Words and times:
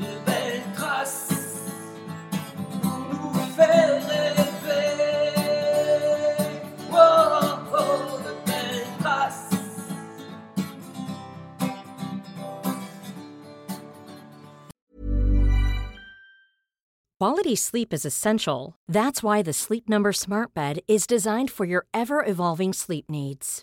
de 0.00 0.18
belles 0.26 0.62
traces 0.74 1.70
pour 2.82 2.98
nous 3.10 3.32
faire 3.56 4.02
rêver. 4.08 4.96
Oh, 6.92 7.58
oh, 7.72 8.20
de 8.24 8.32
belles 8.46 8.86
traces. 9.00 9.56
Quality 17.18 17.56
sleep 17.56 17.94
is 17.94 18.04
essential. 18.04 18.74
That's 18.86 19.22
why 19.22 19.42
the 19.42 19.52
Sleep 19.54 19.88
Number 19.88 20.12
Smart 20.12 20.52
Bed 20.54 20.80
is 20.86 21.06
designed 21.06 21.50
for 21.50 21.64
your 21.64 21.86
ever 21.94 22.22
evolving 22.24 22.74
sleep 22.74 23.06
needs. 23.08 23.62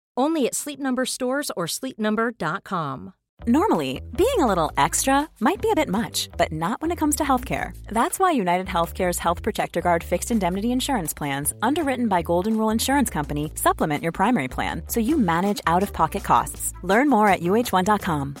Only 0.15 0.47
at 0.47 0.55
Sleep 0.55 0.79
Number 0.79 1.05
stores 1.05 1.51
or 1.57 1.65
sleepnumber.com. 1.65 3.13
Normally, 3.47 4.01
being 4.15 4.39
a 4.39 4.45
little 4.45 4.71
extra 4.77 5.27
might 5.39 5.61
be 5.61 5.71
a 5.71 5.75
bit 5.75 5.89
much, 5.89 6.29
but 6.37 6.51
not 6.51 6.79
when 6.79 6.91
it 6.91 6.97
comes 6.97 7.15
to 7.15 7.23
healthcare. 7.23 7.75
That's 7.87 8.19
why 8.19 8.31
United 8.31 8.67
Healthcare's 8.67 9.17
Health 9.17 9.41
Protector 9.41 9.81
Guard 9.81 10.03
fixed 10.03 10.29
indemnity 10.29 10.71
insurance 10.71 11.11
plans, 11.13 11.53
underwritten 11.63 12.07
by 12.07 12.21
Golden 12.21 12.55
Rule 12.55 12.69
Insurance 12.69 13.09
Company, 13.09 13.51
supplement 13.55 14.03
your 14.03 14.11
primary 14.11 14.47
plan 14.47 14.83
so 14.87 14.99
you 14.99 15.17
manage 15.17 15.59
out 15.65 15.81
of 15.81 15.91
pocket 15.91 16.23
costs. 16.23 16.71
Learn 16.83 17.09
more 17.09 17.27
at 17.27 17.41
uh1.com. 17.41 18.40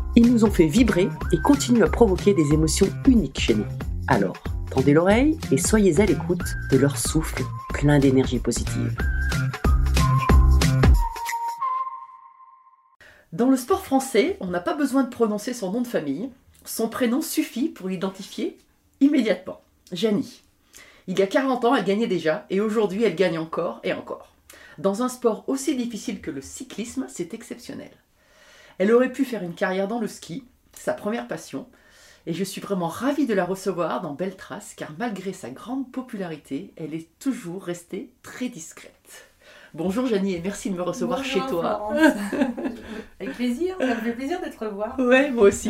Ils 0.17 0.29
nous 0.29 0.43
ont 0.43 0.51
fait 0.51 0.65
vibrer 0.65 1.07
et 1.31 1.37
continuent 1.39 1.83
à 1.83 1.89
provoquer 1.89 2.33
des 2.33 2.51
émotions 2.51 2.87
uniques 3.07 3.39
chez 3.39 3.55
nous. 3.55 3.65
Alors, 4.09 4.35
tendez 4.69 4.91
l'oreille 4.91 5.37
et 5.53 5.57
soyez 5.57 6.01
à 6.01 6.05
l'écoute 6.05 6.43
de 6.69 6.77
leur 6.77 6.97
souffle 6.97 7.43
plein 7.69 7.97
d'énergie 7.97 8.39
positive. 8.39 8.93
Dans 13.31 13.49
le 13.49 13.55
sport 13.55 13.85
français, 13.85 14.35
on 14.41 14.47
n'a 14.47 14.59
pas 14.59 14.73
besoin 14.73 15.03
de 15.03 15.09
prononcer 15.09 15.53
son 15.53 15.71
nom 15.71 15.79
de 15.79 15.87
famille. 15.87 16.29
Son 16.65 16.89
prénom 16.89 17.21
suffit 17.21 17.69
pour 17.69 17.87
l'identifier 17.87 18.57
immédiatement. 18.99 19.61
Janie. 19.93 20.41
Il 21.07 21.17
y 21.17 21.21
a 21.21 21.27
40 21.27 21.63
ans, 21.63 21.73
elle 21.73 21.85
gagnait 21.85 22.07
déjà 22.07 22.45
et 22.49 22.59
aujourd'hui, 22.59 23.05
elle 23.05 23.15
gagne 23.15 23.39
encore 23.39 23.79
et 23.85 23.93
encore. 23.93 24.33
Dans 24.77 25.03
un 25.03 25.09
sport 25.09 25.45
aussi 25.47 25.77
difficile 25.77 26.19
que 26.19 26.31
le 26.31 26.41
cyclisme, 26.41 27.05
c'est 27.07 27.33
exceptionnel. 27.33 27.91
Elle 28.81 28.91
aurait 28.93 29.11
pu 29.11 29.25
faire 29.25 29.43
une 29.43 29.53
carrière 29.53 29.87
dans 29.87 29.99
le 29.99 30.07
ski, 30.07 30.43
sa 30.73 30.93
première 30.93 31.27
passion, 31.27 31.67
et 32.25 32.33
je 32.33 32.43
suis 32.43 32.59
vraiment 32.61 32.87
ravie 32.87 33.27
de 33.27 33.33
la 33.35 33.45
recevoir 33.45 34.01
dans 34.01 34.13
Belle 34.15 34.35
Trace 34.35 34.73
car 34.75 34.89
malgré 34.97 35.33
sa 35.33 35.51
grande 35.51 35.91
popularité, 35.91 36.73
elle 36.77 36.95
est 36.95 37.07
toujours 37.19 37.61
restée 37.63 38.09
très 38.23 38.49
discrète. 38.49 39.27
Bonjour 39.75 40.07
Janie 40.07 40.33
et 40.33 40.41
merci 40.43 40.71
de 40.71 40.75
me 40.75 40.81
recevoir 40.81 41.19
Bonjour, 41.19 41.43
chez 41.43 41.47
toi. 41.47 41.93
Avec 43.19 43.35
plaisir, 43.35 43.75
ça 43.79 43.85
me 43.85 44.01
fait 44.01 44.13
plaisir 44.13 44.39
de 44.43 44.49
te 44.49 44.65
revoir. 44.65 44.97
Ouais, 44.97 45.29
moi 45.29 45.43
aussi. 45.43 45.69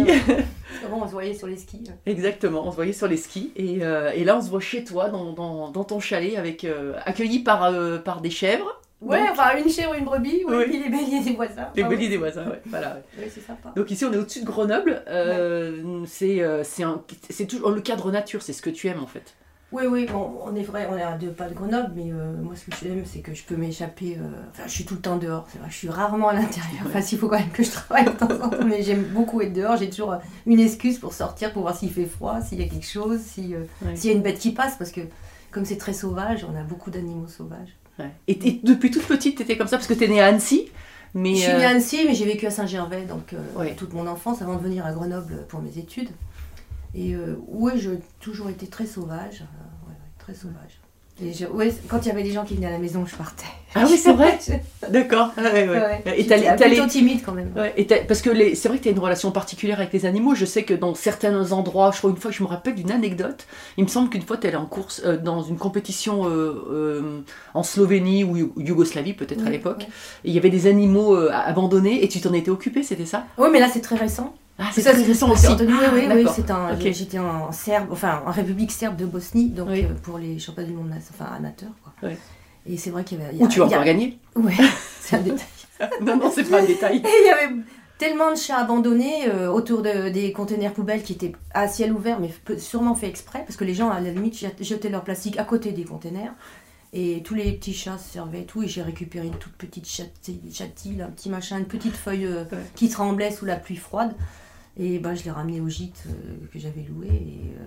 Bon, 0.90 1.02
on 1.02 1.06
se 1.06 1.12
voyait 1.12 1.34
sur 1.34 1.48
les 1.48 1.58
skis. 1.58 1.84
Exactement, 2.06 2.66
on 2.66 2.72
se 2.72 2.78
voyait 2.78 2.94
sur 2.94 3.10
les 3.10 3.18
skis 3.18 3.52
et, 3.58 3.80
euh, 3.84 4.12
et 4.16 4.24
là 4.24 4.38
on 4.38 4.42
se 4.42 4.50
voit 4.50 4.62
chez 4.62 4.86
toi 4.86 5.10
dans, 5.10 5.34
dans- 5.34 5.70
dans 5.70 5.84
ton 5.84 6.00
chalet 6.00 6.38
avec 6.38 6.64
euh, 6.64 6.94
accueilli 7.06 7.40
par, 7.40 7.66
euh, 7.66 7.98
par 7.98 8.22
des 8.22 8.30
chèvres, 8.32 8.80
Ouais, 9.02 9.20
Donc- 9.20 9.30
enfin 9.32 9.58
une 9.58 9.70
chèvre, 9.70 9.96
une 9.96 10.06
brebis, 10.06 10.46
ouais, 10.46 10.58
Oui. 10.58 10.64
puis 10.66 10.84
les 10.84 10.90
béliers 10.90 11.22
des 11.24 11.34
voisins. 11.34 11.68
les 11.76 11.82
Ah 11.84 11.90
béliers 11.90 12.04
ouais. 12.04 12.10
des 12.10 12.18
voisins. 12.18 12.46
ouais, 12.48 12.62
voilà. 12.68 12.94
ouais. 12.96 13.04
Oui, 13.18 13.24
c'est 13.34 13.42
sympa. 13.42 13.72
Donc 13.76 13.90
ici 13.90 14.06
on 14.06 14.14
est 14.14 14.18
au-dessus 14.18 14.42
de 14.42 14.46
Grenoble. 14.46 15.02
euh, 15.08 16.04
C'est 16.06 16.42
euh, 16.42 16.64
c'est 16.64 17.46
toujours 17.48 17.72
le 17.72 17.82
cadre 17.82 18.12
nature, 18.12 18.42
c'est 18.44 18.54
ce 18.54 18.62
que 18.62 18.70
tu 18.70 18.88
aimes 18.88 19.02
en 19.02 19.08
fait. 19.08 19.34
Oui, 19.72 19.84
oui, 19.90 20.06
bon, 20.06 20.38
on 20.44 20.54
est 20.54 20.64
vrai, 20.64 20.86
on 20.92 20.98
est 20.98 21.02
à 21.02 21.18
deux 21.18 21.30
pas 21.32 21.48
de 21.48 21.54
Grenoble, 21.54 21.94
mais 21.96 22.12
euh, 22.12 22.34
moi 22.44 22.54
ce 22.58 22.66
que 22.66 22.72
j'aime, 22.84 23.04
c'est 23.06 23.22
que 23.22 23.34
je 23.34 23.44
peux 23.44 23.56
m'échapper. 23.56 24.18
euh, 24.20 24.28
Enfin, 24.52 24.64
je 24.66 24.72
suis 24.72 24.84
tout 24.84 24.96
le 24.96 25.00
temps 25.00 25.16
dehors, 25.16 25.48
c'est 25.50 25.60
vrai, 25.60 25.70
je 25.72 25.76
suis 25.78 25.88
rarement 25.90 26.28
à 26.28 26.34
l'intérieur. 26.34 26.84
Enfin, 26.86 27.02
s'il 27.02 27.18
faut 27.18 27.30
quand 27.30 27.40
même 27.40 27.52
que 27.52 27.64
je 27.64 27.72
travaille 27.72 28.04
de 28.04 28.10
temps 28.12 28.26
en 28.30 28.50
temps, 28.50 28.66
mais 28.66 28.84
j'aime 28.84 29.04
beaucoup 29.04 29.40
être 29.42 29.54
dehors. 29.54 29.78
J'ai 29.78 29.90
toujours 29.90 30.16
une 30.46 30.60
excuse 30.60 31.00
pour 31.00 31.14
sortir, 31.14 31.54
pour 31.54 31.62
voir 31.62 31.74
s'il 31.76 31.90
fait 31.90 32.06
froid, 32.06 32.42
s'il 32.42 32.60
y 32.62 32.66
a 32.66 32.68
quelque 32.68 32.86
chose, 32.86 33.20
si, 33.22 33.56
euh, 33.56 33.64
Ouais. 33.82 33.96
s'il 33.96 34.12
y 34.12 34.14
a 34.14 34.18
une 34.18 34.22
bête 34.24 34.40
qui 34.40 34.52
passe, 34.52 34.76
parce 34.76 34.92
que 34.92 35.02
comme 35.52 35.64
c'est 35.64 35.78
très 35.78 35.94
sauvage, 35.94 36.46
on 36.50 36.54
a 36.60 36.64
beaucoup 36.64 36.92
d'animaux 36.92 37.28
sauvages. 37.28 37.74
Ouais. 38.02 38.12
Et, 38.28 38.48
et 38.48 38.62
depuis 38.64 38.92
toute 38.92 39.06
petite, 39.08 39.38
tu 39.38 39.44
étais 39.44 39.58
comme 39.58 39.68
ça 39.68 39.78
parce 39.78 39.88
que 39.88 39.94
tu 39.94 40.04
es 40.04 40.08
née 40.08 40.22
à 40.22 40.28
Annecy. 40.28 40.70
Mais, 41.14 41.36
Je 41.36 41.42
suis 41.42 41.52
euh, 41.52 41.58
née 41.58 41.66
à 41.66 41.70
Annecy, 41.70 42.00
mais 42.06 42.14
j'ai 42.14 42.26
vécu 42.26 42.46
à 42.48 42.52
Saint-Gervais 42.52 43.04
donc 43.06 43.34
euh, 43.34 43.38
Ouais. 43.60 43.76
toute 43.76 43.94
mon 43.94 44.08
enfance 44.08 44.42
avant 44.42 44.56
de 44.56 44.62
venir 44.64 44.86
à 44.86 44.92
Grenoble 44.94 45.46
pour 45.50 45.62
mes 45.62 45.78
études. 45.78 46.10
Et 46.94 47.14
euh, 47.16 47.36
ouais, 47.48 47.78
j'ai 47.78 48.00
toujours 48.20 48.50
été 48.50 48.68
très 48.68 48.86
sauvage, 48.86 49.42
euh, 49.42 49.90
ouais, 49.90 49.96
très 50.20 50.34
sauvage. 50.34 50.80
Ouais, 51.54 51.72
quand 51.88 52.00
il 52.04 52.08
y 52.08 52.12
avait 52.12 52.24
des 52.24 52.32
gens 52.32 52.44
qui 52.44 52.56
venaient 52.56 52.68
à 52.68 52.72
la 52.72 52.80
maison, 52.80 53.06
je 53.06 53.16
partais. 53.16 53.46
Ah 53.76 53.84
oui, 53.88 53.96
c'est 53.98 54.12
vrai 54.14 54.40
D'accord. 54.90 55.32
Ah 55.38 55.44
ouais, 55.44 55.68
ouais. 55.70 55.80
ouais. 55.80 56.04
Et 56.18 56.24
plutôt 56.76 56.88
timide 56.88 57.22
quand 57.24 57.32
même. 57.34 57.54
Et 57.78 57.86
parce 57.86 58.22
que 58.22 58.30
les- 58.32 58.56
c'est 58.56 58.68
vrai 58.70 58.80
que 58.80 58.84
tu 58.84 58.90
as 58.90 58.92
une 58.92 59.00
relation 59.00 59.30
particulière 59.32 59.80
avec 59.80 59.94
les 59.94 60.06
animaux. 60.08 60.34
Je 60.34 60.46
sais 60.46 60.64
que 60.64 60.74
dans 60.74 60.96
certains 60.96 61.52
endroits, 61.52 61.92
je 61.92 62.00
crois 62.00 62.10
une 62.10 62.18
fois, 62.18 62.32
je 62.32 62.42
me 62.42 62.48
rappelle 62.48 62.74
d'une 62.76 62.92
anecdote. 62.92 63.46
Il 63.78 63.84
me 63.84 63.90
semble 63.90 64.10
qu'une 64.10 64.24
fois, 64.24 64.38
tu 64.38 64.48
allée 64.48 64.56
en 64.58 64.66
course 64.66 65.04
euh, 65.06 65.16
dans 65.18 65.44
une 65.44 65.58
compétition 65.58 66.28
euh, 66.28 66.66
euh, 66.72 67.20
en 67.54 67.62
Slovénie 67.64 68.24
ou 68.24 68.36
Yougo- 68.36 68.54
Yougoslavie, 68.58 69.14
peut-être 69.14 69.46
à 69.46 69.50
l'époque. 69.52 69.86
il 70.26 70.34
y 70.34 70.38
avait 70.40 70.50
des 70.50 70.66
animaux 70.68 71.16
abandonnés 71.32 72.04
et 72.04 72.08
tu 72.08 72.20
t'en 72.20 72.34
étais 72.34 72.50
occupée, 72.52 72.82
c'était 72.84 73.06
ça? 73.06 73.26
Oui, 73.38 73.50
mais 73.52 73.60
là 73.60 73.68
c'est 73.72 73.82
très 73.82 73.96
récent. 73.96 74.34
Ah, 74.60 74.66
c'est 74.74 74.82
Ça, 74.82 74.92
très 74.92 75.04
récent 75.04 75.34
c'est 75.36 75.48
aussi. 75.50 75.64
oui, 75.64 75.74
Ah, 75.84 75.90
oui, 75.94 76.02
oui, 76.14 76.26
c'est 76.36 76.52
un. 76.52 76.78
J'étais 76.80 77.18
en 77.20 77.52
Serbe, 77.52 77.88
enfin 77.92 78.22
en 78.26 78.32
République 78.32 78.72
serbe 78.72 78.96
de 78.96 79.06
Bosnie, 79.06 79.50
donc 79.50 79.70
Oui. 79.70 79.84
euh, 79.86 79.94
pour 80.04 80.18
les 80.20 80.38
championnats 80.40 80.70
du 80.70 80.76
monde, 80.76 80.92
enfin 81.10 81.26
amateurs, 81.36 81.72
quoi. 81.84 82.10
Ouais. 82.10 82.18
Et 82.68 82.78
c'est 82.78 82.92
vrai 82.92 83.04
qu'il 83.04 83.20
y 83.20 83.22
avait. 83.24 83.34
il 83.34 83.40
y 83.40 83.42
a- 83.42 83.46
Ou 83.46 83.48
tu 83.48 83.62
as 83.62 83.66
encore 83.66 83.84
gagné 83.84 84.20
Ouais, 84.36 84.54
c'est 85.02 85.16
un 85.16 85.22
détail. 85.22 85.48
Non, 86.02 86.16
non, 86.18 86.32
c'est 86.34 86.44
pas 86.44 86.62
un 86.62 86.66
détail. 86.66 86.98
Et 86.98 87.02
il 87.24 87.26
y 87.28 87.30
avait 87.32 87.56
tellement 87.98 88.30
de 88.32 88.36
chats 88.36 88.58
abandonnés 88.60 89.28
euh, 89.30 89.50
autour 89.52 89.82
de- 89.82 90.10
des 90.10 90.32
conteneurs 90.32 90.74
poubelles 90.74 91.02
qui 91.02 91.14
étaient 91.14 91.32
à 91.56 91.68
ciel 91.68 91.92
ouvert, 91.92 92.20
mais 92.20 92.30
sûrement 92.60 92.94
fait 92.94 93.08
exprès, 93.08 93.40
parce 93.48 93.56
que 93.58 93.64
les 93.64 93.74
gens, 93.74 93.90
à 93.90 94.00
la 94.00 94.12
limite, 94.12 94.38
jet- 94.38 94.56
jetaient 94.64 94.90
leur 94.90 95.04
plastique 95.04 95.40
à 95.40 95.44
côté 95.44 95.72
des 95.72 95.84
conteneurs. 95.86 96.34
Et 96.94 97.22
tous 97.24 97.36
les 97.36 97.54
petits 97.54 97.74
chats 97.74 97.98
se 97.98 98.12
servaient 98.14 98.42
et 98.42 98.46
tout. 98.46 98.64
Et 98.64 98.68
j'ai 98.68 98.82
récupéré 98.82 99.28
une 99.28 99.36
toute 99.38 99.54
petite 99.54 99.88
chatille, 99.88 101.02
un 101.02 101.10
petit 101.10 101.30
machin, 101.30 101.58
une 101.60 101.66
petite 101.66 101.96
feuille 101.96 102.26
euh, 102.26 102.44
Ouais. 102.52 102.58
qui 102.76 102.90
tremblait 102.90 103.32
sous 103.32 103.46
la 103.46 103.56
pluie 103.56 103.78
froide. 103.78 104.14
Et 104.78 105.00
bah, 105.00 105.16
je 105.16 105.24
l'ai 105.24 105.32
ramenée 105.32 105.62
au 105.62 105.70
gîte 105.70 106.04
euh, 106.08 106.12
que 106.52 106.60
j'avais 106.60 106.84
loué. 106.84 107.08
Et 107.08 107.52
euh, 107.60 107.66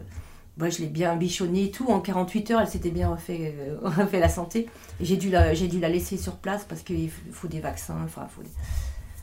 bah, 0.56 0.68
je 0.70 0.78
l'ai 0.80 0.86
bien 0.88 1.16
bichonnée 1.16 1.64
et 1.64 1.70
tout. 1.70 1.86
En 1.88 2.00
48 2.00 2.50
heures, 2.52 2.60
elle 2.60 2.68
s'était 2.68 2.90
bien 2.90 3.08
refait, 3.10 3.54
euh, 3.58 3.76
refait 3.82 4.20
la 4.20 4.28
santé. 4.28 4.68
Et 5.00 5.04
j'ai 5.04 5.16
dû, 5.16 5.30
la- 5.30 5.54
j'ai 5.54 5.68
dû 5.68 5.80
la 5.80 5.88
laisser 5.88 6.16
sur 6.18 6.36
place 6.36 6.64
parce 6.68 6.82
qu'il 6.82 7.10
faut 7.32 7.48
des 7.48 7.60
vaccins. 7.60 7.96
Enfin, 8.04 8.26
faut 8.28 8.42
des- 8.42 8.48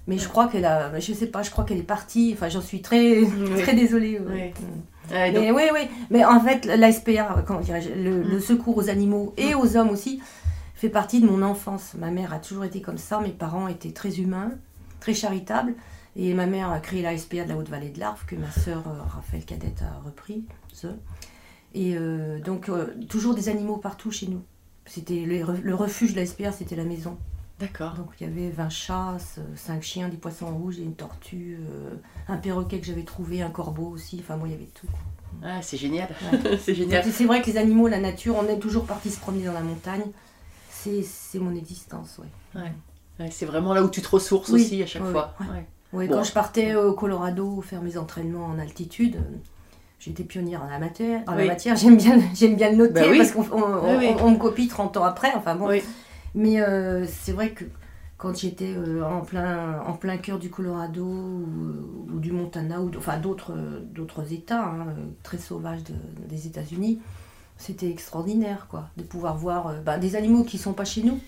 Mais 0.07 0.17
je 0.17 0.27
crois 0.27 0.47
qu'elle 0.47 0.65
a, 0.65 0.99
je 0.99 1.13
sais 1.13 1.27
pas, 1.27 1.43
je 1.43 1.51
crois 1.51 1.63
qu'elle 1.63 1.77
est 1.77 1.83
partie. 1.83 2.31
Enfin, 2.33 2.49
j'en 2.49 2.61
suis 2.61 2.81
très, 2.81 3.21
très 3.61 3.73
désolée. 3.75 4.19
ouais. 4.19 4.53
Ouais. 5.11 5.29
Mm. 5.29 5.33
Donc- 5.33 5.43
Mais 5.43 5.51
oui, 5.51 5.63
oui. 5.73 5.81
Mais 6.09 6.23
en 6.25 6.39
fait, 6.39 6.65
la 6.65 6.91
SPA, 6.91 7.43
comment 7.45 7.59
dirais-je, 7.59 7.89
le, 7.89 8.23
le 8.23 8.39
secours 8.39 8.77
aux 8.77 8.89
animaux 8.89 9.33
et 9.37 9.53
aux 9.55 9.77
hommes 9.77 9.89
aussi, 9.89 10.21
fait 10.73 10.89
partie 10.89 11.21
de 11.21 11.27
mon 11.27 11.41
enfance. 11.43 11.93
Ma 11.99 12.09
mère 12.11 12.33
a 12.33 12.39
toujours 12.39 12.63
été 12.65 12.81
comme 12.81 12.97
ça. 12.97 13.19
Mes 13.19 13.29
parents 13.29 13.67
étaient 13.67 13.91
très 13.91 14.19
humains, 14.19 14.51
très 14.99 15.13
charitables. 15.13 15.73
Et 16.15 16.33
ma 16.33 16.45
mère 16.45 16.69
a 16.71 16.79
créé 16.79 17.01
la 17.01 17.17
SPA 17.17 17.43
de 17.45 17.49
la 17.49 17.55
Haute-Vallée 17.55 17.89
de 17.89 17.99
l'Arve, 17.99 18.25
que 18.25 18.35
ma 18.35 18.51
sœur 18.51 18.83
euh, 18.87 19.01
Raphaël 19.15 19.45
Cadette 19.45 19.81
a 19.81 20.05
repris. 20.05 20.43
Et 21.73 21.95
euh, 21.95 22.39
donc, 22.39 22.67
euh, 22.69 22.87
toujours 23.07 23.33
des 23.33 23.47
animaux 23.47 23.77
partout 23.77 24.11
chez 24.11 24.27
nous. 24.27 24.41
C'était 24.85 25.21
le, 25.25 25.43
le 25.63 25.75
refuge 25.75 26.13
de 26.13 26.19
la 26.19 26.25
SPA, 26.25 26.51
c'était 26.51 26.75
la 26.75 26.83
maison. 26.83 27.17
D'accord. 27.61 27.93
Donc 27.93 28.07
il 28.19 28.27
y 28.27 28.29
avait 28.29 28.49
20 28.49 28.69
chats, 28.69 29.17
5 29.55 29.81
chiens, 29.83 30.09
des 30.09 30.17
poissons 30.17 30.47
rouges 30.47 30.79
et 30.79 30.83
une 30.83 30.95
tortue, 30.95 31.59
euh, 31.61 31.91
un 32.27 32.37
perroquet 32.37 32.79
que 32.79 32.85
j'avais 32.85 33.03
trouvé, 33.03 33.41
un 33.41 33.49
corbeau 33.49 33.87
aussi. 33.87 34.19
Enfin, 34.21 34.35
moi, 34.35 34.47
il 34.47 34.51
y 34.51 34.55
avait 34.55 34.69
tout. 34.73 34.87
Ah, 35.43 35.61
c'est 35.61 35.77
génial. 35.77 36.09
Ouais. 36.31 36.57
c'est 36.63 36.75
génial. 36.75 37.03
C'est 37.09 37.25
vrai 37.25 37.41
que 37.41 37.47
les 37.47 37.57
animaux, 37.57 37.87
la 37.87 37.99
nature, 37.99 38.35
on 38.37 38.47
est 38.49 38.59
toujours 38.59 38.85
parti 38.85 39.09
se 39.11 39.19
promener 39.19 39.45
dans 39.45 39.53
la 39.53 39.61
montagne. 39.61 40.03
C'est 40.69 41.39
mon 41.39 41.55
existence, 41.55 42.19
ouais. 42.19 42.61
Ouais, 43.19 43.29
c'est 43.29 43.45
vraiment 43.45 43.73
là 43.75 43.83
où 43.83 43.89
tu 43.89 44.01
te 44.01 44.09
ressources 44.09 44.49
Oui. 44.49 44.61
aussi 44.61 44.81
à 44.81 44.87
chaque 44.87 45.03
fois. 45.05 45.35
ouais. 45.39 45.45
Ouais. 45.47 45.65
Ouais, 45.93 46.07
Bon. 46.07 46.15
Quand 46.15 46.23
je 46.23 46.31
partais 46.31 46.73
au 46.73 46.93
Colorado 46.93 47.61
faire 47.61 47.81
mes 47.83 47.97
entraînements 47.97 48.45
en 48.45 48.57
altitude, 48.57 49.17
euh, 49.17 49.37
j'étais 49.99 50.23
pionnière 50.23 50.63
en 50.63 50.69
la 50.69 50.79
matière. 50.79 51.21
En 51.27 51.35
la 51.35 51.45
matière, 51.45 51.75
j'aime 51.75 51.97
bien, 51.97 52.17
j'aime 52.33 52.55
bien 52.55 52.71
le 52.71 52.77
noter 52.77 52.93
Bah 52.93 53.01
oui. 53.11 53.17
parce 53.17 53.31
qu'on 53.33 53.41
on, 53.51 53.89
Oui, 53.91 53.95
oui. 54.07 54.15
on- 54.19 54.25
on 54.25 54.31
me 54.31 54.37
copie 54.37 54.67
30 54.67 54.97
ans 54.97 55.03
après. 55.03 55.31
Enfin 55.35 55.55
bon. 55.55 55.67
Mais 56.35 56.61
euh, 56.61 57.05
c'est 57.07 57.31
vrai 57.33 57.51
que 57.51 57.65
quand 58.17 58.37
j'étais 58.37 58.73
euh, 58.75 59.03
en, 59.03 59.21
plein, 59.21 59.79
en 59.81 59.93
plein 59.93 60.17
cœur 60.17 60.37
du 60.39 60.49
Colorado 60.49 61.03
ou, 61.05 62.07
ou 62.13 62.19
du 62.19 62.31
Montana, 62.31 62.79
ou 62.81 62.91
enfin 62.97 63.17
d'autres 63.17 63.53
d'autres 63.93 64.31
États 64.31 64.63
hein, 64.63 64.85
euh, 64.89 65.05
très 65.23 65.37
sauvages 65.37 65.83
de- 65.83 66.27
des 66.29 66.47
États-Unis, 66.47 66.99
c'était 67.57 67.89
extraordinaire 67.89 68.67
quoi, 68.69 68.89
de 68.97 69.03
pouvoir 69.03 69.37
voir 69.37 69.67
euh, 69.67 69.79
bah, 69.81 69.97
des 69.97 70.15
animaux 70.15 70.43
qui 70.43 70.57
sont 70.57 70.73
pas 70.73 70.85
chez 70.85 71.03
nous. 71.03 71.19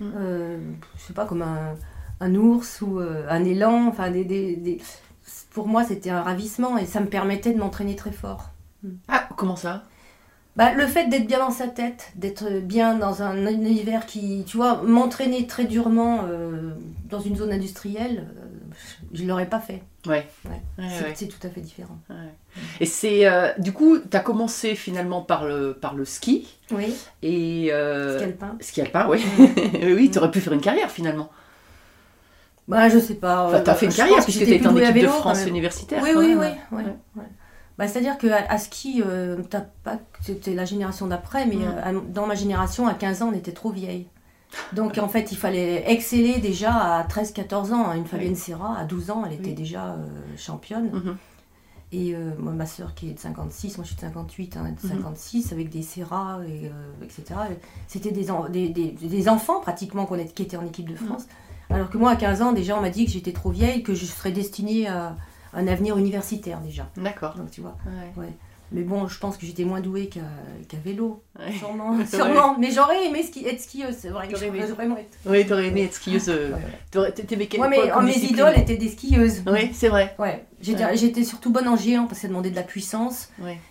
Mm. 0.00 0.04
Euh, 0.16 0.58
je 0.98 1.02
sais 1.02 1.12
pas, 1.14 1.24
comme 1.26 1.42
un, 1.42 1.74
un 2.20 2.34
ours 2.34 2.82
ou 2.82 2.98
euh, 3.00 3.26
un 3.30 3.44
élan. 3.44 3.86
Enfin, 3.88 4.10
des, 4.10 4.24
des- 4.24 4.56
des- 4.56 4.80
Pour 5.50 5.68
moi, 5.68 5.84
c'était 5.84 6.10
un 6.10 6.22
ravissement 6.22 6.76
et 6.76 6.84
ça 6.86 7.00
me 7.00 7.06
permettait 7.06 7.54
de 7.54 7.58
m'entraîner 7.58 7.96
très 7.96 8.12
fort. 8.12 8.50
Ah, 9.08 9.28
comment 9.36 9.56
ça? 9.56 9.84
Bah, 10.56 10.72
le 10.72 10.86
fait 10.86 11.08
d'être 11.08 11.26
bien 11.26 11.38
dans 11.38 11.50
sa 11.50 11.68
tête, 11.68 12.12
d'être 12.16 12.60
bien 12.60 12.96
dans 12.96 13.22
un 13.22 13.46
univers 13.46 14.06
qui, 14.06 14.42
tu 14.46 14.56
vois, 14.56 14.80
m'entraîner 14.82 15.46
très 15.46 15.64
durement 15.64 16.24
euh, 16.26 16.70
dans 17.10 17.20
une 17.20 17.36
zone 17.36 17.52
industrielle, 17.52 18.26
euh, 18.38 18.74
je 19.12 19.22
ne 19.22 19.28
l'aurais 19.28 19.48
pas 19.50 19.60
fait. 19.60 19.82
Ouais. 20.06 20.26
Ouais. 20.46 20.62
Ouais, 20.78 20.88
C'est 21.14 21.24
ouais. 21.26 21.30
tout 21.30 21.46
à 21.46 21.50
fait 21.50 21.60
différent. 21.60 21.98
Et 22.80 22.86
c'est 22.86 23.26
euh, 23.26 23.52
du 23.58 23.72
coup, 23.72 23.98
tu 23.98 24.16
as 24.16 24.20
commencé 24.20 24.74
finalement 24.74 25.20
par 25.20 25.44
le, 25.44 25.74
par 25.74 25.94
le 25.94 26.06
ski 26.06 26.48
Oui, 26.70 26.94
et 27.22 27.66
ski 27.66 28.24
alpin. 28.24 28.56
ski 28.60 28.80
alpin, 28.80 29.08
oui. 29.10 29.22
oui, 29.82 30.10
tu 30.10 30.18
aurais 30.18 30.30
pu 30.30 30.40
faire 30.40 30.54
une 30.54 30.60
carrière 30.62 30.90
finalement. 30.90 31.30
Bah, 32.66 32.88
je 32.88 32.98
sais 32.98 33.14
pas. 33.14 33.46
Enfin, 33.46 33.60
tu 33.60 33.70
as 33.70 33.74
fait 33.74 33.86
une 33.86 33.92
carrière 33.92 34.24
puisque 34.24 34.44
tu 34.44 34.54
étais 34.54 34.66
en 34.66 34.74
équipe 34.74 34.88
de 34.88 35.00
vélo, 35.00 35.10
France 35.10 35.44
universitaire. 35.46 36.02
Oui, 36.02 36.10
oui, 36.16 36.34
oui. 36.72 36.82
Bah, 37.78 37.86
C'est-à-dire 37.88 38.16
qu'à 38.18 38.46
à 38.48 38.58
ski, 38.58 39.02
euh, 39.04 39.42
t'as 39.50 39.60
pas, 39.84 39.98
c'était 40.22 40.54
la 40.54 40.64
génération 40.64 41.06
d'après, 41.06 41.44
mais 41.46 41.56
Mm. 41.56 41.74
euh, 41.86 42.00
dans 42.08 42.26
ma 42.26 42.34
génération, 42.34 42.86
à 42.86 42.94
15 42.94 43.22
ans, 43.22 43.28
on 43.32 43.36
était 43.36 43.52
trop 43.52 43.70
vieille. 43.70 44.06
Donc 44.72 44.96
en 44.98 45.08
fait, 45.08 45.32
il 45.32 45.36
fallait 45.36 45.90
exceller 45.90 46.38
déjà 46.38 46.72
à 46.72 47.02
13-14 47.04 47.72
ans. 47.72 47.92
Une 47.92 48.06
Fabienne 48.06 48.36
Serra, 48.36 48.78
à 48.78 48.84
12 48.84 49.10
ans, 49.10 49.24
elle 49.26 49.34
était 49.34 49.48
Oui. 49.50 49.54
déjà 49.54 49.88
euh, 49.94 50.06
championne. 50.38 50.90
Mhm. 50.92 51.16
Et 51.92 52.14
moi, 52.38 52.52
ma 52.52 52.66
soeur 52.66 52.94
qui 52.94 53.10
est 53.10 53.12
de 53.14 53.18
56, 53.18 53.76
moi 53.78 53.84
je 53.84 53.88
suis 53.88 53.96
de 53.96 54.00
58, 54.00 54.56
hein, 54.56 54.64
de 54.82 54.86
Mhm. 54.88 54.94
56, 54.96 55.52
avec 55.52 55.68
des 55.68 55.82
Serra, 55.82 56.40
et, 56.48 56.70
etc. 57.04 57.38
C'était 57.86 58.10
des, 58.10 58.30
en- 58.30 58.48
des, 58.48 58.68
des- 58.70 58.90
des 58.90 59.28
enfants 59.28 59.60
pratiquement 59.60 60.04
qu'on 60.06 60.16
est- 60.16 60.32
qui 60.34 60.42
étaient 60.42 60.56
en 60.56 60.64
équipe 60.66 60.88
de 60.88 60.94
Mhm. 60.94 61.06
France. 61.06 61.26
Alors 61.70 61.88
que 61.90 61.96
moi, 61.98 62.10
à 62.10 62.16
15 62.16 62.42
ans, 62.42 62.52
déjà, 62.52 62.76
on 62.76 62.80
m'a 62.80 62.90
dit 62.90 63.04
que 63.06 63.12
j'étais 63.12 63.32
trop 63.32 63.50
vieille, 63.50 63.82
que 63.82 63.94
je 63.94 64.04
serais 64.04 64.32
destinée 64.32 64.88
à 64.88 65.16
un 65.54 65.66
avenir 65.68 65.96
universitaire 65.98 66.60
déjà. 66.60 66.88
D'accord. 66.96 67.34
Donc 67.36 67.50
tu 67.50 67.60
vois. 67.60 67.76
Ouais. 68.16 68.28
Mais 68.72 68.82
bon, 68.82 69.06
je 69.06 69.16
pense 69.20 69.36
que 69.36 69.46
j'étais 69.46 69.62
moins 69.62 69.80
douée 69.80 70.08
qu'à 70.08 70.22
qu'à 70.68 70.76
vélo. 70.84 71.22
Ouais. 71.38 71.52
Sûrement, 71.52 72.04
sûrement. 72.10 72.58
Mais 72.58 72.72
j'aurais 72.72 73.06
aimé 73.06 73.22
ski, 73.22 73.46
être 73.46 73.60
skieuse, 73.60 73.94
c'est 73.96 74.08
vrai. 74.08 74.26
Aimé. 74.26 74.58
J'aurais 74.58 74.72
vraiment 74.74 74.96
été- 74.96 75.06
Oui, 75.24 75.46
t'aurais 75.46 75.68
aimé 75.68 75.84
être 75.84 75.94
skieuse. 75.94 76.28
Ouais, 76.28 77.12
T'aimais 77.12 77.46
quel 77.46 77.60
Ouais, 77.60 77.68
mais 77.68 77.88
quoi 77.88 78.02
mes 78.02 78.12
discipline 78.12 78.34
idoles 78.38 78.58
étaient 78.58 78.76
des 78.76 78.88
skieuses. 78.88 79.42
Oui, 79.46 79.70
c'est 79.72 79.88
vrai. 79.88 80.16
Ouais, 80.18 80.44
j'étais 80.60 81.22
surtout 81.22 81.50
bonne 81.50 81.68
en 81.68 81.76
géant 81.76 82.06
parce 82.06 82.14
que 82.18 82.22
ça 82.22 82.28
demandait 82.28 82.50
de 82.50 82.56
la 82.56 82.64
puissance. 82.64 83.28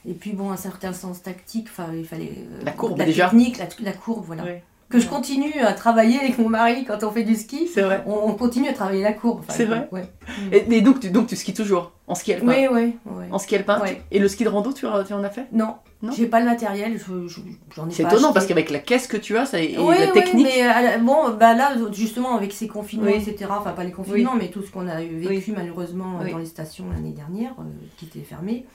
Et 0.08 0.14
puis 0.14 0.32
bon, 0.32 0.52
un 0.52 0.58
certain 0.58 0.94
sens 0.94 1.22
tactique, 1.22 1.68
enfin, 1.70 1.88
il 1.94 2.06
fallait 2.06 2.32
euh, 2.38 2.64
La 2.64 2.72
courbe, 2.72 2.94
de 2.94 3.00
la 3.00 3.06
déjà. 3.06 3.26
technique, 3.26 3.58
la, 3.58 3.68
la 3.82 3.92
courbe, 3.92 4.24
voilà. 4.26 4.44
Ouais. 4.86 4.92
Que 4.92 5.00
je 5.00 5.08
continue 5.08 5.54
à 5.62 5.74
travailler 5.74 6.20
avec 6.20 6.38
mon 6.38 6.48
mari 6.48 6.86
quand 6.86 7.04
on 7.04 7.10
fait 7.12 7.24
du 7.24 7.36
ski. 7.36 7.68
C'est 7.74 7.82
vrai. 7.82 8.04
On, 8.06 8.14
on 8.30 8.34
continue 8.36 8.68
à 8.70 8.74
travailler 8.74 9.02
la 9.02 9.14
courbe. 9.14 9.40
Enfin, 9.42 9.54
C'est 9.58 9.66
vrai 9.66 9.90
Ouais. 9.92 10.08
Et, 10.52 10.72
et 10.72 10.82
donc, 10.82 11.00
tu, 11.00 11.10
donc 11.10 11.26
tu 11.28 11.36
skis 11.36 11.54
toujours 11.56 11.92
en 12.08 12.14
ski 12.14 12.34
alpin 12.34 12.48
Oui, 12.48 12.68
oui, 12.72 12.96
oui. 13.08 13.24
En 13.32 13.40
ski 13.40 13.56
alpin 13.56 13.82
Ouais. 13.82 13.96
tu- 13.96 14.16
Et 14.16 14.20
le 14.20 14.28
ski 14.28 14.44
de 14.44 14.50
rando, 14.50 14.72
tu, 14.74 14.86
en- 14.86 15.04
tu 15.04 15.14
en 15.14 15.24
as 15.24 15.30
fait? 15.32 15.48
Non, 15.52 15.76
Non? 16.04 16.12
J'ai 16.16 16.28
pas 16.28 16.40
le 16.40 16.46
matériel, 16.46 17.00
je- 17.00 17.28
je- 17.28 17.40
j'en 17.76 17.88
ai 17.90 17.92
C'est 17.92 18.04
étonnant 18.04 18.18
acheté. 18.28 18.34
parce 18.36 18.46
qu'avec 18.46 18.70
la 18.70 18.78
caisse 18.78 19.08
que 19.08 19.18
tu 19.18 19.36
as 19.38 19.48
ça, 19.48 19.60
et 19.60 19.76
oui, 19.80 19.96
la 19.98 20.06
oui, 20.06 20.12
technique. 20.14 20.46
mais 20.56 20.62
à 20.62 20.82
la- 20.84 20.98
bon, 21.00 21.32
bah 21.32 21.56
là, 21.56 21.72
justement, 21.92 22.36
avec 22.36 22.54
ces 22.54 22.68
confinements, 22.68 23.08
Oui. 23.10 23.16
etc., 23.28 23.50
enfin 23.50 23.72
pas 23.72 23.84
les 23.84 23.92
confinements, 23.92 24.36
mais 24.36 24.50
tout 24.50 24.62
ce 24.62 24.70
qu'on 24.70 24.88
a 24.88 24.98
vécu 25.02 25.50
Oui. 25.52 25.54
malheureusement 25.58 26.20
euh, 26.20 26.26
Oui. 26.26 26.32
dans 26.32 26.38
les 26.38 26.46
stations 26.46 26.86
l'année 26.94 27.14
dernière, 27.14 27.54
euh, 27.60 27.64
qui 27.98 28.06
étaient 28.06 28.20
fermées, 28.20 28.66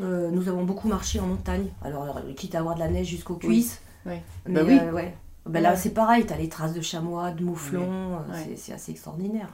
euh, 0.00 0.30
nous 0.30 0.48
avons 0.48 0.62
beaucoup 0.62 0.86
marché 0.86 1.18
en 1.18 1.26
montagne. 1.26 1.66
Alors, 1.84 2.18
euh, 2.18 2.32
quitte 2.36 2.54
à 2.54 2.60
avoir 2.60 2.76
de 2.76 2.80
la 2.80 2.88
neige 2.88 3.08
jusqu'aux 3.08 3.38
Oui. 3.42 3.48
cuisses. 3.48 3.80
Oui. 4.06 4.14
Mais 4.46 4.54
Bah 4.54 4.60
oui. 4.66 4.78
euh, 4.80 4.92
ouais. 4.92 5.14
Bah 5.46 5.60
là, 5.60 5.70
Ouais. 5.70 5.76
c'est 5.76 5.90
pareil, 5.94 6.26
t'as 6.26 6.36
les 6.36 6.48
traces 6.48 6.74
de 6.74 6.80
chamois, 6.82 7.30
de 7.30 7.42
mouflons, 7.42 8.14
euh, 8.28 8.32
Ouais. 8.32 8.54
c'est- 8.56 8.72
assez 8.74 8.92
extraordinaire. 8.92 9.48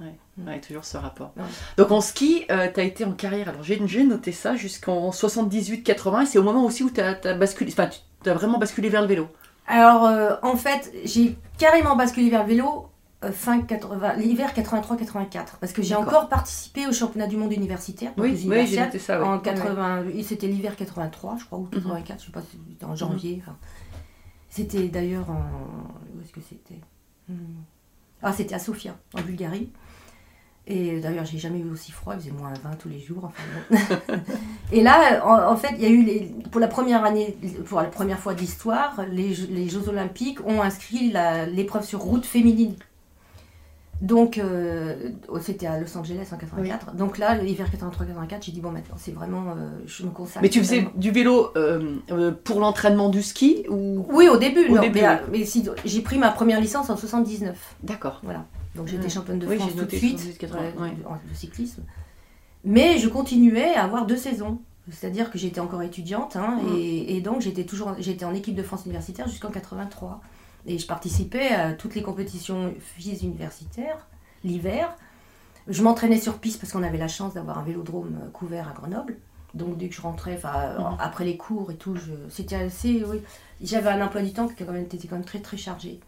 Ouais, 0.45 0.61
toujours 0.61 0.85
ce 0.85 0.97
rapport. 0.97 1.33
Donc 1.79 1.91
en 1.93 2.01
ski, 2.01 2.45
tu 2.49 2.53
as 2.53 2.83
été 2.83 3.05
en 3.05 3.13
carrière, 3.13 3.49
alors 3.49 3.63
j'ai 3.63 3.79
noté 4.05 4.33
ça 4.33 4.57
jusqu'en 4.57 5.13
78-80, 5.13 6.23
et 6.23 6.27
c'est 6.27 6.39
au 6.39 6.43
moment 6.43 6.65
aussi 6.65 6.83
où 6.83 6.91
tu 6.91 7.01
as, 7.01 7.15
basculé, 7.35 7.71
enfin 7.73 7.89
tu 8.23 8.29
as 8.31 8.35
vraiment 8.35 8.59
basculé 8.59 8.89
vers 8.89 9.01
le 9.03 9.07
vélo. 9.09 9.29
Alors, 9.69 10.05
euh, 10.07 10.35
en 10.43 10.57
fait, 10.57 10.93
j'ai 11.05 11.37
carrément 11.59 11.97
basculé 11.97 12.31
vers 12.31 12.43
le 12.43 12.49
vélo 12.49 12.89
euh, 13.25 13.33
fin 13.33 13.63
80, 13.63 14.15
l'hiver 14.17 14.53
83-84, 14.55 15.57
parce 15.59 15.73
que 15.73 15.81
j'ai 15.83 15.95
encore 15.97 16.29
participé 16.29 16.87
au 16.87 16.93
championnat 16.93 17.27
du 17.27 17.37
monde 17.39 17.51
universitaire. 17.53 18.13
Oui, 18.19 18.39
oui, 18.47 18.67
j'ai 18.67 18.79
noté 18.79 18.99
ça. 18.99 19.25
En 19.25 19.37
Ouais, 19.37 19.43
80, 19.43 20.03
oui, 20.07 20.23
c'était 20.23 20.47
l'hiver 20.47 20.77
83, 20.77 21.37
je 21.41 21.47
crois, 21.47 21.59
ou 21.59 21.65
84, 21.65 22.21
je 22.21 22.27
sais 22.27 22.31
pas, 22.33 22.43
si 22.43 22.59
c'était 22.69 22.85
en 22.85 22.95
janvier. 22.95 23.43
enfin. 23.43 23.57
C'était 24.57 24.89
d'ailleurs 24.89 25.29
en. 25.31 25.43
Où 26.17 26.23
est-ce 26.23 26.33
que 26.33 26.41
c'était? 26.41 26.81
Hmm. 27.29 27.35
Ah, 28.23 28.33
c'était 28.33 28.55
à 28.55 28.59
Sofia, 28.59 28.97
en 29.15 29.21
Bulgarie. 29.21 29.69
Et 30.69 30.99
d'ailleurs, 31.01 31.25
j'ai 31.27 31.39
jamais 31.39 31.61
eu 31.61 31.71
aussi 31.71 31.93
froid, 31.93 32.15
il 32.15 32.21
faisait 32.23 32.33
moins 32.33 32.53
20 32.65 32.75
tous 32.77 32.89
les 32.89 32.99
jours. 32.99 33.25
Enfin, 33.25 33.43
bon. 33.71 34.17
et 34.73 34.83
là, 34.83 35.25
en, 35.25 35.53
en 35.53 35.57
fait, 35.57 35.71
il 35.77 35.83
y 35.83 35.87
a 35.87 35.91
eu, 35.91 36.03
les, 36.03 36.23
pour 36.51 36.61
la 36.61 36.67
première 36.67 37.05
année, 37.05 37.37
pour 37.67 37.81
la 37.81 37.87
première 37.89 38.19
fois 38.19 38.35
de 38.35 38.41
l'histoire, 38.41 39.01
les, 39.13 39.33
Jeux- 39.33 39.47
les 39.51 39.69
Jeux 39.69 39.89
Olympiques 39.89 40.45
ont 40.45 40.63
inscrit 40.63 41.13
l'épreuve 41.53 41.85
sur 41.85 42.01
route 42.01 42.27
féminine. 42.27 42.75
Donc, 44.03 44.37
euh, 44.37 44.95
c'était 45.41 45.67
à 45.67 45.81
Los 45.81 45.97
Angeles 45.97 46.29
en 46.33 46.37
84. 46.37 46.95
Donc 46.97 47.17
là, 47.19 47.35
l'hiver 47.37 47.67
83-84, 47.71 48.43
j'ai 48.43 48.53
dit, 48.53 48.61
bon, 48.61 48.71
maintenant, 48.71 48.97
c'est 48.99 49.13
vraiment. 49.13 49.53
euh, 49.57 49.71
je 49.87 50.03
me 50.05 50.11
consacre. 50.11 50.41
Mais 50.43 50.51
tu 50.51 50.59
faisais 50.59 50.87
du 50.97 51.11
vélo 51.11 51.49
euh, 51.57 52.33
pour 52.45 52.61
l'entraînement 52.61 53.09
du 53.09 53.23
ski 53.23 53.65
ou? 53.71 54.05
Oui, 54.11 54.29
au 54.29 54.37
début, 54.37 54.67
Au 54.69 54.75
non, 54.77 54.83
début, 54.83 55.01
mais, 55.01 55.09
oui. 55.33 55.39
mais 55.41 55.45
si, 55.47 55.67
j'ai 55.87 56.03
pris 56.03 56.19
ma 56.19 56.31
première 56.31 56.61
licence 56.61 56.91
en 56.91 56.97
79. 56.97 57.57
D'accord. 57.83 58.21
Voilà. 58.23 58.45
Donc 58.75 58.87
j'étais 58.89 59.05
Ouais. 59.05 59.09
championne 59.09 59.39
de 59.39 59.47
Oui, 59.47 59.57
France 59.57 59.71
tout 59.75 59.85
de 59.87 59.91
suite 59.91 60.19
78, 60.19 60.39
80, 60.39 60.61
ouais, 60.83 60.91
de 61.31 61.35
cyclisme. 61.35 61.83
Mais 62.65 62.99
je 62.99 63.09
continuais 63.09 63.75
à 63.75 63.85
avoir 63.85 64.05
deux 64.07 64.19
saisons. 64.19 64.59
C'est-à-dire 64.91 65.31
que 65.31 65.39
j'étais 65.39 65.61
encore 65.61 65.83
étudiante 65.83 66.37
hein, 66.37 66.61
Mhm. 66.63 66.77
et, 66.77 67.17
et 67.17 67.21
donc 67.23 67.41
j'étais 67.41 67.65
toujours 67.65 67.95
j'étais 67.99 68.25
en 68.27 68.35
équipe 68.35 68.55
de 68.55 68.63
France 68.63 68.85
universitaire 68.85 69.27
jusqu'en 69.27 69.51
83. 69.51 70.21
Et 70.67 70.79
je 70.79 70.87
participais 70.87 71.49
à 71.49 71.73
toutes 71.73 71.95
les 71.95 72.03
compétitions 72.03 72.75
filles 72.81 73.19
universitaires 73.23 74.07
l'hiver. 74.45 74.95
Je 75.69 75.83
m'entraînais 75.83 76.19
sur 76.21 76.39
piste 76.39 76.61
parce 76.61 76.73
qu'on 76.73 76.83
avait 76.83 76.99
la 76.99 77.09
chance 77.09 77.35
d'avoir 77.35 77.59
un 77.59 77.63
vélodrome 77.65 78.19
euh, 78.23 78.29
couvert 78.31 78.69
à 78.69 78.73
Grenoble. 78.73 79.17
Donc 79.55 79.77
dès 79.79 79.89
que 79.89 79.95
je 79.95 80.01
rentrais, 80.03 80.35
enfin 80.37 80.75
Mhm. 80.79 80.97
après 81.01 81.25
les 81.25 81.37
cours 81.37 81.71
et 81.71 81.77
tout, 81.77 81.97
je- 81.97 82.13
c'était 82.29 82.57
assez. 82.57 83.03
Oui, 83.09 83.23
j'avais 83.63 83.89
un 83.91 84.05
emploi 84.05 84.23
du 84.23 84.33
temps 84.33 84.49
qui 84.49 84.65
quand 84.65 84.73
même, 84.73 84.83
était 84.85 84.99
quand 85.09 85.17
même 85.17 85.25
très 85.25 85.41
très 85.41 85.57
chargé. 85.57 85.99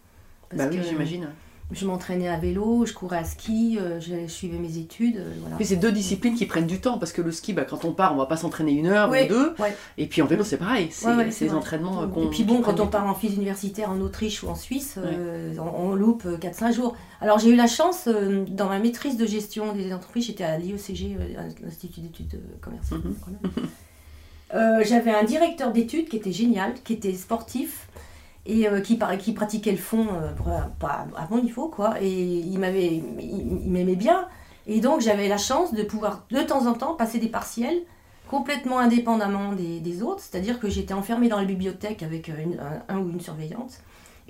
Parce 0.48 0.62
Bah 0.62 0.68
oui, 0.70 0.76
que- 0.78 0.82
j'imagine. 0.84 1.28
Je 1.70 1.86
m'entraînais 1.86 2.28
à 2.28 2.38
vélo, 2.38 2.86
je 2.86 2.94
courais 2.94 3.18
à 3.18 3.24
ski, 3.24 3.78
euh, 3.78 4.00
je, 4.00 4.26
suivais 4.26 4.58
mes 4.58 4.78
études. 4.78 5.18
euh, 5.18 5.32
voilà. 5.40 5.56
Mais 5.58 5.64
c'est 5.66 5.76
deux 5.76 5.92
disciplines 5.92 6.34
qui 6.34 6.46
prennent 6.46 6.66
du 6.66 6.80
temps 6.80 6.98
parce 6.98 7.12
que 7.12 7.20
le 7.20 7.30
ski, 7.30 7.52
bah, 7.52 7.64
quand 7.64 7.84
on 7.84 7.92
part, 7.92 8.14
on 8.14 8.16
va 8.16 8.24
pas 8.26 8.38
s'entraîner 8.38 8.72
une 8.72 8.86
heure 8.86 9.10
Oui, 9.10 9.24
ou 9.24 9.28
deux. 9.28 9.54
ouais. 9.58 9.76
Et 9.98 10.06
puis 10.06 10.22
en 10.22 10.26
vélo, 10.26 10.44
c'est 10.44 10.56
pareil. 10.56 10.88
C'est 10.90 11.06
Ouais, 11.06 11.14
ouais, 11.14 11.28
vrai. 11.30 11.50
entraînements 11.50 12.02
euh, 12.02 12.06
qu'on. 12.06 12.26
Et 12.26 12.30
puis 12.30 12.44
bon, 12.44 12.62
quand 12.62 12.80
on 12.80 12.86
part 12.86 13.06
en 13.06 13.14
phys 13.14 13.34
universitaire 13.34 13.90
en 13.90 14.00
Autriche 14.00 14.42
ou 14.42 14.48
en 14.48 14.54
Suisse, 14.54 14.94
euh, 14.98 15.54
on, 15.58 15.90
on 15.90 15.94
loupe 15.94 16.24
4-5 16.26 16.72
jours. 16.74 16.96
Alors 17.20 17.38
j'ai 17.38 17.50
eu 17.50 17.56
la 17.56 17.66
chance, 17.66 18.04
euh, 18.06 18.44
dans 18.48 18.68
ma 18.68 18.78
maîtrise 18.78 19.16
de 19.18 19.26
gestion 19.26 19.74
des 19.74 19.92
entreprises, 19.92 20.26
j'étais 20.26 20.44
à 20.44 20.56
l'IECG, 20.56 21.18
l'Institut 21.62 22.00
d'études 22.00 22.40
commerciales. 22.62 23.00
Mhm. 23.00 23.68
Euh, 24.54 24.82
J'avais 24.84 25.10
un 25.10 25.24
directeur 25.24 25.72
d'études 25.72 26.08
qui 26.08 26.16
était 26.16 26.32
génial, 26.32 26.72
qui 26.82 26.94
était 26.94 27.12
sportif 27.12 27.88
et 28.48 28.66
euh, 28.68 28.80
qui, 28.80 28.96
pratiquait 28.96 29.70
le 29.70 29.76
fond 29.78 30.06
euh, 30.10 30.32
pas 30.80 31.06
à 31.16 31.26
bon 31.26 31.40
niveau, 31.40 31.68
quoi. 31.68 31.94
Et 32.02 32.10
il 32.10 32.58
m'avait, 32.58 32.86
il, 32.96 33.60
il 33.64 33.70
m'aimait 33.70 33.94
bien. 33.96 34.26
Et 34.66 34.80
donc 34.80 35.00
j'avais 35.00 35.28
la 35.28 35.38
chance 35.38 35.72
de 35.72 35.82
pouvoir 35.84 36.24
de 36.30 36.40
temps 36.42 36.66
en 36.66 36.74
temps 36.74 36.94
passer 36.94 37.18
des 37.18 37.28
partiels 37.28 37.78
complètement 38.28 38.78
indépendamment 38.78 39.52
des, 39.52 39.80
des 39.80 40.02
autres, 40.02 40.20
c'est-à-dire 40.20 40.60
que 40.60 40.68
j'étais 40.68 40.92
enfermée 40.92 41.28
dans 41.28 41.38
la 41.38 41.46
bibliothèque 41.46 42.02
avec 42.02 42.28
euh, 42.28 42.32
une- 42.42 42.58
un, 42.60 42.94
un 42.94 42.98
ou 42.98 43.08
une 43.10 43.20
surveillante. 43.20 43.80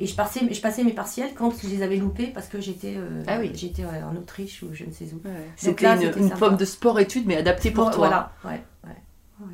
Et 0.00 0.06
je 0.06 0.14
passais, 0.14 0.42
je 0.48 0.60
passais 0.60 0.84
mes 0.84 0.92
partiels 0.92 1.30
quand 1.34 1.52
je 1.60 1.66
les 1.68 1.82
avais 1.82 1.96
loupés 1.96 2.28
parce 2.28 2.46
que 2.46 2.60
j'étais 2.60 2.94
euh, 2.96 3.24
Ah 3.26 3.38
oui. 3.40 3.50
j'étais 3.54 3.82
en 3.84 4.14
Autriche 4.14 4.62
ou 4.62 4.68
je 4.72 4.84
ne 4.84 4.92
sais 4.92 5.06
où. 5.12 5.16
Ouais. 5.26 5.34
C'était 5.56 5.86
une, 5.92 6.12
une 6.16 6.36
forme 6.36 6.56
de 6.56 6.64
sport-études, 6.64 7.26
mais 7.26 7.36
adaptée 7.36 7.72
pour 7.72 7.86
toi. 7.90 8.06
Voilà, 8.06 8.32
ouais, 8.44 8.62
ouais. 8.84 8.96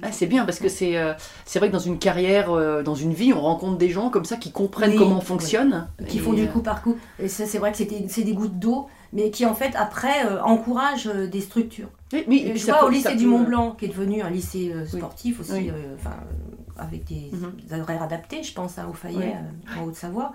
Ah, 0.03 0.13
c'est 0.13 0.27
bien 0.27 0.45
parce 0.47 0.59
que 0.59 0.69
c'est 0.69 0.97
euh, 0.97 1.13
c'est 1.45 1.59
vrai 1.59 1.69
que 1.69 1.73
dans 1.75 1.79
une 1.79 1.99
carrière, 1.99 2.51
euh, 2.51 2.83
dans 2.83 2.95
une 2.95 3.13
vie, 3.13 3.33
on 3.33 3.41
rencontre 3.41 3.77
des 3.77 3.91
gens 3.91 4.09
comme 4.11 4.25
ça 4.25 4.37
qui 4.37 4.51
comprennent 4.51 4.91
Oui, 4.93 4.97
comment 4.97 5.17
on 5.17 5.21
oui. 5.21 5.25
fonctionne. 5.25 5.89
qui 6.09 6.19
Et, 6.19 6.21
font 6.21 6.33
du 6.33 6.45
euh, 6.45 6.47
coup 6.47 6.61
par 6.63 6.83
coup. 6.83 6.97
Et 7.19 7.29
ça, 7.29 7.45
c'est 7.47 7.59
vrai 7.59 7.71
que 7.73 7.79
c'est 8.09 8.23
des 8.23 8.33
gouttes 8.35 8.59
d'eau, 8.59 8.89
mais 9.13 9.31
qui 9.31 9.45
en 9.45 9.55
fait 9.55 9.75
après 9.77 10.25
euh, 10.27 10.43
encouragent 10.43 11.07
des 11.07 11.41
structures. 11.43 11.89
oui, 12.13 12.25
oui, 12.29 12.47
puis 12.51 12.59
je 12.59 12.65
vois 12.67 12.81
peut- 12.81 12.87
au 12.87 12.89
lycée 12.89 13.15
du 13.15 13.25
peut, 13.25 13.31
Mont 13.31 13.43
euh, 13.43 13.47
Blanc, 13.47 13.71
qui 13.73 13.85
est 13.85 13.89
devenu 13.89 14.23
un 14.23 14.31
lycée 14.31 14.73
Oui. 14.75 14.99
sportif 14.99 15.41
aussi, 15.41 15.53
Oui. 15.53 15.73
enfin, 15.97 16.17
avec 16.79 17.05
des, 17.05 17.31
Mhm. 17.33 17.81
horaires 17.83 18.03
adaptés, 18.03 18.43
je 18.43 18.55
pense 18.55 18.79
hein, 18.79 18.87
au 18.91 18.95
Fayet, 18.95 19.37
Oui. 19.37 19.79
en 19.81 19.85
Haute-Savoie. 19.85 20.33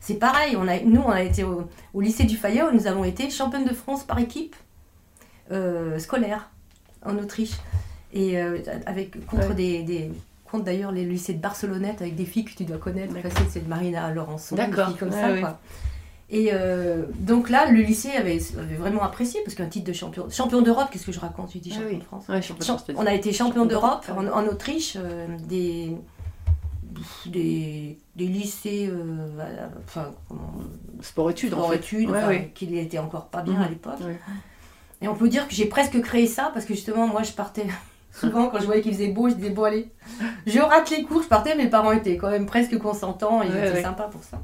C'est 0.00 0.14
pareil, 0.14 0.56
on 0.56 0.66
a, 0.68 0.78
nous 0.80 1.00
on 1.00 1.10
a 1.10 1.22
été 1.22 1.42
au, 1.44 1.68
au 1.94 2.00
lycée 2.00 2.24
du 2.24 2.36
Fayet, 2.36 2.62
où 2.62 2.70
nous 2.72 2.86
avons 2.86 3.04
été 3.04 3.30
championne 3.30 3.64
de 3.64 3.74
France 3.74 4.04
par 4.04 4.18
équipe 4.18 4.56
scolaire 5.98 6.50
en 7.04 7.16
Autriche. 7.18 7.52
Et 8.12 8.38
euh, 8.40 8.58
avec, 8.86 9.24
contre 9.26 9.48
Ouais. 9.50 9.54
des, 9.54 9.82
des- 9.82 10.10
contre 10.50 10.64
d'ailleurs 10.64 10.90
les 10.90 11.04
lycées 11.04 11.34
de 11.34 11.38
Barcelonnette 11.40 12.02
avec 12.02 12.16
des 12.16 12.24
filles 12.24 12.44
que 12.44 12.54
tu 12.54 12.64
dois 12.64 12.78
connaître, 12.78 13.14
D'accord. 13.14 13.30
facile, 13.30 13.46
c'est 13.50 13.64
de 13.64 13.68
Marina 13.68 14.12
Laurençon, 14.12 14.56
D'accord. 14.56 14.96
comme 14.98 15.12
ça. 15.12 15.32
Quoi. 15.38 15.60
Et 16.28 16.50
euh, 16.52 17.04
donc 17.20 17.50
là, 17.50 17.70
le 17.70 17.80
lycée 17.82 18.10
avait, 18.10 18.38
avait 18.58 18.74
vraiment 18.76 19.02
apprécié 19.02 19.40
parce 19.44 19.54
qu'un 19.56 19.66
titre 19.66 19.86
de 19.88 19.92
champion, 19.92 20.28
champion 20.30 20.60
d'Europe, 20.62 20.88
qu'est-ce 20.92 21.06
que 21.06 21.12
je 21.12 21.20
raconte 21.20 21.50
J'ai 21.52 21.58
dit 21.60 21.70
Ah 21.72 21.76
champion 21.76 21.90
oui. 21.92 21.98
de 21.98 22.04
France? 22.04 22.28
Ouais, 22.28 22.42
champion 22.42 22.76
on 22.96 23.06
a 23.06 23.14
été 23.14 23.32
champion 23.32 23.62
Champion 23.62 23.66
d'Europe 23.66 24.06
en, 24.16 24.26
en 24.26 24.46
Autriche, 24.46 24.96
euh, 24.96 25.26
des, 25.48 25.92
des, 27.26 27.98
des 28.16 28.26
lycées, 28.26 28.88
euh, 28.90 29.26
enfin, 29.84 30.10
comment, 30.28 30.52
Sport-études, 31.00 31.54
en 31.54 31.58
sport 31.58 31.70
fait. 31.70 31.76
études, 31.78 32.10
Ouais, 32.10 32.18
enfin, 32.18 32.28
ouais. 32.28 32.50
qui 32.54 32.66
n'étaient 32.66 32.98
encore 32.98 33.26
pas 33.26 33.42
bien 33.42 33.54
Mhm. 33.54 33.62
à 33.62 33.68
l'époque. 33.68 34.00
Ouais. 34.04 34.18
Et 35.02 35.08
on 35.08 35.14
peut 35.14 35.28
dire 35.28 35.48
que 35.48 35.54
j'ai 35.54 35.64
presque 35.66 36.00
créé 36.00 36.26
ça 36.26 36.50
parce 36.52 36.66
que 36.66 36.74
justement, 36.74 37.06
moi, 37.06 37.22
je 37.22 37.32
partais 37.32 37.66
souvent 38.12 38.48
quand 38.48 38.58
je 38.60 38.66
voyais 38.66 38.82
qu'il 38.82 38.92
faisait 38.92 39.08
beau, 39.08 39.28
je 39.28 39.34
disais 39.34 39.50
bon 39.50 39.64
allez, 39.64 39.88
je 40.46 40.58
rate 40.58 40.90
les 40.90 41.02
cours, 41.02 41.22
je 41.22 41.28
partais, 41.28 41.54
mes 41.54 41.68
parents 41.68 41.92
étaient 41.92 42.16
quand 42.16 42.30
même 42.30 42.46
presque 42.46 42.76
consentants, 42.78 43.42
ils 43.42 43.50
Ouais, 43.50 43.66
étaient 43.68 43.76
ouais. 43.76 43.82
sympas 43.82 44.08
pour 44.08 44.22
ça. 44.22 44.40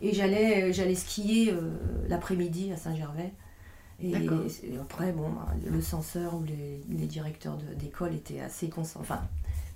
Et 0.00 0.12
j'allais, 0.12 0.64
euh, 0.64 0.72
j'allais 0.72 0.94
skier 0.96 1.52
euh, 1.52 1.60
l'après-midi 2.08 2.72
à 2.72 2.76
Saint-Gervais. 2.76 3.32
Et 4.02 4.14
après, 4.80 5.12
bon, 5.12 5.28
le 5.64 5.80
censeur 5.80 6.34
ou 6.34 6.42
les, 6.42 6.82
les 6.90 7.06
directeurs 7.06 7.56
d'école 7.78 8.12
étaient 8.14 8.40
assez 8.40 8.68
consentants. 8.68 9.02
Enfin, 9.02 9.20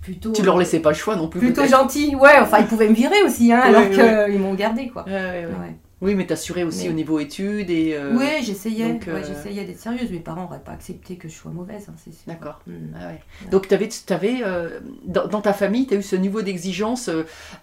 plutôt. 0.01 0.33
Tu 0.33 0.41
leur 0.43 0.57
laissais 0.57 0.81
pas 0.81 0.89
le 0.89 0.95
choix 0.95 1.15
non 1.15 1.29
plus. 1.29 1.39
Plutôt 1.39 1.65
gentils, 1.65 2.13
ouais, 2.13 2.37
enfin, 2.41 2.59
ils 2.59 2.67
pouvaient 2.67 2.89
me 2.89 2.93
virer 2.93 3.23
aussi, 3.23 3.53
hein, 3.53 3.61
Ouais, 3.61 3.75
alors 3.75 4.27
qu'ils 4.27 4.39
m'ont 4.39 4.53
gardé, 4.53 4.89
quoi. 4.89 5.05
Ouais, 5.05 5.13
ouais, 5.13 5.45
ouais. 5.45 5.51
Ouais. 5.53 5.75
Oui, 5.99 6.13
mais 6.13 6.27
t'assurais 6.27 6.61
aussi 6.63 6.83
Mais- 6.85 6.89
au 6.91 6.93
niveau 6.93 7.19
études 7.19 7.71
et. 7.71 7.95
euh, 7.95 8.15
Oui, 8.15 8.43
j'essayais, 8.43 8.87
donc, 8.93 9.01
ouais, 9.07 9.13
euh, 9.13 9.23
j'essayais 9.27 9.65
d'être 9.65 9.79
sérieuse. 9.79 10.11
Mes 10.11 10.19
parents 10.19 10.43
n'auraient 10.43 10.59
pas 10.63 10.73
accepté 10.73 11.15
que 11.15 11.27
je 11.27 11.33
sois 11.33 11.49
mauvaise, 11.51 11.87
hein, 11.89 11.95
c'est 11.97 12.11
sûr. 12.13 12.21
D'accord. 12.27 12.61
Mm. 12.67 12.73
Ah 12.95 13.07
ouais. 13.07 13.19
Donc, 13.49 13.67
t'avais, 13.67 13.89
t'avais, 14.05 14.41
euh, 14.45 14.79
dans, 15.05 15.25
dans 15.27 15.41
ta 15.41 15.53
famille, 15.53 15.87
tu 15.87 15.95
as 15.95 15.97
eu 15.97 16.03
ce 16.03 16.15
niveau 16.15 16.43
d'exigence 16.43 17.09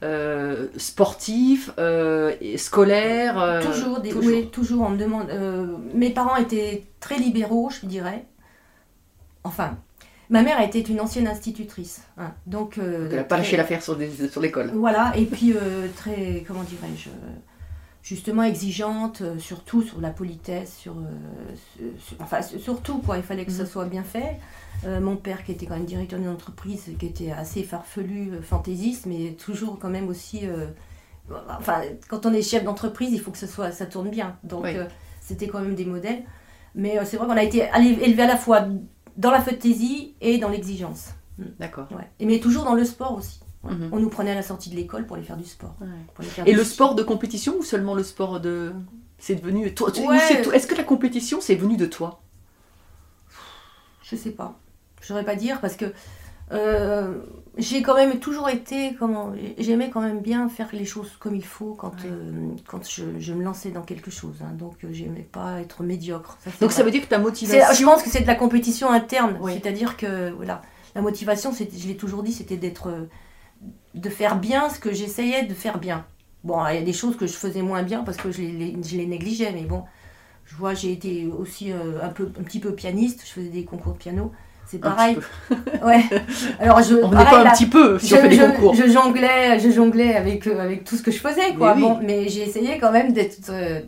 euh, 0.03 0.67
sportif, 0.77 1.71
scolaire 2.57 3.61
toujours, 3.65 4.01
des, 4.01 4.11
toujours. 4.11 4.33
oui, 4.33 4.49
toujours, 4.51 4.83
on 4.87 4.91
me 4.91 4.99
demande. 4.99 5.29
mes 5.95 6.11
parents 6.11 6.37
étaient 6.37 6.85
très 7.01 7.19
libéraux, 7.19 7.71
je 7.71 7.87
dirais. 7.87 8.25
Enfin, 9.45 9.79
ma 10.31 10.43
mère 10.43 10.61
était 10.61 10.81
une 10.81 11.01
ancienne 11.01 11.29
institutrice, 11.29 12.03
hein, 12.19 12.33
donc. 12.47 12.79
euh, 12.79 13.03
Donc, 13.03 13.11
elle 13.11 13.17
n'a 13.19 13.25
pas 13.25 13.37
lâché 13.37 13.57
l'affaire 13.57 13.83
sur, 13.83 13.95
des- 13.97 14.29
sur 14.29 14.41
l'école. 14.41 14.71
Voilà, 14.75 15.13
et 15.17 15.25
puis 15.27 15.53
euh, 15.53 15.87
très, 15.97 16.43
comment 16.49 16.63
dirais-je, 16.63 17.11
justement 18.05 18.43
exigeante, 18.45 19.23
euh, 19.23 19.39
surtout 19.39 19.83
sur 19.83 20.01
la 20.01 20.11
politesse, 20.11 20.77
sur, 20.77 20.93
euh, 20.93 21.85
sur- 21.99 22.17
enfin 22.21 22.43
sur- 22.43 22.61
surtout 22.61 22.99
quoi, 22.99 23.17
il 23.17 23.23
fallait 23.25 23.47
que 23.47 23.51
ça 23.51 23.63
Mhm. 23.65 23.69
soit 23.69 23.87
bien 23.87 24.05
fait. 24.05 24.37
Euh, 24.85 25.01
mon 25.01 25.17
père 25.17 25.43
qui 25.43 25.53
était 25.53 25.65
quand 25.67 25.75
même 25.75 25.87
directeur 25.87 26.21
d'une 26.21 26.29
entreprise, 26.29 26.91
qui 26.99 27.07
était 27.07 27.33
assez 27.33 27.63
farfelu, 27.63 28.33
fantaisiste, 28.43 29.07
mais 29.07 29.33
toujours 29.33 29.79
quand 29.79 29.89
même 29.89 30.09
aussi, 30.09 30.43
enfin 31.59 31.81
quand 32.09 32.27
on 32.27 32.33
est 32.35 32.43
chef 32.43 32.63
d'entreprise, 32.65 33.11
il 33.13 33.21
faut 33.21 33.31
que 33.31 33.39
ça 33.39 33.47
soit, 33.49 33.73
ça 33.73 33.87
tourne 33.87 34.11
bien. 34.11 34.37
Donc 34.45 34.65
Oui. 34.65 34.75
c'était 35.21 35.49
quand 35.49 35.61
même 35.61 35.75
des 35.75 35.87
modèles. 35.87 36.23
Mais 36.75 37.03
c'est 37.07 37.17
vrai 37.17 37.27
qu'on 37.27 37.37
a 37.37 37.43
été 37.43 37.69
élevé 38.03 38.23
à 38.23 38.27
la 38.27 38.37
fois 38.37 38.67
dans 39.17 39.31
la 39.31 39.41
fantaisie 39.41 40.15
et 40.21 40.39
dans 40.39 40.49
l'exigence. 40.51 41.11
D'accord. 41.59 41.87
Ouais. 41.93 42.09
Et 42.21 42.27
mais 42.27 42.39
toujours 42.39 42.65
dans 42.65 42.75
le 42.75 42.85
sport 42.85 43.15
aussi. 43.17 43.41
Ouais. 43.65 43.73
Mhm. 43.75 43.89
On 43.93 43.99
nous 44.01 44.09
prenait 44.09 44.31
à 44.33 44.35
la 44.35 44.43
sortie 44.43 44.71
de 44.71 44.77
l'école 44.77 45.07
pour 45.07 45.17
aller 45.17 45.25
faire 45.25 45.37
du 45.37 45.45
sport. 45.45 45.75
Ouais. 45.81 45.87
pour 46.15 46.23
aller 46.23 46.31
faire 46.31 46.47
Et 46.47 46.53
du 46.53 46.57
le 46.57 46.65
sport 46.65 46.95
de 46.95 47.03
compétition 47.03 47.55
ou 47.59 47.63
seulement 47.63 47.95
le 47.95 48.03
sport 48.03 48.41
de. 48.41 48.73
C'est 49.19 49.37
devenu. 49.37 49.73
Toi, 49.75 49.91
tu- 49.91 50.01
ou 50.03 50.09
Ouais. 50.09 50.19
c'est 50.29 50.43
toi- 50.43 50.55
Est-ce 50.55 50.67
que 50.67 50.75
la 50.75 50.85
compétition, 50.85 51.41
c'est 51.41 51.55
venu 51.55 51.77
de 51.77 51.87
toi? 51.87 52.21
Je 54.03 54.17
sais 54.17 54.31
pas. 54.31 54.59
Je 55.01 55.07
saurais 55.07 55.25
pas 55.25 55.37
dire 55.37 55.61
parce 55.61 55.77
que 55.77 55.87
euh, 56.53 57.15
j'ai 57.57 57.81
quand 57.83 57.95
même 57.95 58.19
toujours 58.19 58.49
été. 58.51 58.95
Comment 58.99 59.33
J'aimais 59.59 59.89
quand 59.91 60.03
même 60.03 60.21
bien 60.21 60.49
faire 60.49 60.69
les 60.73 60.85
choses 60.85 61.13
comme 61.19 61.35
il 61.35 61.45
faut 61.45 61.75
quand, 61.75 61.89
Ouais. 62.03 62.11
euh, 62.11 62.49
quand 62.67 62.87
je, 62.89 63.05
je 63.19 63.33
me 63.33 63.43
lançais 63.43 63.71
dans 63.71 63.83
quelque 63.83 64.11
chose. 64.11 64.37
hein. 64.43 64.53
Donc 64.59 64.85
euh, 64.85 64.89
j'aimais 64.93 65.27
pas 65.31 65.61
être 65.61 65.83
médiocre. 65.83 66.37
Ça, 66.45 66.51
Donc, 66.61 66.73
ça 66.73 66.83
veut 66.83 66.91
dire 66.91 67.03
que 67.03 67.07
ta 67.09 67.17
C'est- 67.17 67.23
motivation. 67.23 67.75
Je 67.75 67.85
pense 67.85 68.03
que 68.03 68.11
c'est 68.11 68.21
de 68.21 68.27
la 68.27 68.35
compétition 68.35 68.91
interne. 68.91 69.39
C'est-à-dire 69.49 69.97
que 69.97 70.31
voilà, 70.33 70.61
la 70.95 71.01
motivation, 71.01 71.53
c'est- 71.53 71.71
je 71.77 71.89
l'ai 71.89 71.97
toujours 71.97 72.23
dit, 72.23 72.33
c'était 72.33 72.59
d'être, 72.59 72.89
euh, 72.89 73.09
de 73.95 74.09
faire 74.11 74.37
bien 74.37 74.69
ce 74.69 74.79
que 74.81 74.93
j'essayais 74.93 75.45
de 75.45 75.55
faire 75.55 75.79
bien. 75.79 76.05
Bon, 76.43 76.59
il 76.69 76.75
y 76.75 76.79
a 76.79 76.83
des 76.83 76.93
choses 76.93 77.17
que 77.17 77.27
je 77.27 77.33
faisais 77.33 77.63
moins 77.63 77.83
bien 77.83 78.03
parce 78.03 78.17
que 78.19 78.31
je 78.31 78.41
les, 78.43 78.77
je 78.85 78.97
les 78.97 79.07
négligeais, 79.07 79.51
mais 79.53 79.63
bon, 79.63 79.85
je 80.45 80.55
vois, 80.57 80.75
j'ai 80.75 80.93
été 80.93 81.27
aussi 81.27 81.73
euh, 81.73 82.03
un 82.03 82.09
peu, 82.09 82.31
un 82.39 82.43
petit 82.43 82.61
peu 82.61 82.75
pianiste. 82.75 83.23
Je 83.25 83.31
faisais 83.33 83.49
des 83.49 83.65
concours 83.65 83.93
de 83.95 83.99
piano. 83.99 84.33
C'est 84.67 84.79
pareil. 84.79 85.19
Ouais. 85.83 86.03
Alors 86.59 86.83
je. 86.83 86.95
On 86.97 87.11
n'est 87.11 87.17
pas 87.25 87.41
un 87.41 87.45
là, 87.45 87.53
petit 87.53 87.67
peu 87.67 87.99
si 87.99 88.09
je, 88.09 88.15
on 88.17 88.19
fait 88.21 88.29
des 88.31 88.37
je- 88.37 88.43
concours. 88.45 88.75
je 88.75 88.89
jonglais, 88.91 89.59
je 89.61 89.71
jonglais 89.71 90.15
avec, 90.17 90.47
euh, 90.47 90.59
avec 90.61 90.85
tout 90.85 90.97
ce 90.97 91.03
que 91.03 91.11
je 91.11 91.19
faisais, 91.19 91.55
quoi. 91.55 91.75
Mais 91.75 91.83
oui. 91.83 91.89
Bon, 91.89 92.01
mais 92.03 92.29
j'ai 92.29 92.43
essayé 92.43 92.79
quand 92.79 92.91
même 92.93 93.13
d'être. 93.13 93.39
euh, 93.51 93.81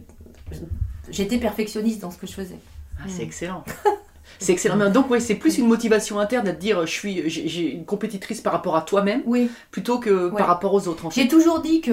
J'étais 1.10 1.38
perfectionniste 1.38 2.00
dans 2.02 2.10
ce 2.10 2.18
que 2.18 2.26
je 2.26 2.32
faisais. 2.32 2.58
Ah, 2.98 3.04
c'est 3.08 3.22
excellent. 3.22 3.64
C'est 4.38 4.52
excellent. 4.52 4.76
Mais 4.76 4.90
Donc, 4.90 5.10
ouais, 5.10 5.20
c'est 5.20 5.34
plus 5.36 5.58
une 5.58 5.66
motivation 5.66 6.18
interne 6.20 6.46
à 6.48 6.52
te 6.52 6.60
dire 6.60 6.84
je 6.86 6.90
suis, 6.92 7.28
j'ai 7.30 7.72
une 7.74 7.84
compétitrice 7.84 8.40
par 8.40 8.52
rapport 8.52 8.76
à 8.76 8.82
toi-même 8.82 9.22
Oui. 9.26 9.50
plutôt 9.70 9.98
que 9.98 10.28
Ouais. 10.30 10.36
par 10.38 10.46
rapport 10.48 10.74
aux 10.74 10.88
autres. 10.88 11.06
En 11.06 11.10
fait. 11.10 11.20
J'ai 11.22 11.28
toujours 11.28 11.60
dit 11.60 11.80
que 11.80 11.92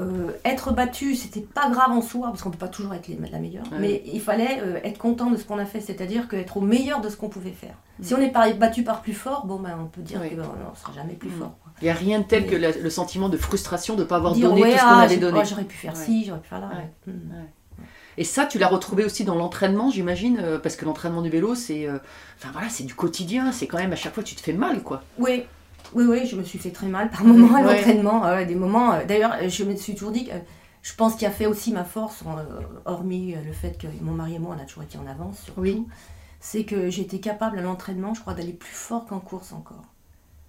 euh, 0.00 0.30
être 0.46 0.72
battu, 0.72 1.14
c'était 1.14 1.40
pas 1.42 1.68
grave 1.68 1.90
en 1.90 2.00
soi, 2.00 2.28
parce 2.28 2.42
qu'on 2.42 2.50
peut 2.50 2.56
pas 2.56 2.68
toujours 2.68 2.94
être 2.94 3.08
la 3.30 3.38
meilleure, 3.38 3.64
Ouais. 3.72 3.78
mais 3.78 4.02
il 4.10 4.20
fallait 4.22 4.58
euh, 4.62 4.78
être 4.84 4.96
content 4.98 5.30
de 5.30 5.36
ce 5.36 5.44
qu'on 5.44 5.58
a 5.58 5.66
fait, 5.66 5.80
c'est-à-dire 5.80 6.28
que 6.28 6.36
être 6.36 6.56
au 6.56 6.60
meilleur 6.62 7.02
de 7.02 7.10
ce 7.10 7.16
qu'on 7.16 7.28
pouvait 7.28 7.50
faire. 7.50 7.74
Mm. 7.98 8.04
Si 8.04 8.14
on 8.14 8.18
est 8.18 8.32
battu 8.58 8.84
par 8.84 9.02
plus 9.02 9.12
fort, 9.12 9.44
bon 9.44 9.58
ben 9.60 9.76
on 9.78 9.86
peut 9.86 10.00
dire 10.00 10.18
Oui. 10.22 10.30
qu'on 10.30 10.36
ne 10.36 10.76
sera 10.76 10.92
jamais 10.94 11.12
plus 11.12 11.28
Mm. 11.28 11.38
fort. 11.38 11.58
quoi. 11.62 11.72
Il 11.82 11.84
n'y 11.84 11.90
a 11.90 11.94
rien 11.94 12.20
de 12.20 12.24
tel 12.24 12.44
Mais- 12.44 12.48
que 12.48 12.56
la- 12.56 12.70
le 12.70 12.90
sentiment 12.90 13.28
de 13.28 13.36
frustration 13.36 13.94
de 13.94 14.00
ne 14.00 14.04
pas 14.06 14.16
avoir 14.16 14.32
Dire, 14.32 14.48
donné 14.48 14.62
ouais, 14.62 14.72
tout 14.72 14.78
ce 14.78 14.82
qu'on 14.82 14.88
ah, 14.88 14.98
avait 15.00 15.14
j'ai- 15.14 15.20
donné. 15.20 15.42
j'aurais 15.44 15.64
pu 15.64 15.76
faire 15.76 15.92
Ouais. 15.92 16.04
ci, 16.04 16.24
j'aurais 16.24 16.40
pu 16.40 16.48
faire 16.48 16.60
là. 16.60 16.70
Ouais. 17.06 17.12
Et 18.18 18.24
ça, 18.24 18.44
tu 18.46 18.58
l'as 18.58 18.68
retrouvé 18.68 19.04
aussi 19.04 19.24
dans 19.24 19.34
l'entraînement, 19.34 19.90
j'imagine, 19.90 20.38
euh, 20.42 20.58
parce 20.58 20.76
que 20.76 20.84
l'entraînement 20.84 21.22
du 21.22 21.30
vélo, 21.30 21.54
c'est, 21.54 21.86
euh, 21.88 21.98
enfin 22.38 22.50
voilà, 22.52 22.68
c'est 22.68 22.84
du 22.84 22.94
quotidien. 22.94 23.52
C'est 23.52 23.66
quand 23.66 23.78
même 23.78 23.92
à 23.92 23.96
chaque 23.96 24.14
fois 24.14 24.22
tu 24.22 24.34
te 24.34 24.40
fais 24.40 24.52
mal, 24.52 24.82
quoi. 24.82 25.02
Oui, 25.18 25.44
oui, 25.94 26.04
oui, 26.06 26.26
je 26.26 26.36
me 26.36 26.42
suis 26.44 26.58
fait 26.58 26.70
très 26.70 26.86
mal 26.88 27.10
par 27.10 27.24
moments 27.24 27.54
à 27.56 27.62
Ouais. 27.62 27.76
l'entraînement. 27.76 28.24
euh, 28.26 28.44
des 28.44 28.54
moments. 28.54 28.92
euh, 28.94 29.04
D'ailleurs, 29.06 29.36
je 29.48 29.64
me 29.64 29.74
suis 29.76 29.94
toujours 29.94 30.12
dit 30.12 30.26
que 30.26 30.32
je 30.82 30.94
pense 30.94 31.14
qu'il 31.16 31.26
a 31.26 31.30
fait 31.30 31.46
aussi 31.46 31.72
ma 31.72 31.84
force, 31.84 32.22
hormis 32.84 33.34
le 33.34 33.52
fait 33.52 33.78
que 33.78 33.86
mon 34.02 34.12
mari 34.12 34.34
et 34.34 34.38
moi, 34.38 34.56
on 34.58 34.62
a 34.62 34.64
toujours 34.66 34.82
été 34.82 34.98
en 34.98 35.06
avance 35.06 35.40
sur 35.40 35.56
Oui. 35.58 35.76
tout, 35.76 35.88
c'est 36.40 36.64
que 36.64 36.90
j'étais 36.90 37.18
capable 37.20 37.58
à 37.58 37.62
l'entraînement, 37.62 38.14
je 38.14 38.20
crois, 38.20 38.34
d'aller 38.34 38.52
plus 38.52 38.72
fort 38.74 39.06
qu'en 39.06 39.20
course 39.20 39.52
encore. 39.52 39.84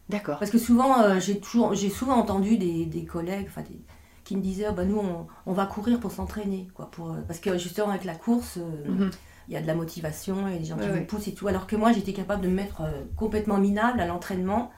D'accord. 0.09 0.37
Parce 0.39 0.51
que 0.51 0.57
souvent, 0.57 1.17
j'ai 1.19 1.39
toujours, 1.39 1.75
j'ai 1.75 1.89
souvent 1.89 2.15
entendu 2.15 2.57
des, 2.57 2.85
des 2.85 3.05
collègues, 3.05 3.45
enfin 3.47 3.61
des- 3.61 3.79
qui 4.33 4.37
me 4.37 4.41
disaient 4.41 4.65
Ah 4.67 4.71
bah, 4.71 4.83
nous, 4.83 4.97
on, 4.97 5.27
on 5.45 5.53
va 5.53 5.65
courir 5.67 5.99
pour 5.99 6.11
s'entraîner. 6.11 6.67
quoi, 6.73 6.89
pour, 6.91 7.11
euh, 7.11 7.15
Parce 7.27 7.39
que 7.39 7.57
justement, 7.57 7.89
avec 7.89 8.03
la 8.03 8.15
course, 8.15 8.57
euh, 8.57 8.91
Mhm. 8.91 9.11
il 9.47 9.53
y 9.53 9.57
a 9.57 9.61
de 9.61 9.67
la 9.67 9.75
motivation 9.75 10.47
et 10.47 10.57
des 10.57 10.65
gens 10.65 10.77
qui 10.77 10.87
vous 10.87 11.05
poussent 11.05 11.27
et 11.27 11.33
tout. 11.33 11.47
Alors 11.47 11.67
que 11.67 11.75
moi, 11.75 11.91
j'étais 11.91 12.13
capable 12.13 12.41
de 12.41 12.47
me 12.47 12.55
mettre 12.55 12.81
euh, 12.81 13.03
complètement 13.15 13.57
minable 13.57 13.99
à 14.01 14.07
l'entraînement, 14.07 14.71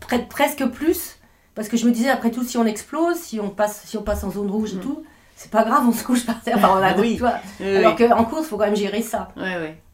Pre- 0.00 0.26
presque 0.28 0.64
plus. 0.66 1.18
Parce 1.54 1.68
que 1.68 1.76
je 1.76 1.86
me 1.86 1.92
disais, 1.92 2.08
après 2.10 2.30
tout, 2.30 2.42
si 2.44 2.56
on 2.58 2.64
explose, 2.66 3.16
si 3.16 3.38
on 3.40 3.50
passe, 3.50 3.82
si 3.84 3.96
on 3.96 4.02
passe 4.02 4.24
en 4.24 4.30
zone 4.30 4.50
rouge 4.50 4.72
et 4.72 4.76
Mhm. 4.76 4.82
tout, 4.82 5.02
c'est 5.36 5.50
pas 5.50 5.64
grave, 5.64 5.84
on 5.88 5.92
se 5.92 6.02
couche 6.04 6.24
par 6.26 6.40
terre. 6.40 6.56
Enfin, 6.58 6.70
on 6.78 6.82
a, 6.82 6.96
Oui. 6.98 7.16
vois. 7.18 7.34
Oui, 7.60 7.76
Alors 7.76 7.96
oui. 7.98 8.08
qu'en 8.08 8.24
course, 8.24 8.42
il 8.44 8.48
faut 8.48 8.56
quand 8.58 8.64
même 8.66 8.76
gérer 8.76 9.02
ça. 9.02 9.28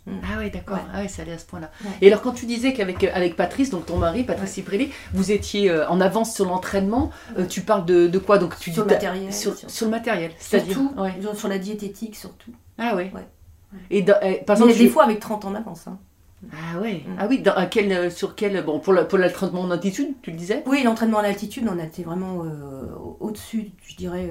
Mm. 0.08 0.20
Ah 0.34 0.38
ouais, 0.38 0.50
d'accord. 0.50 0.76
Ouais. 0.76 0.82
Ah 0.94 1.00
ouais, 1.00 1.08
ça 1.08 1.22
allait 1.22 1.32
à 1.32 1.38
ce 1.38 1.46
point-là. 1.46 1.70
Ouais. 1.84 1.90
Et 2.00 2.06
alors, 2.08 2.22
quand 2.22 2.32
tu 2.32 2.46
disais 2.46 2.72
qu'avec 2.72 3.04
euh, 3.04 3.10
avec 3.12 3.36
Patrice, 3.36 3.70
donc 3.70 3.86
ton 3.86 3.96
mari, 3.98 4.24
Patrice 4.24 4.48
Ouais. 4.50 4.54
Ciprelli, 4.54 4.90
vous 5.14 5.30
étiez 5.32 5.70
euh, 5.70 5.88
en 5.88 6.00
avance 6.00 6.34
sur 6.34 6.44
l'entraînement, 6.46 7.10
euh, 7.38 7.46
tu 7.46 7.60
parles 7.62 7.84
de, 7.84 8.06
de 8.06 8.18
quoi? 8.18 8.38
Donc 8.38 8.58
tu 8.58 8.72
Sur 8.72 8.84
dis 8.84 8.88
le 8.90 8.94
matériel, 8.94 9.32
Sur, 9.32 9.56
sur- 9.56 9.70
sur 9.70 9.86
le 9.86 9.90
matériel, 9.90 10.30
c'est-à-dire 10.38 10.78
sur 11.34 11.48
la 11.48 11.58
diététique, 11.58 12.16
surtout. 12.16 12.52
Ah 12.78 12.94
ouais. 12.96 13.10
Ouais. 13.14 13.26
Et 13.90 14.02
dans- 14.02 14.14
euh, 14.22 14.34
par 14.46 14.56
exemple, 14.56 14.72
des 14.72 14.78
tu- 14.86 14.88
fois 14.88 15.04
avec 15.04 15.20
30 15.20 15.44
ans 15.44 15.50
d'avance. 15.50 15.86
hein. 15.88 15.98
Ah 16.52 16.78
ouais. 16.80 17.02
Mm. 17.06 17.16
Ah 17.18 17.26
oui. 17.28 17.40
Dans, 17.42 17.54
à 17.54 17.66
quel, 17.66 17.90
euh, 17.92 18.10
sur 18.10 18.34
quel 18.36 18.64
bon 18.64 18.78
pour 18.78 18.92
l'entraînement 18.92 19.60
en 19.62 19.70
altitude, 19.72 20.14
tu 20.22 20.30
le 20.30 20.36
disais? 20.36 20.62
Oui, 20.66 20.82
l'entraînement 20.84 21.18
à 21.18 21.22
l'altitude, 21.22 21.68
on 21.68 21.78
a 21.78 21.82
été 21.84 22.04
vraiment 22.04 22.44
euh, 22.44 22.86
au-dessus, 23.20 23.72
je 23.86 23.96
dirais, 23.96 24.30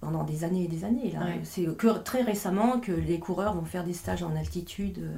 pendant 0.00 0.24
des 0.24 0.44
années 0.44 0.64
et 0.64 0.68
des 0.68 0.84
années. 0.84 1.12
là. 1.12 1.20
Ouais. 1.26 1.40
C'est 1.44 1.64
que 1.76 1.88
très 1.98 2.22
récemment 2.22 2.80
que 2.80 2.90
les 2.92 3.18
coureurs 3.18 3.54
vont 3.54 3.64
faire 3.64 3.84
des 3.84 3.92
stages 3.92 4.22
en 4.22 4.34
altitude. 4.34 4.98
euh. 5.02 5.08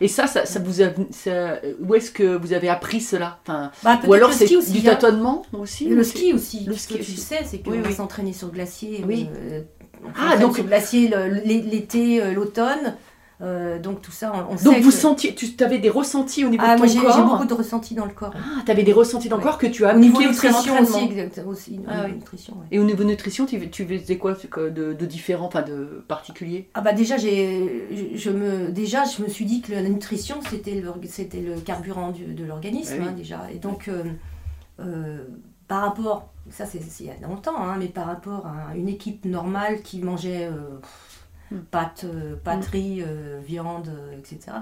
Et 0.00 0.08
ça, 0.08 0.26
ça, 0.26 0.44
ça 0.44 0.58
vous 0.58 0.82
a, 0.82 0.86
ça- 1.10 1.58
où 1.80 1.94
est-ce 1.94 2.10
que 2.10 2.36
vous 2.36 2.52
avez 2.52 2.68
appris 2.68 3.00
cela? 3.00 3.38
Enfin, 3.46 3.70
Bah, 3.84 4.00
Ou 4.06 4.12
alors 4.14 4.30
le 4.30 4.34
c'est 4.34 4.46
ski 4.46 4.56
aussi. 4.56 4.72
du 4.72 4.88
hein. 4.88 4.94
tâtonnement 4.96 5.42
aussi 5.52 5.88
Le 5.88 6.00
ou 6.00 6.04
ski 6.04 6.32
aussi. 6.32 6.64
Le 6.64 6.72
Ce 6.74 6.80
ski 6.80 6.98
que 6.98 7.04
tu 7.04 7.12
sais, 7.12 7.40
c'est 7.44 7.58
qu'on 7.60 7.70
Oui, 7.70 7.78
va 7.78 7.88
oui. 7.88 7.94
s'entraîner 7.94 8.32
sur 8.32 8.50
glacier. 8.50 9.04
Oui. 9.06 9.28
euh, 9.32 9.62
on 10.04 10.08
Ah, 10.20 10.36
donc- 10.36 10.56
sur 10.56 10.64
glacier 10.64 11.08
le- 11.08 11.28
l'été, 11.44 12.20
euh, 12.20 12.32
l'automne. 12.32 12.96
Euh, 13.42 13.78
donc 13.78 14.00
tout 14.00 14.12
ça, 14.12 14.32
on, 14.34 14.38
on 14.52 14.56
Donc 14.64 14.74
sait 14.76 14.80
vous 14.80 14.90
que- 14.90 14.96
sentiez, 14.96 15.34
tu 15.34 15.62
avais 15.62 15.78
des 15.78 15.90
ressentis 15.90 16.44
au 16.44 16.48
niveau 16.48 16.62
Ah, 16.66 16.74
de 16.74 16.78
moi 16.78 16.86
ton 16.86 16.92
j'ai 16.94 17.00
corps 17.00 17.16
j'ai 17.16 17.22
beaucoup 17.22 17.44
de 17.44 17.52
ressentis 17.54 17.94
dans 17.94 18.06
le 18.06 18.12
corps. 18.12 18.32
Ah, 18.34 18.62
tu 18.64 18.70
avais 18.70 18.82
des 18.82 18.92
ressentis 18.94 19.28
dans 19.28 19.36
le 19.36 19.42
Ouais. 19.42 19.48
corps 19.50 19.58
que 19.58 19.66
tu 19.66 19.84
as 19.84 19.94
Au 19.94 19.98
niveau 19.98 20.20
nutrition 20.20 20.80
aussi, 20.80 21.04
exactement, 21.04 21.50
aussi, 21.50 21.78
au 21.78 21.82
Ah 21.88 22.04
oui. 22.06 22.12
nutrition, 22.14 22.54
ouais. 22.54 22.66
Et 22.70 22.78
au 22.78 22.84
niveau 22.84 23.04
nutrition, 23.04 23.44
tu, 23.44 23.68
tu 23.70 23.84
faisais 23.86 24.16
quoi 24.16 24.32
de, 24.34 24.68
de 24.94 25.06
différent, 25.06 25.46
enfin 25.46 25.60
de 25.62 26.02
particulier? 26.08 26.70
Ah 26.74 26.80
bah 26.80 26.92
déjà 26.94 27.18
j'ai 27.18 27.86
je, 28.14 28.16
je 28.18 28.30
me 28.30 28.70
déjà 28.72 29.04
je 29.04 29.22
me 29.22 29.28
suis 29.28 29.44
dit 29.44 29.60
que 29.60 29.72
la 29.72 29.82
nutrition 29.82 30.36
c'était 30.48 30.74
le 30.80 30.90
c'était 31.06 31.40
le 31.40 31.60
carburant 31.60 32.12
du- 32.12 32.32
de 32.34 32.44
l'organisme 32.44 32.94
Ah 32.96 33.02
oui. 33.02 33.08
hein, 33.10 33.14
déjà 33.16 33.40
et 33.54 33.58
donc 33.58 33.88
euh, 33.88 34.02
euh, 34.80 35.24
par 35.68 35.82
rapport 35.82 36.28
ça 36.50 36.64
c'est 36.64 36.78
il 37.00 37.06
y 37.06 37.10
a 37.10 37.14
longtemps 37.28 37.56
hein, 37.58 37.76
mais 37.78 37.88
par 37.88 38.06
rapport 38.06 38.46
à 38.46 38.76
une 38.76 38.88
équipe 38.88 39.24
normale 39.26 39.82
qui 39.82 39.98
mangeait. 40.00 40.48
Pâtes 41.70 42.04
euh, 42.04 42.36
pâtes, 42.42 42.66
riz, 42.66 43.02
euh, 43.06 43.40
viande 43.44 43.88
euh, 43.88 44.18
etc 44.18 44.58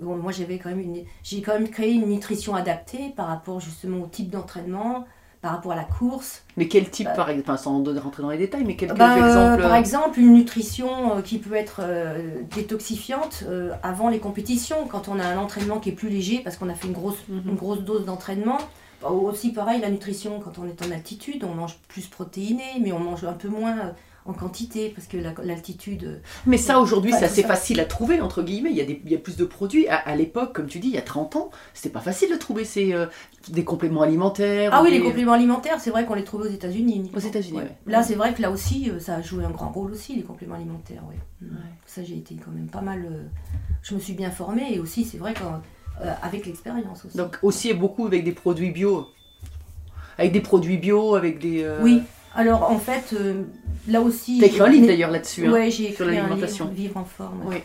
Bon, 0.00 0.16
moi 0.16 0.32
j'avais 0.32 0.58
quand 0.58 0.70
même 0.70 0.80
une 0.80 1.04
j'ai 1.22 1.40
quand 1.40 1.52
même 1.52 1.68
créé 1.68 1.92
une 1.92 2.08
nutrition 2.08 2.54
adaptée 2.56 3.12
par 3.16 3.28
rapport 3.28 3.60
justement 3.60 4.02
au 4.02 4.06
type 4.06 4.28
d'entraînement 4.30 5.04
par 5.40 5.52
rapport 5.52 5.72
à 5.72 5.76
la 5.76 5.84
course 5.84 6.42
Mais 6.56 6.68
quel 6.68 6.88
type, 6.88 7.04
Bah. 7.06 7.12
par 7.12 7.28
exemple, 7.28 7.50
enfin, 7.50 7.56
sans 7.58 7.84
rentrer 8.00 8.22
dans 8.22 8.30
les 8.30 8.38
détails, 8.38 8.64
mais 8.64 8.76
quelques 8.76 8.96
ben, 8.96 9.12
euh, 9.22 9.26
exemples 9.28 9.62
par 9.62 9.74
exemple, 9.76 10.18
une 10.18 10.32
nutrition 10.32 11.20
qui 11.22 11.38
peut 11.38 11.54
être 11.54 11.80
euh, 11.84 12.40
détoxifiante 12.56 13.44
euh, 13.46 13.72
avant 13.82 14.08
les 14.08 14.18
compétitions, 14.20 14.86
quand 14.90 15.08
on 15.08 15.18
a 15.20 15.24
un 15.26 15.36
entraînement 15.36 15.78
qui 15.80 15.90
est 15.90 15.92
plus 15.92 16.08
léger 16.08 16.38
parce 16.42 16.56
qu'on 16.56 16.68
a 16.70 16.74
fait 16.74 16.86
une 16.88 16.94
grosse, 16.94 17.18
Mhm. 17.28 17.42
une 17.50 17.56
grosse 17.56 17.80
dose 17.82 18.04
d'entraînement. 18.06 18.58
Bah, 19.02 19.10
Aussi 19.10 19.52
pareil, 19.52 19.80
la 19.80 19.90
nutrition, 19.90 20.40
quand 20.40 20.58
on 20.58 20.66
est 20.66 20.84
en 20.84 20.90
altitude, 20.90 21.44
on 21.44 21.54
mange 21.54 21.76
plus 21.88 22.06
protéiné, 22.06 22.64
mais 22.80 22.92
on 22.92 22.98
mange 23.00 23.22
un 23.24 23.34
peu 23.34 23.48
moins 23.48 23.78
euh, 23.78 23.90
en 24.26 24.32
quantité 24.32 24.88
parce 24.88 25.06
que 25.06 25.16
la- 25.18 25.34
l'altitude. 25.42 26.04
euh, 26.04 26.16
Mais 26.46 26.56
ça, 26.56 26.80
aujourd'hui, 26.80 27.12
c'est 27.12 27.26
assez 27.26 27.42
ça. 27.42 27.48
facile 27.48 27.78
à 27.80 27.84
trouver, 27.84 28.20
entre 28.22 28.42
guillemets. 28.42 28.70
Il 28.70 28.76
y 28.76 28.80
a, 28.80 28.84
des, 28.86 29.00
il 29.04 29.12
y 29.12 29.14
a 29.14 29.18
plus 29.18 29.36
de 29.36 29.44
produits. 29.44 29.86
À, 29.88 29.96
à 29.96 30.16
l'époque, 30.16 30.54
comme 30.54 30.66
tu 30.66 30.78
dis, 30.78 30.88
il 30.88 30.94
y 30.94 30.98
a 30.98 31.02
30 31.02 31.36
ans, 31.36 31.50
c'était 31.74 31.92
pas 31.92 32.00
facile 32.00 32.30
de 32.30 32.36
trouver 32.36 32.64
ces, 32.64 32.94
euh, 32.94 33.06
des 33.48 33.64
compléments 33.64 34.00
alimentaires. 34.02 34.70
Ah 34.72 34.80
ou 34.80 34.84
oui, 34.86 34.92
les 34.92 35.02
compléments 35.02 35.32
alimentaires, 35.34 35.78
c'est 35.78 35.90
vrai 35.90 36.06
qu'on 36.06 36.14
les 36.14 36.24
trouve 36.24 36.40
aux 36.42 36.46
États-Unis. 36.46 37.12
Aux 37.14 37.18
États-Unis, 37.18 37.58
ouais. 37.58 37.76
Là, 37.86 38.02
c'est 38.02 38.14
vrai 38.14 38.32
que 38.32 38.40
là 38.40 38.50
aussi, 38.50 38.90
euh, 38.90 38.98
ça 38.98 39.16
a 39.16 39.20
joué 39.22 39.44
un 39.44 39.50
grand 39.50 39.68
rôle 39.70 39.92
aussi, 39.92 40.16
les 40.16 40.22
compléments 40.22 40.54
alimentaires. 40.54 41.02
ouais. 41.08 41.18
Mm. 41.42 41.52
Ouais. 41.56 41.60
Ça, 41.84 42.02
j'ai 42.02 42.16
été 42.16 42.34
quand 42.36 42.50
même 42.50 42.68
pas 42.68 42.80
mal. 42.80 43.04
euh, 43.04 43.24
je 43.82 43.94
me 43.94 44.00
suis 44.00 44.14
bien 44.14 44.30
formée 44.30 44.74
et 44.74 44.80
aussi, 44.80 45.04
c'est 45.04 45.18
vrai 45.18 45.34
qu'avec 45.34 46.46
l'expérience 46.46 47.04
aussi. 47.04 47.16
Donc, 47.18 47.36
aussi 47.42 47.74
beaucoup 47.74 48.06
avec 48.06 48.24
des 48.24 48.32
produits 48.32 48.70
bio. 48.70 49.06
Avec 50.16 50.32
des 50.32 50.40
produits 50.40 50.78
bio, 50.78 51.14
avec 51.14 51.38
des. 51.40 51.68
Oui, 51.82 52.02
alors 52.34 52.70
en 52.70 52.78
fait, 52.78 53.14
là 53.88 54.00
aussi. 54.00 54.38
T'as 54.40 54.46
écrit 54.46 54.60
un 54.60 54.66
j'ai- 54.66 54.72
livre 54.72 54.86
d'ailleurs 54.86 55.10
là-dessus. 55.10 55.46
hein. 55.46 55.52
Ouais, 55.52 55.70
j'ai 55.70 55.92
sur 55.92 56.06
écrit 56.06 56.18
un 56.18 56.22
l'alimentation. 56.22 56.66
Vivre 56.68 56.96
en 56.96 57.04
forme. 57.04 57.40
Oui. 57.46 57.56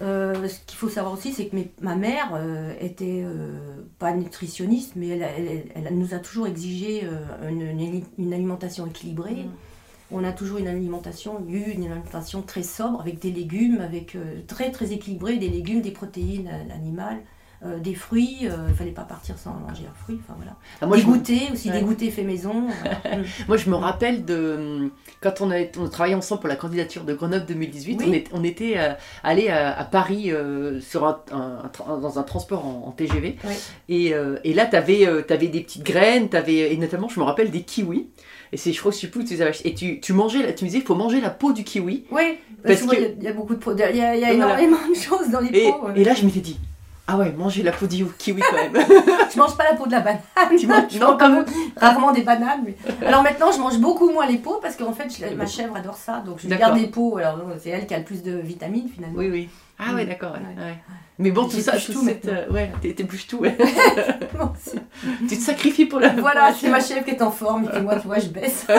Euh, 0.00 0.48
ce 0.48 0.58
qu'il 0.66 0.76
faut 0.78 0.88
savoir 0.88 1.14
aussi, 1.14 1.32
c'est 1.32 1.46
que 1.46 1.54
mes- 1.54 1.70
ma 1.80 1.94
mère 1.94 2.30
euh, 2.34 2.72
était 2.80 3.22
euh, 3.24 3.82
pas 3.98 4.12
nutritionniste, 4.14 4.92
mais 4.96 5.08
elle, 5.08 5.22
elle- 5.22 5.64
elle 5.86 5.96
nous 5.98 6.14
a 6.14 6.18
toujours 6.18 6.46
exigé 6.46 7.02
euh, 7.04 7.48
une, 7.50 7.62
une- 7.78 8.02
une 8.18 8.32
alimentation 8.34 8.86
équilibrée. 8.86 9.44
Mm. 9.44 9.50
On 10.14 10.24
a 10.24 10.32
toujours 10.32 10.58
une 10.58 10.66
alimentation, 10.68 11.42
eu 11.48 11.70
une 11.70 11.84
alimentation 11.90 12.42
très 12.42 12.62
sobre, 12.62 13.00
avec 13.00 13.18
des 13.20 13.30
légumes, 13.30 13.80
avec 13.80 14.16
très 14.46 14.70
très 14.70 14.92
équilibré, 14.92 15.36
des 15.38 15.48
légumes, 15.48 15.80
des 15.80 15.90
protéines 15.92 16.50
animales, 16.74 17.16
euh, 17.64 17.78
des 17.78 17.94
fruits. 17.94 18.38
euh, 18.44 18.56
Il 18.68 18.74
fallait 18.74 18.90
pas 18.90 19.02
partir 19.02 19.36
sans 19.38 19.52
manger 19.54 19.84
un 19.90 19.94
fruit. 20.02 20.18
Enfin 20.22 20.34
voilà. 20.36 20.56
Ah, 20.80 20.86
moi, 20.86 20.96
des 20.96 21.02
me- 21.04 21.52
aussi, 21.52 21.70
Ouais. 21.70 21.78
des 21.78 21.84
goûters 21.84 22.10
faits 22.12 22.26
maison. 22.26 22.66
euh, 23.06 23.16
mm. 23.18 23.24
Moi, 23.48 23.56
je 23.56 23.70
me 23.70 23.76
rappelle 23.76 24.24
de 24.24 24.90
quand 25.20 25.40
on 25.40 25.50
a, 25.50 25.56
on 25.78 25.86
a 25.86 25.88
travaillé 25.88 26.14
ensemble 26.14 26.40
pour 26.40 26.48
la 26.48 26.56
candidature 26.56 27.04
de 27.04 27.14
Grenoble 27.14 27.46
2018. 27.46 27.98
Oui. 28.00 28.06
On, 28.08 28.12
est- 28.12 28.24
on 28.32 28.44
était 28.44 28.74
euh, 28.78 28.92
allé 29.22 29.48
à, 29.48 29.78
à 29.78 29.84
Paris 29.84 30.32
euh, 30.32 30.80
sur 30.80 31.04
un, 31.06 31.20
un- 31.32 31.62
un 31.64 31.68
tra- 31.68 32.00
dans 32.00 32.18
un 32.18 32.22
transport 32.22 32.66
en, 32.66 32.84
en 32.88 32.90
TGV. 32.90 33.36
Et, 33.88 34.14
euh, 34.14 34.38
et 34.44 34.54
là, 34.54 34.66
tu 34.66 34.76
avais, 34.76 35.06
des 35.48 35.60
petites 35.60 35.84
graines, 35.84 36.28
avais, 36.32 36.72
et 36.72 36.76
notamment, 36.76 37.08
je 37.08 37.20
me 37.20 37.24
rappelle 37.24 37.50
des 37.50 37.62
kiwis. 37.62 38.08
Et 38.54 38.56
c'est, 38.58 38.72
je 38.72 38.80
crois 38.80 38.92
que 38.92 38.96
tu 38.96 39.40
avais. 39.40 39.52
Et 39.64 39.74
tu, 39.74 40.00
tu 40.00 40.12
mangeais, 40.12 40.54
tu 40.54 40.64
me 40.64 40.68
disais, 40.68 40.80
il 40.80 40.84
faut 40.84 40.94
manger 40.94 41.20
la 41.20 41.30
peau 41.30 41.52
du 41.52 41.64
kiwi. 41.64 42.04
Oui, 42.10 42.22
Parce 42.62 42.80
parce 42.80 42.80
qu'il 42.80 42.98
que- 42.98 43.02
y, 43.02 43.06
a- 43.06 43.08
il 43.18 43.22
y 43.22 43.28
a 43.28 43.32
beaucoup 43.32 43.54
de. 43.54 43.60
Il 43.72 43.78
y 43.78 43.82
a, 43.82 44.14
il 44.14 44.20
y 44.20 44.24
a 44.24 44.34
Voilà. 44.34 44.60
énormément 44.60 44.88
de 44.88 44.94
choses 44.94 45.30
dans 45.30 45.40
les 45.40 45.48
Et, 45.58 45.66
ouais. 45.68 45.72
et 45.96 46.04
là, 46.04 46.12
je 46.14 46.24
m'étais 46.26 46.40
dit, 46.40 46.58
ah 47.08 47.16
ouais, 47.18 47.32
manger 47.32 47.62
la 47.62 47.72
peau 47.72 47.86
du 47.86 48.06
kiwi 48.06 48.40
quand 48.48 48.56
même. 48.56 48.74
Je 49.32 49.38
mange 49.38 49.56
pas 49.56 49.64
la 49.64 49.74
peau 49.76 49.86
de 49.86 49.92
la 49.92 50.00
banane. 50.00 50.20
Tu 50.58 50.66
manges- 50.66 50.84
Je 50.90 50.98
non, 50.98 51.16
rarement 51.76 52.12
des 52.12 52.22
bananes. 52.22 52.64
mais- 52.64 53.06
Alors 53.06 53.22
maintenant, 53.22 53.50
je 53.52 53.58
mange 53.58 53.78
beaucoup 53.78 54.10
moins 54.10 54.26
les 54.26 54.38
peaux 54.38 54.58
parce 54.62 54.76
qu'en 54.76 54.92
fait, 54.92 55.08
je- 55.10 55.34
ma 55.34 55.46
chèvre 55.46 55.76
adore 55.76 55.96
ça. 55.96 56.22
Donc 56.24 56.38
je 56.40 56.48
garde 56.48 56.76
les 56.78 56.86
peaux. 56.86 57.16
Alors 57.18 57.38
c'est 57.60 57.70
elle 57.70 57.86
qui 57.86 57.94
a 57.94 57.98
le 57.98 58.04
plus 58.04 58.22
de 58.22 58.32
vitamines 58.36 58.88
finalement. 58.88 59.18
oui, 59.18 59.28
oui. 59.30 59.48
Ah 59.78 59.94
ouais, 59.94 60.04
Mm. 60.04 60.08
d'accord. 60.08 60.32
ouais, 60.32 60.38
Ouais. 60.62 60.64
ouais. 60.64 60.78
Mais 61.18 61.30
bon, 61.30 61.44
tout 61.46 61.60
ça, 61.60 61.72
tout 61.78 61.92
tout 61.92 62.04
cette, 62.04 62.26
euh, 62.26 62.48
ouais, 62.50 62.72
tout. 63.28 63.36
ouais. 63.40 63.56
Tu 65.28 65.36
te 65.36 65.42
sacrifies 65.42 65.86
pour 65.86 66.00
la. 66.00 66.08
voilà, 66.10 66.52
c'est 66.54 66.68
ma 66.70 66.80
chèvre 66.80 67.04
qui 67.04 67.10
est 67.10 67.22
en 67.22 67.30
forme 67.30 67.68
et 67.74 67.80
moi, 67.80 67.96
tu 68.00 68.06
vois, 68.06 68.18
je 68.18 68.28
baisse. 68.28 68.66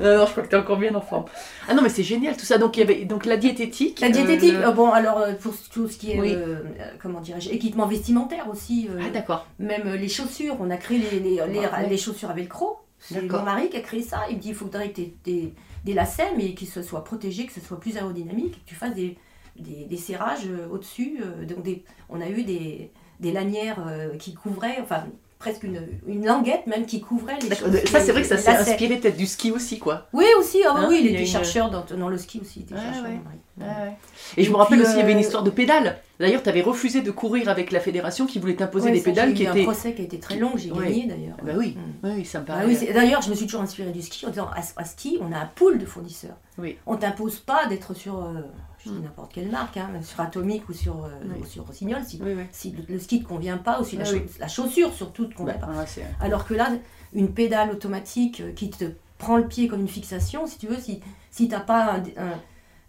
Non, 0.00 0.16
non, 0.18 0.26
je 0.26 0.30
crois 0.30 0.42
que 0.44 0.48
t'es 0.48 0.56
encore 0.56 0.78
bien 0.78 0.94
en 0.94 1.00
forme. 1.00 1.24
Ah 1.68 1.74
non, 1.74 1.82
mais 1.82 1.88
c'est 1.88 2.02
génial 2.02 2.36
tout 2.36 2.44
ça. 2.44 2.58
Donc, 2.58 2.76
il 2.76 2.80
y 2.80 2.82
avait 2.82 3.04
donc 3.04 3.26
la 3.26 3.36
diététique. 3.36 4.00
La 4.00 4.08
euh, 4.08 4.10
diététique, 4.10 4.54
le- 4.54 4.66
euh, 4.66 4.70
bon, 4.72 4.90
alors 4.90 5.24
pour 5.40 5.54
tout 5.72 5.88
ce 5.88 5.96
qui 5.98 6.12
est, 6.12 6.20
Oui. 6.20 6.32
euh, 6.34 6.60
comment 7.02 7.20
dirais-je, 7.20 7.50
équipement 7.50 7.86
vestimentaire 7.86 8.48
aussi. 8.50 8.88
Ah 9.00 9.10
d'accord. 9.12 9.46
Même 9.58 9.92
les 9.94 10.08
chaussures, 10.08 10.56
on 10.60 10.70
a 10.70 10.76
créé 10.76 10.98
les, 10.98 11.18
les, 11.20 11.30
les, 11.30 11.40
Ah, 11.40 11.80
ouais. 11.82 11.88
les 11.88 11.96
chaussures 11.98 12.30
à 12.30 12.34
velcro. 12.34 12.78
C'est 12.98 13.22
mon 13.22 13.42
mari 13.42 13.70
qui 13.70 13.76
a 13.76 13.80
créé 13.80 14.02
ça. 14.02 14.20
Il 14.30 14.36
me 14.36 14.40
dit 14.42 14.50
il 14.50 14.54
faudrait 14.54 14.90
que 14.90 14.96
tu 14.96 15.00
aies 15.02 15.14
des, 15.24 15.54
des 15.84 15.94
lacets, 15.94 16.32
mais 16.36 16.52
qu'ils 16.54 16.68
se 16.68 16.82
soient 16.82 17.02
protégés, 17.04 17.46
que 17.46 17.52
ce 17.52 17.60
soit 17.60 17.80
plus 17.80 17.96
aérodynamique, 17.96 18.52
que 18.64 18.68
tu 18.68 18.74
fasses 18.74 18.94
des, 18.94 19.16
des, 19.58 19.84
des 19.84 19.96
serrages 19.96 20.46
euh, 20.46 20.68
au-dessus. 20.70 21.20
euh, 21.22 21.44
donc 21.44 21.62
des, 21.62 21.84
on 22.08 22.20
a 22.20 22.28
eu 22.28 22.42
des, 22.44 22.90
des 23.20 23.32
lanières 23.32 23.84
euh, 23.86 24.16
qui 24.16 24.34
couvraient, 24.34 24.78
enfin 24.82 25.04
presque 25.38 25.62
une, 25.62 25.80
une 26.06 26.26
languette 26.26 26.66
même 26.66 26.84
qui 26.84 27.00
couvrait 27.00 27.38
les. 27.40 27.54
Ça, 27.86 27.98
c'est 28.00 28.12
vrai 28.12 28.20
que 28.20 28.28
ça 28.28 28.36
s'est 28.36 28.50
inspiré 28.50 28.98
peut-être 28.98 29.16
du 29.16 29.26
ski 29.26 29.50
aussi, 29.50 29.78
quoi. 29.78 30.06
Oui, 30.12 30.26
aussi, 30.38 30.58
ah 30.68 30.74
oui, 30.74 30.80
Hein, 30.82 30.86
oui, 30.90 30.98
il 31.02 31.06
était 31.12 31.20
une- 31.20 31.26
chercheur 31.26 31.70
dans, 31.70 31.82
dans 31.96 32.08
le 32.10 32.18
ski 32.18 32.40
aussi. 32.42 32.60
Il 32.60 32.62
était 32.64 32.74
Ouais, 32.74 32.80
chercheur, 32.80 33.04
ouais. 33.04 33.18
mon 33.56 33.64
mari. 33.64 33.90
Et 34.36 34.44
je 34.44 34.50
me 34.50 34.56
rappelle 34.56 34.82
aussi, 34.82 34.92
il 34.92 34.98
y 34.98 35.02
avait 35.02 35.12
une 35.12 35.18
histoire 35.18 35.42
de 35.42 35.48
pédales. 35.48 35.98
D'ailleurs, 36.18 36.42
tu 36.42 36.50
avais 36.50 36.60
refusé 36.60 37.00
de 37.00 37.10
courir 37.10 37.48
avec 37.48 37.72
la 37.72 37.80
fédération 37.80 38.26
qui 38.26 38.38
voulait 38.38 38.54
t'imposer 38.56 38.90
des 38.90 39.00
pédales 39.00 39.30
j'ai 39.30 39.34
qui 39.34 39.42
eu 39.44 39.46
un 39.46 39.52
étaient. 39.54 39.62
procès 39.62 39.94
qui 39.94 40.02
a 40.02 40.04
été 40.04 40.20
très 40.20 40.36
long, 40.36 40.52
j'ai 40.56 40.68
gagné 40.68 41.06
d'ailleurs. 41.06 41.36
Ah 41.40 41.42
bah 41.46 41.52
oui, 41.56 41.74
Mm. 42.02 42.08
oui, 42.18 42.24
ça 42.26 42.40
me 42.40 42.44
Bah 42.44 42.54
paraît. 42.56 42.66
oui, 42.66 42.88
D'ailleurs, 42.92 43.22
je 43.22 43.30
me 43.30 43.34
suis 43.34 43.46
toujours 43.46 43.62
inspirée 43.62 43.92
du 43.92 44.02
ski 44.02 44.26
en 44.26 44.28
disant 44.30 44.48
à, 44.54 44.60
à 44.80 44.84
ski, 44.84 45.18
on 45.22 45.32
a 45.32 45.38
un 45.38 45.46
pool 45.54 45.78
de 45.78 45.86
fournisseurs. 45.86 46.36
Oui. 46.58 46.76
On 46.86 46.96
t'impose 46.96 47.38
pas 47.38 47.64
d'être 47.66 47.94
sur, 47.94 48.16
euh, 48.22 48.42
je 48.84 48.90
dis 48.90 48.98
n'importe 49.00 49.32
quelle 49.34 49.50
marque, 49.50 49.76
hein, 49.76 49.90
sur 50.02 50.20
Atomic 50.20 50.68
ou 50.68 50.72
sur, 50.72 51.04
euh, 51.04 51.08
Oui. 51.24 51.40
ou 51.42 51.44
sur 51.46 51.66
Rossignol, 51.66 52.02
si, 52.04 52.20
Oui, 52.22 52.32
oui. 52.36 52.44
si 52.52 52.70
le, 52.72 52.82
le 52.94 52.98
ski 52.98 53.18
ne 53.18 53.22
te 53.24 53.28
convient 53.28 53.58
pas, 53.58 53.80
ou 53.80 53.84
si 53.84 53.96
la, 53.96 54.04
Ah 54.08 54.12
la 54.40 54.48
chaussure 54.48 54.92
surtout 54.92 55.24
ne 55.24 55.28
te 55.28 55.34
convient 55.34 55.56
Bah, 55.60 55.68
pas. 55.68 56.24
Alors 56.24 56.46
que 56.46 56.54
là, 56.54 56.70
une 57.12 57.32
pédale 57.32 57.70
automatique 57.70 58.40
euh, 58.40 58.52
qui 58.52 58.70
te 58.70 58.84
prend 59.18 59.36
le 59.36 59.46
pied 59.46 59.68
comme 59.68 59.80
une 59.80 59.88
fixation, 59.88 60.46
si 60.46 60.58
tu 60.58 60.66
veux, 60.66 60.78
si, 60.78 61.00
si 61.30 61.48
t'as 61.48 61.60
pas 61.60 61.92
un, 61.94 61.98
un- 62.16 62.38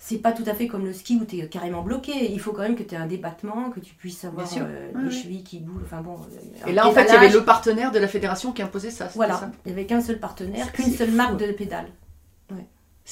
c'est 0.03 0.17
pas 0.17 0.31
tout 0.31 0.43
à 0.47 0.55
fait 0.55 0.65
comme 0.65 0.83
le 0.85 0.93
ski 0.93 1.19
où 1.21 1.25
tu 1.25 1.37
es 1.37 1.47
carrément 1.47 1.83
bloqué. 1.83 2.31
Il 2.31 2.39
faut 2.39 2.53
quand 2.53 2.63
même 2.63 2.75
que 2.75 2.81
tu 2.81 2.95
aies 2.95 2.97
un 2.97 3.05
débattement, 3.05 3.69
que 3.69 3.79
tu 3.79 3.93
puisses 3.93 4.25
avoir 4.25 4.47
euh, 4.57 4.89
Oui, 4.95 5.01
les 5.03 5.09
oui. 5.09 5.21
chevilles 5.21 5.43
qui 5.43 5.59
bougent. 5.59 5.83
Enfin 5.85 6.01
bon. 6.01 6.15
euh, 6.15 6.67
Et 6.67 6.71
là, 6.71 6.87
en 6.87 6.91
fait, 6.91 7.03
il 7.03 7.13
y 7.13 7.17
avait 7.17 7.29
le 7.29 7.43
partenaire 7.45 7.91
de 7.91 7.99
la 7.99 8.07
fédération 8.07 8.51
qui 8.51 8.63
imposait 8.63 8.89
ça. 8.89 9.09
Voilà, 9.13 9.35
ça 9.37 9.51
il 9.63 9.67
n'y 9.67 9.73
avait 9.77 9.85
qu'un 9.85 10.01
seul 10.01 10.19
partenaire, 10.19 10.71
qu'une 10.71 10.89
seule 10.91 11.09
fou. 11.09 11.15
marque 11.15 11.37
de 11.37 11.51
pédale. 11.51 11.85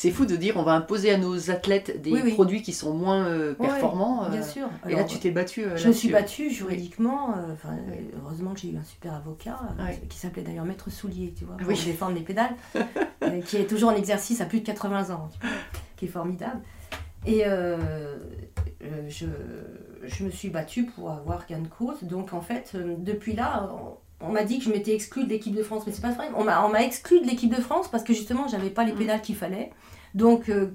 C'est 0.02 0.12
fou 0.12 0.26
de 0.26 0.38
dire 0.38 0.56
on 0.56 0.64
va 0.64 0.72
imposer 0.76 1.12
à 1.12 1.18
nos 1.18 1.52
athlètes 1.52 2.02
des 2.02 2.14
Oui, 2.14 2.22
oui. 2.24 2.34
produits 2.34 2.62
qui 2.62 2.72
sont 2.72 2.94
moins 2.94 3.26
euh, 3.26 3.54
performants. 3.54 4.24
euh, 4.24 4.30
Bien 4.30 4.42
sûr. 4.44 4.70
et 4.88 4.94
là, 4.96 5.04
tu 5.04 5.20
t'es 5.20 5.30
battu. 5.30 5.66
euh, 5.66 5.76
Je 5.76 5.90
me 5.90 5.94
suis 5.94 6.08
battue 6.10 6.50
juridiquement. 6.50 7.36
euh, 7.36 7.54
euh, 7.66 7.70
Heureusement 8.24 8.54
que 8.54 8.62
j'ai 8.62 8.70
eu 8.72 8.78
un 8.78 8.84
super 8.86 9.14
avocat 9.14 9.60
euh, 9.78 9.92
qui 10.08 10.18
s'appelait 10.18 10.44
d'ailleurs 10.44 10.64
Maître 10.64 10.90
Soulier, 10.90 11.34
tu 11.38 11.44
vois, 11.44 11.58
pour 11.58 11.68
défendre 11.68 12.16
les 12.16 12.22
pédales, 12.22 12.56
euh, 13.24 13.42
qui 13.42 13.58
est 13.58 13.66
toujours 13.68 13.90
en 13.90 13.96
exercice 13.96 14.40
à 14.40 14.46
plus 14.46 14.62
de 14.62 14.66
80 14.66 15.10
ans, 15.14 15.28
tu 15.34 15.46
vois, 15.46 15.56
qui 15.98 16.06
est 16.06 16.08
formidable. 16.08 16.62
Et 17.26 17.44
euh, 17.46 17.76
euh, 18.82 19.04
je, 19.10 19.26
je 20.06 20.24
me 20.24 20.30
suis 20.30 20.50
battue 20.50 20.86
pour 20.86 21.12
avoir 21.12 21.46
gain 21.46 21.60
de 21.60 21.68
cause. 21.68 22.02
Donc 22.04 22.32
en 22.32 22.40
fait, 22.40 22.72
euh, 22.76 22.96
depuis 22.98 23.34
là, 23.34 23.70
on, 24.22 24.32
m'a 24.32 24.44
dit 24.44 24.60
que 24.60 24.66
je 24.66 24.70
m'étais 24.72 24.94
exclue 24.94 25.24
de 25.24 25.30
l'équipe 25.30 25.56
de 25.56 25.64
France, 25.64 25.84
mais 25.88 25.94
c'est 25.94 26.02
pas 26.02 26.12
vrai. 26.12 26.28
On 26.36 26.44
m'a 26.44 26.66
on 26.66 26.70
m'a 26.70 26.84
exclue 26.84 27.22
de 27.22 27.26
l'équipe 27.26 27.54
de 27.56 27.62
France 27.62 27.88
parce 27.90 28.04
que 28.04 28.14
justement, 28.14 28.48
j'avais 28.48 28.70
pas 28.70 28.84
les 28.84 28.94
Mm. 28.94 28.98
pédales 28.98 29.22
qu'il 29.22 29.36
fallait. 29.36 29.72
Donc 30.16 30.50
euh, 30.50 30.72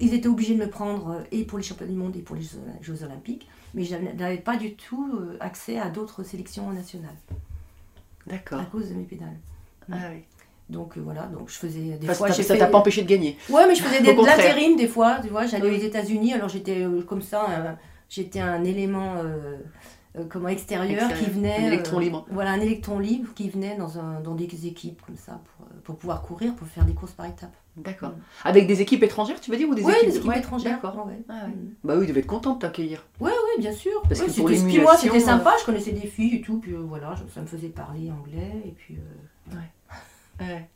ils 0.00 0.14
étaient 0.14 0.28
obligés 0.28 0.54
de 0.54 0.60
me 0.60 0.68
prendre 0.70 1.10
euh, 1.10 1.22
et 1.32 1.44
pour 1.44 1.58
les 1.58 1.64
championnats 1.64 1.92
du 1.92 1.98
monde 1.98 2.16
et 2.16 2.20
pour 2.20 2.36
les 2.36 2.42
Jeux, 2.80 3.02
olympiques, 3.02 3.48
mais 3.74 3.84
je 3.84 3.94
n'avais 3.96 4.38
pas 4.38 4.56
du 4.56 4.74
tout 4.74 5.10
euh, 5.14 5.36
accès 5.40 5.78
à 5.78 5.88
d'autres 5.90 6.22
sélections 6.22 6.70
nationales 6.70 7.10
D'accord. 8.26 8.60
à 8.60 8.64
cause 8.64 8.88
de 8.90 8.94
mes 8.94 9.04
pédales. 9.04 9.36
Ah, 9.90 9.96
oui. 10.14 10.22
Donc 10.68 10.96
euh, 10.98 11.00
voilà, 11.00 11.22
donc 11.26 11.48
je 11.48 11.54
faisais 11.54 11.80
des 11.98 12.04
Enfin, 12.04 12.14
fois 12.14 12.32
ça 12.32 12.42
fait 12.42 12.58
t'a 12.58 12.66
pas 12.66 12.78
empêché 12.78 13.02
de 13.02 13.08
gagner. 13.08 13.38
Ouais, 13.48 13.66
mais 13.66 13.74
je 13.74 13.82
faisais 13.82 14.02
des, 14.02 14.14
de 14.14 14.22
l'intérim 14.24 14.76
des 14.76 14.86
fois, 14.88 15.18
tu 15.22 15.28
vois, 15.30 15.46
j'allais 15.46 15.70
Oui. 15.70 15.76
aux 15.78 15.82
États-Unis, 15.86 16.34
alors 16.34 16.48
j'étais 16.50 16.82
euh, 16.82 17.02
comme 17.02 17.22
ça, 17.22 17.78
j'étais 18.10 18.40
un 18.40 18.62
élément 18.64 19.14
comment 20.28 20.48
extérieur, 20.48 20.86
qui 21.08 21.14
Extérieur. 21.14 21.30
venait 21.34 21.56
Un 21.56 21.66
électron 21.66 21.96
euh, 21.98 22.00
libre. 22.00 22.26
Voilà, 22.30 22.50
un 22.52 22.60
électron 22.60 22.98
libre 22.98 23.32
qui 23.34 23.48
venait 23.50 23.76
dans 23.76 23.98
un 23.98 24.20
dans 24.20 24.34
des 24.34 24.66
équipes 24.66 25.00
comme 25.06 25.16
ça 25.16 25.40
pour, 25.56 25.66
euh, 25.66 25.70
pour 25.84 25.96
pouvoir 25.96 26.22
courir, 26.22 26.54
pour 26.54 26.66
faire 26.66 26.84
des 26.84 26.94
courses 26.94 27.12
par 27.12 27.26
étapes. 27.26 27.54
D'accord. 27.76 28.10
Mm. 28.10 28.20
Avec 28.44 28.66
des 28.66 28.80
équipes 28.80 29.02
étrangères, 29.04 29.40
tu 29.40 29.50
veux 29.50 29.56
dire 29.56 29.68
ou 29.68 29.74
des 29.74 29.82
Oui, 29.84 29.92
équipes 29.92 30.08
des 30.10 30.16
équipes 30.16 30.30
Ouais, 30.30 30.38
étrangères. 30.38 30.80
D'accord. 30.82 31.06
ouais. 31.06 31.20
Ah 31.28 31.44
ouais. 31.44 31.48
Mm. 31.50 31.74
Bah 31.84 31.94
oui, 31.96 32.04
ils 32.04 32.08
devaient 32.08 32.20
être 32.20 32.26
contents 32.26 32.54
de 32.54 32.58
t'accueillir. 32.58 33.06
Oui, 33.20 33.30
bien 33.58 33.72
sûr. 33.72 34.02
Parce 34.08 34.20
que 34.20 34.26
pour 34.26 34.48
c'était- 34.48 34.80
moi, 34.80 34.96
sympa, 34.96 35.52
je 35.60 35.64
connaissais 35.66 35.92
des 35.92 36.06
filles 36.06 36.36
et 36.36 36.40
tout, 36.40 36.58
puis 36.58 36.72
euh, 36.74 36.78
voilà, 36.80 37.14
je- 37.14 37.32
ça 37.32 37.40
me 37.40 37.46
faisait 37.46 37.68
parler 37.68 38.10
anglais. 38.10 38.62
Et 38.66 38.72
puis, 38.72 38.96
euh, 38.96 39.54
Ouais. 40.40 40.68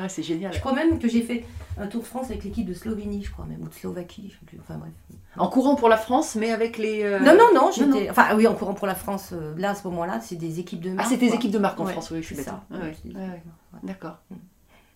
Ah, 0.00 0.08
c'est 0.08 0.22
génial. 0.22 0.52
je 0.52 0.60
crois 0.60 0.72
même 0.74 0.98
que 1.00 1.08
j'ai 1.08 1.22
fait 1.22 1.44
un 1.76 1.88
Tour 1.88 2.02
de 2.02 2.06
France 2.06 2.26
avec 2.30 2.44
l'équipe 2.44 2.64
de 2.66 2.72
Slovénie, 2.74 3.22
je 3.24 3.30
crois 3.32 3.44
même, 3.46 3.60
ou 3.62 3.68
de 3.68 3.74
Slovaquie, 3.74 4.28
je 4.28 4.34
sais 4.38 4.46
plus. 4.46 4.58
Enfin 4.60 4.76
bref. 4.78 4.92
En 5.36 5.48
courant 5.48 5.74
pour 5.74 5.88
la 5.88 5.96
France, 5.96 6.34
mais 6.36 6.50
avec 6.52 6.78
les. 6.78 7.02
euh, 7.02 7.18
Non, 7.20 7.32
non, 7.32 7.52
non, 7.54 7.66
non, 7.66 7.70
j'étais. 7.72 8.08
Enfin, 8.10 8.34
oui, 8.36 8.46
en 8.46 8.54
courant 8.54 8.74
pour 8.74 8.86
la 8.86 8.94
France, 8.94 9.30
euh, 9.32 9.54
là, 9.58 9.70
à 9.70 9.74
ce 9.74 9.86
moment-là, 9.88 10.20
c'est 10.20 10.36
des 10.36 10.60
équipes 10.60 10.80
de 10.80 10.90
Ah, 10.90 10.94
marque. 10.94 11.08
c'est 11.08 11.16
des 11.16 11.34
équipes 11.34 11.50
de 11.52 11.58
marque 11.58 11.78
en 11.80 11.84
Ouais, 11.84 11.92
France, 11.92 12.10
oui, 12.12 12.20
je 12.22 12.26
suis 12.26 12.36
bête. 12.36 12.48
Ouais, 12.70 12.94
Ouais. 13.14 13.42
D'accord. 13.82 14.18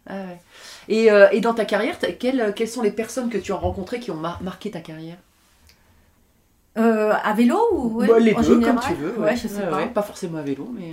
Ah 0.06 0.14
ouais. 0.14 0.40
Et, 0.88 1.10
euh, 1.12 1.28
et 1.30 1.40
dans 1.40 1.54
ta 1.54 1.64
carrière, 1.64 1.96
quelles, 2.18 2.52
quelles 2.56 2.68
sont 2.68 2.82
les 2.82 2.90
personnes 2.90 3.28
que 3.30 3.38
tu 3.38 3.52
as 3.52 3.56
rencontrées 3.56 4.00
qui 4.00 4.10
ont 4.10 4.16
mar- 4.16 4.42
marqué 4.42 4.70
ta 4.70 4.80
carrière? 4.80 5.16
Euh, 6.78 7.12
à 7.22 7.34
vélo 7.34 7.58
ou 7.72 7.98
ouais, 7.98 8.08
Bah, 8.08 8.18
Les 8.18 8.34
en 8.34 8.40
deux, 8.40 8.54
général? 8.54 8.74
comme 8.76 8.84
tu 8.84 8.94
veux. 8.94 9.20
Ouais, 9.20 9.36
je 9.36 9.46
sais 9.46 9.62
Ouais, 9.62 9.70
pas. 9.70 9.76
ouais, 9.76 9.88
Pas 9.90 10.02
forcément 10.02 10.38
à 10.38 10.42
vélo, 10.42 10.68
mais. 10.74 10.90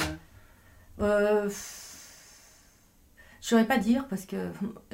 Je 3.42 3.48
saurais 3.48 3.66
pas 3.66 3.78
dire 3.78 4.06
parce 4.10 4.26
que 4.26 4.36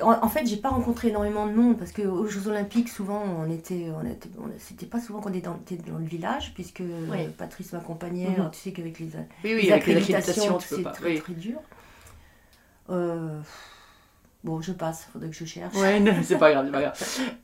en, 0.02 0.12
en 0.24 0.30
fait 0.30 0.46
j'ai 0.46 0.58
pas 0.58 0.70
rencontré 0.70 1.08
énormément 1.10 1.48
de 1.48 1.54
monde 1.54 1.78
parce 1.78 1.92
que 1.92 2.04
aux 2.04 2.28
Jeux 2.28 2.48
Olympiques 2.48 2.90
souvent 2.90 3.22
on 3.24 3.50
était 3.50 3.88
on 4.00 4.06
était 4.08 4.30
on- 4.38 4.52
c'était 4.60 4.86
pas 4.86 5.00
souvent 5.00 5.20
qu'on 5.20 5.34
était 5.34 5.42
dans, 5.42 5.98
le 5.98 6.06
village 6.06 6.54
puisque 6.54 6.82
euh, 6.82 7.08
Oui. 7.12 7.28
Patrice 7.38 7.74
m'accompagnait 7.74 8.30
Mhm. 8.38 8.52
tu 8.52 8.60
sais 8.60 8.72
qu'avec 8.72 9.00
les, 9.00 9.06
Oui, 9.06 9.12
oui, 9.44 9.62
les 9.64 9.72
avec 9.72 9.88
les 9.88 9.96
accréditations 9.96 10.56
accréditations, 10.56 10.58
tu 10.60 10.68
peux 10.70 10.76
c'est 10.78 10.84
pas. 10.84 10.92
très 10.92 11.18
très 11.18 11.34
dur. 11.34 11.60
Euh, 12.92 13.40
bon 14.46 14.62
je 14.62 14.72
passe 14.72 15.08
faudrait 15.12 15.30
que 15.30 15.36
je 15.36 15.44
cherche. 15.46 15.76
Ouais, 15.76 16.00
non, 16.00 16.14
c'est 16.24 16.38
pas 16.38 16.52
grave, 16.52 16.66
c'est 16.68 16.72
pas 16.72 16.82
grave. 16.82 16.94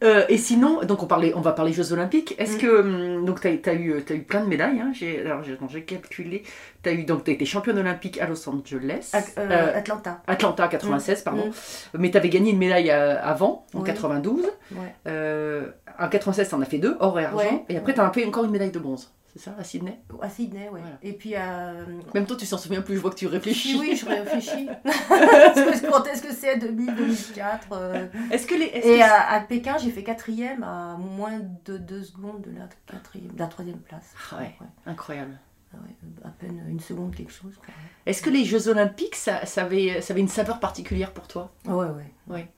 Euh, 0.04 0.24
et 0.30 0.38
sinon, 0.38 0.82
donc 0.84 1.04
on, 1.04 1.08
parlait, 1.08 1.34
on 1.36 1.42
va 1.42 1.52
parler 1.52 1.74
Jeux 1.74 1.92
Olympiques. 1.92 2.36
Est-ce 2.38 2.56
Mm. 2.56 2.60
que. 2.60 2.80
hum, 2.82 3.26
Donc, 3.26 3.42
tu 3.42 3.48
as, 3.48 3.74
eu, 3.74 4.04
t'as 4.06 4.14
eu 4.14 4.22
plein 4.24 4.42
de 4.42 4.48
médailles. 4.48 4.80
Hein. 4.80 4.92
J'ai, 4.94 5.20
alors, 5.26 5.42
j'ai, 5.44 5.84
calculé. 5.84 6.44
Tu 6.84 6.90
as 6.90 6.94
eu, 6.94 7.04
donc, 7.04 7.24
t'as 7.24 7.32
été 7.34 7.46
championne 7.46 7.78
olympique 7.80 8.20
à 8.22 8.28
Los 8.28 8.48
Angeles. 8.48 9.10
À- 9.14 9.18
euh, 9.40 9.48
Euh, 9.50 9.78
Atlanta. 9.78 10.22
Atlanta 10.28 10.68
96, 10.68 11.22
pardon. 11.24 11.48
Mm. 11.48 11.98
Mais 12.00 12.12
tu 12.12 12.18
avais 12.18 12.30
gagné 12.30 12.52
une 12.52 12.58
médaille 12.60 12.92
avant, 12.92 13.66
en 13.74 13.80
Oui. 13.80 13.86
92. 13.86 14.46
Ouais. 14.72 14.78
Euh, 15.08 15.68
en 16.00 16.08
96, 16.08 16.48
tu 16.50 16.56
en 16.56 16.62
as 16.62 16.66
fait 16.66 16.78
deux, 16.78 16.96
or 17.00 17.20
et 17.20 17.26
argent. 17.26 17.38
Ouais. 17.38 17.66
Et 17.70 17.78
après, 17.78 17.94
tu 17.94 18.00
as 18.00 18.10
fait 18.12 18.26
encore 18.26 18.46
une 18.46 18.52
médaille 18.52 18.72
de 18.72 18.80
bronze. 18.80 19.12
C'est 19.34 19.39
ça, 19.39 19.56
à 19.58 19.63
Sydney? 19.63 19.98
À 20.22 20.30
Sydney. 20.30 20.67
Voilà. 20.70 20.86
Et 21.02 21.13
puis 21.13 21.36
euh, 21.38 21.86
Même 22.13 22.26
toi, 22.26 22.36
tu 22.36 22.46
s'en 22.46 22.58
souviens 22.58 22.82
plus, 22.82 22.96
je 22.96 23.00
vois 23.02 23.12
que 23.12 23.15
tu 23.15 23.28
réfléchis. 23.28 23.78
oui, 23.80 23.96
je 23.96 24.06
réfléchis. 24.06 24.67
Quand 25.89 26.04
est-ce 26.06 26.22
que 26.22 26.34
c'est 26.34 26.58
2000, 26.58 26.96
2004 26.96 27.67
euh, 27.72 28.08
Est-ce 28.32 28.46
que 28.46 28.56
les. 28.56 28.65
est-ce 28.65 28.88
Et 28.88 28.98
que- 29.00 29.04
à, 29.04 29.32
à 29.32 29.39
Pékin, 29.41 29.78
j'ai 29.78 29.91
fait 29.91 30.04
quatrième 30.04 30.63
à 30.63 30.98
moins 30.98 31.39
de 31.65 31.78
deux 31.78 32.04
secondes 32.04 32.41
de 32.41 32.52
la, 32.58 32.67
quatrième, 32.86 33.32
de 33.32 33.39
la 33.39 33.48
troisième 33.48 33.80
place. 33.80 34.13
Ah 34.32 34.38
ouais. 34.39 34.56
Incroyable. 34.86 35.39
Ah 35.74 35.78
ouais, 35.84 35.96
à 36.26 36.30
peine 36.32 36.62
une 36.67 36.82
seconde 36.82 37.15
quelque 37.15 37.32
chose. 37.32 37.56
Quoi. 37.58 37.74
Est-ce 38.06 38.22
que 38.22 38.30
les 38.30 38.44
Jeux 38.44 38.67
Olympiques, 38.67 39.15
ça, 39.15 39.46
ça, 39.46 39.62
avait, 39.63 40.02
ça 40.02 40.12
avait 40.13 40.20
une 40.22 40.28
saveur 40.28 40.60
particulière 40.60 41.13
pour 41.13 41.30
toi? 41.30 41.54
Ouais, 41.65 41.86
ouais. 41.88 42.13
Ouais. 42.28 42.50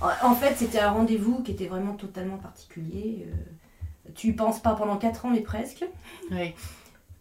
En 0.00 0.30
en 0.30 0.34
fait, 0.34 0.54
c'était 0.56 0.78
un 0.80 0.92
rendez-vous 0.92 1.42
qui 1.42 1.50
était 1.50 1.66
vraiment 1.66 1.92
totalement 1.94 2.38
particulier. 2.38 3.26
euh, 3.28 3.34
Tu 4.14 4.28
y 4.28 4.32
penses 4.32 4.60
pas 4.60 4.74
pendant 4.74 4.96
quatre 4.96 5.24
ans, 5.26 5.30
mais 5.30 5.40
presque. 5.40 5.84
Oui. 6.30 6.54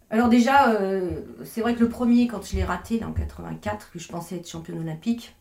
Alors 0.10 0.30
déjà, 0.30 0.71
euh, 0.71 1.21
c'est 1.43 1.62
vrai 1.62 1.76
que 1.76 1.82
le 1.82 1.89
premier, 1.89 2.28
quand 2.28 2.41
je 2.45 2.56
l'ai 2.56 2.63
raté, 2.63 3.00
là, 3.00 3.08
en 3.08 3.12
84, 3.12 3.91
que 3.91 4.00
je 4.00 4.08
pensais 4.08 4.38
être 4.38 4.47
championne 4.50 4.80
olympique, 4.80 5.36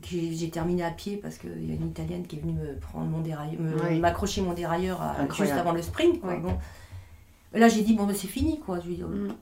que 0.00 0.08
j'ai 0.10 0.48
terminé 0.50 0.82
à 0.82 0.90
pied 0.90 1.18
parce 1.18 1.36
qu'il 1.36 1.68
y 1.68 1.72
a 1.72 1.74
une 1.74 1.88
Italienne 1.88 2.26
qui 2.26 2.36
est 2.36 2.40
venue 2.40 2.54
me 2.54 2.76
prendre 2.78 3.06
mon 3.10 3.20
dérailleur, 3.20 3.60
Oui. 3.90 3.98
m'accrocher 3.98 4.40
mon 4.40 4.54
dérailleur 4.54 5.02
à- 5.02 5.28
juste 5.34 5.52
avant 5.52 5.72
le 5.72 5.82
sprint. 5.82 6.20
quoi. 6.20 6.32
Oui. 6.34 6.40
Bon. 6.40 6.56
Là, 7.52 7.68
j'ai 7.68 7.82
dit, 7.82 7.94
bon, 7.94 8.04
ben, 8.06 8.14
c'est 8.14 8.28
fini, 8.28 8.58
quoi. 8.60 8.80
Je 8.80 8.86
lui 8.86 8.94
ai 8.94 8.96
dit, 8.96 9.02
Mm. 9.02 9.34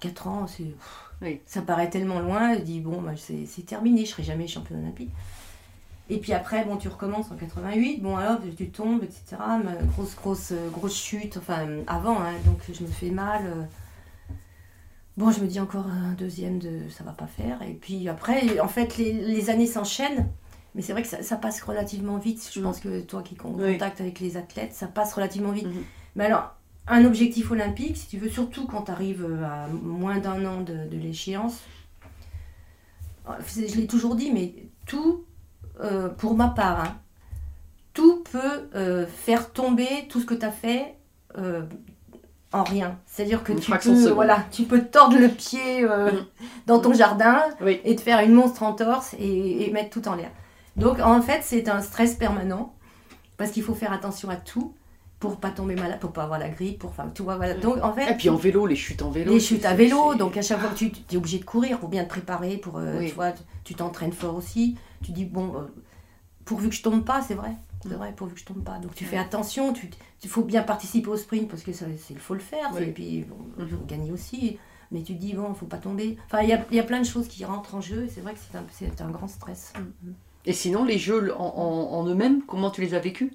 4 0.00 0.26
ans, 0.26 0.46
c'est, 0.48 0.64
pff, 0.64 1.10
Oui. 1.22 1.40
ça 1.46 1.62
paraît 1.62 1.88
tellement 1.88 2.18
loin. 2.18 2.54
Je 2.54 2.60
dis, 2.62 2.80
bon, 2.80 3.00
ben, 3.00 3.14
c'est 3.16 3.46
c'est 3.46 3.62
terminé, 3.64 4.04
je 4.04 4.10
serai 4.10 4.24
jamais 4.24 4.48
championne 4.48 4.80
olympique. 4.80 5.10
Et 6.08 6.18
puis 6.18 6.32
après, 6.32 6.64
bon, 6.64 6.76
tu 6.76 6.88
recommences 6.88 7.30
en 7.32 7.36
88, 7.36 8.00
bon, 8.00 8.16
alors 8.16 8.38
tu 8.56 8.68
tombes, 8.70 9.02
etc. 9.02 9.36
Grosse, 9.96 10.14
grosse, 10.14 10.52
euh, 10.52 10.68
grosse 10.70 10.96
chute, 10.96 11.36
enfin, 11.36 11.66
euh, 11.66 11.82
avant, 11.88 12.20
hein, 12.20 12.34
donc 12.44 12.60
je 12.72 12.82
me 12.84 12.88
fais 12.88 13.10
mal. 13.10 13.42
euh. 13.46 13.62
Bon, 15.16 15.30
je 15.32 15.40
me 15.40 15.46
dis 15.46 15.58
encore 15.58 15.86
un 15.86 16.12
deuxième 16.12 16.58
de 16.58 16.82
ça 16.90 17.02
va 17.02 17.12
pas 17.12 17.26
faire. 17.26 17.60
Et 17.62 17.72
puis 17.74 18.08
après, 18.08 18.60
en 18.60 18.68
fait, 18.68 18.98
les, 18.98 19.12
les 19.14 19.50
années 19.50 19.66
s'enchaînent. 19.66 20.28
Mais 20.74 20.82
c'est 20.82 20.92
vrai 20.92 21.00
que 21.02 21.08
ça, 21.08 21.22
ça 21.22 21.36
passe 21.36 21.62
relativement 21.62 22.18
vite. 22.18 22.50
Je 22.54 22.60
pense 22.60 22.80
que 22.80 23.00
toi 23.00 23.22
qui 23.22 23.34
es 23.34 23.40
en 23.46 23.50
Oui. 23.54 23.72
contact 23.72 24.00
avec 24.02 24.20
les 24.20 24.36
athlètes, 24.36 24.74
ça 24.74 24.86
passe 24.86 25.14
relativement 25.14 25.52
vite. 25.52 25.66
Mhm. 25.66 25.82
Mais 26.16 26.26
alors, 26.26 26.54
un 26.86 27.04
objectif 27.06 27.50
olympique, 27.50 27.96
si 27.96 28.06
tu 28.08 28.18
veux, 28.18 28.28
surtout 28.28 28.66
quand 28.66 28.82
tu 28.82 28.90
arrives 28.92 29.26
à 29.42 29.68
moins 29.68 30.18
d'un 30.18 30.44
an 30.44 30.60
de, 30.60 30.86
de 30.86 30.96
l'échéance, 30.98 31.62
je 33.48 33.76
l'ai 33.76 33.86
toujours 33.86 34.14
dit, 34.16 34.30
mais 34.32 34.54
tout, 34.86 35.24
euh, 35.80 36.08
pour 36.08 36.34
ma 36.34 36.48
part, 36.48 36.80
hein, 36.80 36.96
tout 37.94 38.22
peut 38.30 38.68
euh, 38.74 39.06
faire 39.06 39.52
tomber 39.52 40.06
tout 40.08 40.20
ce 40.20 40.26
que 40.26 40.34
tu 40.34 40.44
as 40.44 40.50
fait 40.52 40.96
euh, 41.38 41.62
en 42.52 42.62
rien. 42.62 42.98
C'est-à-dire 43.06 43.42
que 43.42 43.52
tu 43.52 43.70
peux, 43.70 44.08
voilà, 44.10 44.44
tu 44.50 44.64
peux 44.64 44.82
tordre 44.84 45.18
le 45.18 45.28
pied 45.28 45.82
euh, 45.84 46.10
Mhm. 46.12 46.24
dans 46.66 46.78
ton 46.80 46.92
jardin 46.94 47.42
Oui. 47.60 47.80
et 47.84 47.96
te 47.96 48.00
faire 48.00 48.20
une 48.20 48.32
monstre 48.32 48.62
entorse 48.62 49.14
et, 49.18 49.66
et 49.68 49.72
mettre 49.72 49.90
tout 49.90 50.08
en 50.08 50.14
l'air. 50.14 50.30
Donc 50.76 51.00
en 51.00 51.20
fait, 51.22 51.40
c'est 51.42 51.68
un 51.68 51.80
stress 51.80 52.14
permanent 52.14 52.74
parce 53.38 53.50
qu'il 53.50 53.62
faut 53.62 53.74
faire 53.74 53.92
attention 53.92 54.28
à 54.30 54.36
tout 54.36 54.74
pour 55.18 55.38
pas 55.40 55.50
tomber 55.50 55.74
malade, 55.76 55.98
pour 55.98 56.12
pas 56.12 56.24
avoir 56.24 56.38
la 56.38 56.48
grippe, 56.50 56.80
pour 56.80 56.90
enfin, 56.90 57.10
tu 57.14 57.22
vois, 57.22 57.36
voilà. 57.36 57.54
Donc 57.54 57.82
en 57.82 57.92
fait, 57.94 58.10
Et 58.12 58.14
puis 58.16 58.28
en 58.28 58.36
vélo, 58.36 58.66
les 58.66 58.76
chutes 58.76 59.00
en 59.02 59.10
vélo. 59.10 59.32
les 59.32 59.40
chutes 59.40 59.64
à 59.64 59.74
vélo, 59.74 60.14
donc 60.14 60.36
à 60.36 60.42
chaque 60.42 60.60
fois 60.60 60.68
que 60.70 60.74
tu 60.76 60.92
es 61.10 61.16
obligé 61.16 61.38
de 61.38 61.44
courir 61.44 61.78
pour 61.80 61.88
bien 61.88 62.04
te 62.04 62.08
préparer, 62.10 62.56
pour 62.58 62.78
euh, 62.78 62.98
Oui. 62.98 63.08
tu 63.08 63.14
vois, 63.14 63.32
tu 63.64 63.74
t'entraînes 63.74 64.12
fort 64.12 64.34
aussi. 64.36 64.76
Tu 65.02 65.12
dis 65.12 65.24
bon, 65.24 65.54
euh, 65.56 65.60
pourvu 66.44 66.68
que 66.68 66.74
je 66.74 66.82
tombe 66.82 67.04
pas, 67.04 67.22
c'est 67.22 67.34
vrai, 67.34 67.52
c'est 67.82 67.88
vrai, 67.94 68.12
pourvu 68.14 68.34
que 68.34 68.40
je 68.40 68.44
tombe 68.44 68.62
pas. 68.62 68.78
Donc 68.78 68.94
tu 68.94 69.04
fais 69.04 69.16
attention, 69.18 69.72
tu 69.72 69.88
il 70.22 70.28
faut 70.28 70.42
bien 70.42 70.62
participer 70.62 71.08
au 71.08 71.16
sprint 71.16 71.48
parce 71.48 71.62
que 71.62 71.72
ça, 71.72 71.86
il 72.10 72.18
faut 72.18 72.34
le 72.34 72.40
faire. 72.40 72.70
Oui. 72.74 72.82
Et 72.82 72.92
puis 72.92 73.24
bon, 73.28 73.36
faut 73.66 73.84
gagner 73.86 74.10
aussi. 74.12 74.58
Mais 74.92 75.02
tu 75.02 75.14
te 75.16 75.20
dis 75.20 75.32
bon, 75.34 75.52
faut 75.54 75.66
pas 75.66 75.78
tomber. 75.78 76.16
Enfin, 76.26 76.42
il 76.42 76.48
y 76.48 76.52
a, 76.52 76.64
il 76.70 76.76
y 76.76 76.80
a 76.80 76.84
plein 76.84 77.00
de 77.00 77.06
choses 77.06 77.26
qui 77.26 77.44
rentrent 77.44 77.74
en 77.74 77.80
jeu 77.80 78.04
et 78.04 78.08
c'est 78.08 78.20
vrai 78.20 78.34
que 78.34 78.38
c'est 78.70 79.00
un, 79.00 79.06
un 79.06 79.10
grand 79.10 79.26
stress. 79.28 79.72
Et 80.44 80.52
sinon, 80.52 80.84
les 80.84 80.98
jeux 80.98 81.34
en, 81.36 81.42
en- 81.44 81.98
en 81.98 82.06
eux-mêmes, 82.06 82.42
comment 82.46 82.70
tu 82.70 82.82
les 82.82 82.94
as 82.94 83.00
vécus? 83.00 83.32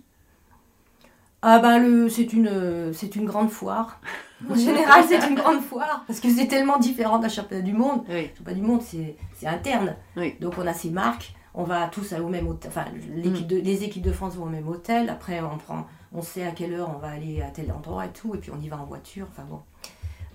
Ah 1.44 1.60
ben 1.60 1.80
le 1.80 2.08
c'est 2.10 2.34
une 2.34 2.92
c'est 2.94 3.16
une 3.16 3.26
grande 3.26 3.50
foire. 3.50 4.00
En 4.50 4.56
général, 4.56 5.04
c'est 5.08 5.28
une 5.28 5.36
grande 5.36 5.62
foire 5.62 6.04
parce 6.08 6.20
que 6.20 6.30
c'est 6.30 6.48
tellement 6.48 6.78
différent 6.80 7.20
d'un 7.20 7.30
championnat 7.30 7.64
du 7.64 7.74
monde. 7.74 8.02
Oui. 8.10 8.30
Championnat 8.38 8.60
du 8.60 8.66
monde, 8.66 8.82
c'est 8.82 9.48
interne. 9.48 9.96
Oui. 10.18 10.36
Donc 10.40 10.54
on 10.58 10.66
a 10.68 10.74
ces 10.74 10.90
marques, 10.90 11.34
on 11.54 11.64
va 11.64 11.88
tous 11.88 12.14
au 12.14 12.28
même 12.28 12.48
hôtel, 12.48 12.70
enfin 12.72 12.86
de, 13.48 13.56
les 13.58 13.84
équipes 13.84 14.04
de 14.04 14.12
France 14.12 14.36
vont 14.36 14.46
au 14.46 14.50
même 14.50 14.68
hôtel, 14.68 15.10
après 15.10 15.42
on 15.42 15.58
prend, 15.58 15.88
on 16.14 16.22
sait 16.22 16.44
à 16.46 16.52
quelle 16.52 16.74
heure 16.74 16.92
on 16.96 17.00
va 17.00 17.10
aller 17.10 17.42
à 17.42 17.50
tel 17.50 17.72
endroit 17.72 18.06
et 18.06 18.10
tout, 18.10 18.34
et 18.36 18.38
puis 18.40 18.52
on 18.56 18.62
y 18.62 18.70
va 18.70 18.78
en 18.78 18.86
voiture, 18.86 19.28
enfin 19.32 19.44
bon. 19.50 19.60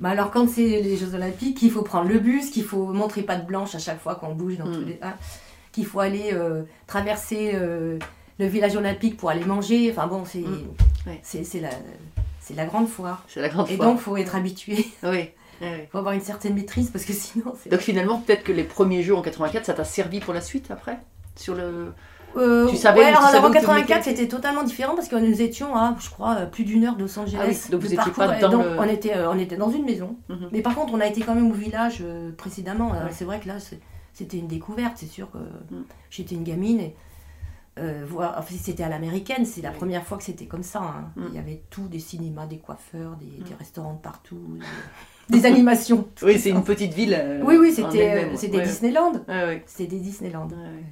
Mais 0.01 0.11
alors 0.11 0.31
quand 0.31 0.49
c'est 0.49 0.83
les 0.83 0.97
Jeux 0.97 1.14
Olympiques, 1.14 1.59
qu'il 1.59 1.71
faut 1.71 1.83
prendre 1.83 2.09
le 2.09 2.19
bus, 2.19 2.51
qu'il 2.51 2.64
faut 2.64 2.87
montrer 2.92 3.23
patte 3.23 3.47
blanche 3.47 3.75
à 3.75 3.79
chaque 3.79 4.01
fois 4.01 4.16
qu'on 4.16 4.35
bouge 4.35 4.59
dans 4.59 4.66
Mm. 4.66 4.73
tous 4.75 4.85
les... 4.85 4.99
hein, 5.03 5.14
qu'il 5.73 5.87
faut 5.87 6.01
aller 6.01 6.31
euh, 6.33 6.62
traverser 6.87 7.53
euh, 7.55 7.99
le 8.38 8.47
village 8.47 8.77
olympique 8.77 9.16
pour 9.16 9.31
aller 9.31 9.45
manger. 9.45 9.90
Enfin 9.90 10.07
bon, 10.07 10.25
c'est 10.25 10.40
Mm. 10.40 10.69
Ouais. 11.07 11.21
c'est 11.23 11.45
c'est 11.45 11.61
la, 11.61 11.71
c'est 12.40 12.55
la 12.55 12.66
grande 12.66 12.88
foire. 12.88 13.25
C'est 13.29 13.40
la 13.40 13.49
grande 13.49 13.71
Et 13.71 13.77
fois. 13.77 13.87
donc, 13.87 13.99
faut 13.99 14.16
être 14.16 14.35
habitué. 14.35 14.87
Oui. 15.03 15.31
oui. 15.62 15.69
faut 15.90 15.99
avoir 15.99 16.14
une 16.14 16.21
certaine 16.21 16.55
maîtrise 16.55 16.90
parce 16.90 17.05
que 17.05 17.12
sinon, 17.12 17.55
c'est. 17.62 17.71
Donc 17.71 17.81
finalement, 17.81 18.19
peut-être 18.19 18.42
que 18.45 18.53
les 18.53 18.64
premiers 18.64 19.03
jeux 19.03 19.14
en 19.14 19.23
84, 19.23 19.64
ça 19.64 19.75
t'a 19.75 19.85
servi 19.85 20.21
pour 20.21 20.35
la 20.35 20.40
suite 20.40 20.71
après? 20.71 20.99
Sur 21.37 21.55
le. 21.55 21.92
Euh, 22.37 22.69
Tu 22.69 22.77
savais- 22.77 23.01
ouais, 23.01 23.12
tu 23.12 23.16
alors, 23.16 23.45
en 23.45 23.47
où 23.47 23.49
te 23.49 23.55
84, 23.55 23.88
mettais 23.88 24.03
c'était 24.11 24.29
totalement 24.29 24.62
différent 24.62 24.95
parce 24.95 25.09
que 25.09 25.16
nous 25.16 25.40
étions 25.40 25.75
à, 25.75 25.97
je 25.99 26.11
crois, 26.11 26.35
plus 26.47 26.64
d'une 26.64 26.85
heure 26.85 26.97
de 26.97 27.03
Los 27.03 27.19
Angeles. 27.19 27.38
Ah 27.40 27.47
oui, 27.49 27.57
donc 27.71 27.81
vous 27.81 27.87
de 27.88 27.95
étiez 27.95 27.97
parcours. 27.97 28.14
pas 28.27 28.38
dans 28.38 28.51
Donc, 28.51 28.64
le- 28.64 28.79
on, 28.79 28.83
était, 28.85 29.16
euh, 29.16 29.31
on 29.31 29.38
était 29.38 29.57
dans 29.57 29.71
une 29.71 29.85
maison. 29.87 30.16
Mhm. 30.29 30.49
Mais 30.53 30.61
par 30.61 30.75
contre, 30.75 30.92
on 30.92 31.01
a 31.01 31.07
été 31.07 31.23
quand 31.23 31.35
même 31.35 31.51
au 31.51 31.55
village 31.55 31.99
euh, 32.03 32.33
précédemment. 32.37 32.90
Ouais. 32.90 32.99
C'est 33.12 33.25
vrai 33.25 33.40
que 33.40 33.49
là, 33.49 33.59
c'est- 33.59 33.81
c'était 34.12 34.37
une 34.37 34.49
découverte. 34.49 34.95
C'est 34.97 35.07
sûr 35.11 35.31
que 35.31 35.38
Mm. 35.38 35.85
j'étais 36.11 36.35
une 36.35 36.45
gamine. 36.45 36.81
Et, 36.81 36.95
euh, 37.79 38.05
voir, 38.09 38.35
enfin, 38.39 38.55
c'était 38.61 38.83
à 38.83 38.89
l'américaine. 38.89 39.45
C'est 39.45 39.61
la 39.62 39.71
première 39.71 40.05
fois 40.05 40.17
que 40.19 40.25
c'était 40.25 40.47
comme 40.47 40.62
ça. 40.62 40.81
hein. 40.81 41.11
Mm. 41.17 41.23
Il 41.31 41.35
y 41.35 41.39
avait 41.39 41.62
tout, 41.71 41.89
des 41.89 41.99
cinémas, 41.99 42.47
des 42.47 42.59
coiffeurs, 42.59 43.17
des, 43.17 43.45
des 43.45 43.55
restaurants 43.55 43.95
de 43.95 44.01
partout, 44.01 44.59
des, 45.29 45.39
des 45.41 45.47
animations. 45.47 46.07
Oui, 46.23 46.39
c'est 46.39 46.51
une 46.51 46.65
petite 46.65 46.95
ville. 46.95 47.15
euh, 47.19 47.43
Oui, 47.45 47.57
oui, 47.59 47.73
c'était 47.73 48.25
euh, 48.25 48.37
c'était 48.37 48.59
ouais. 48.59 48.65
Disneyland. 48.65 49.12
Ouais. 49.29 49.62
C'était 49.67 49.91
des 49.97 50.01
Disneyland. 50.01 50.49
Ouais. 50.49 50.85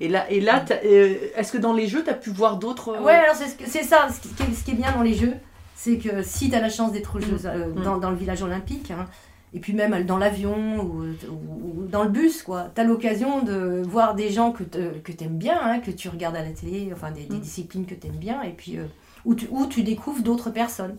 Et 0.00 0.08
là, 0.08 0.30
et 0.30 0.40
là 0.40 0.64
euh, 0.84 1.14
est-ce 1.36 1.50
que 1.52 1.58
dans 1.58 1.72
les 1.72 1.88
jeux, 1.88 2.04
tu 2.04 2.10
as 2.10 2.14
pu 2.14 2.30
voir 2.30 2.58
d'autres. 2.58 3.00
Ouais, 3.02 3.14
alors 3.14 3.34
c'est 3.34 3.82
ça, 3.82 4.08
ce 4.10 4.20
qui, 4.20 4.28
est, 4.42 4.54
ce 4.54 4.62
qui 4.64 4.70
est 4.70 4.74
bien 4.74 4.92
dans 4.92 5.02
les 5.02 5.14
jeux, 5.14 5.34
c'est 5.74 5.98
que 5.98 6.22
si 6.22 6.50
tu 6.50 6.54
as 6.54 6.60
la 6.60 6.68
chance 6.70 6.92
d'être 6.92 7.18
euh, 7.46 7.72
Mm. 7.74 7.82
dans, 7.82 7.98
dans 7.98 8.10
le 8.10 8.16
village 8.16 8.42
olympique, 8.42 8.92
hein, 8.92 9.06
et 9.54 9.60
puis 9.60 9.72
même 9.72 10.04
dans 10.04 10.18
l'avion 10.18 10.56
ou, 10.80 11.04
ou- 11.04 11.82
ou 11.82 11.86
dans 11.86 12.02
le 12.02 12.10
bus, 12.10 12.42
quoi, 12.42 12.70
tu 12.74 12.80
as 12.80 12.84
l'occasion 12.84 13.42
de 13.42 13.82
voir 13.86 14.14
des 14.14 14.30
gens 14.30 14.52
que, 14.52 14.62
te- 14.64 14.98
que 14.98 15.12
tu 15.12 15.24
aimes 15.24 15.38
bien, 15.38 15.58
hein, 15.62 15.80
que 15.80 15.90
tu 15.90 16.08
regardes 16.08 16.36
à 16.36 16.42
la 16.42 16.50
télé, 16.50 16.90
enfin 16.92 17.10
des, 17.10 17.24
des 17.24 17.36
Mm. 17.36 17.40
disciplines 17.40 17.86
que 17.86 17.94
tu 17.94 18.06
aimes 18.06 18.16
bien, 18.16 18.42
et 18.42 18.50
puis 18.52 18.76
euh, 18.78 18.84
où, 19.24 19.34
tu, 19.34 19.48
où 19.50 19.66
tu 19.66 19.82
découvres 19.82 20.22
d'autres 20.22 20.50
personnes. 20.50 20.96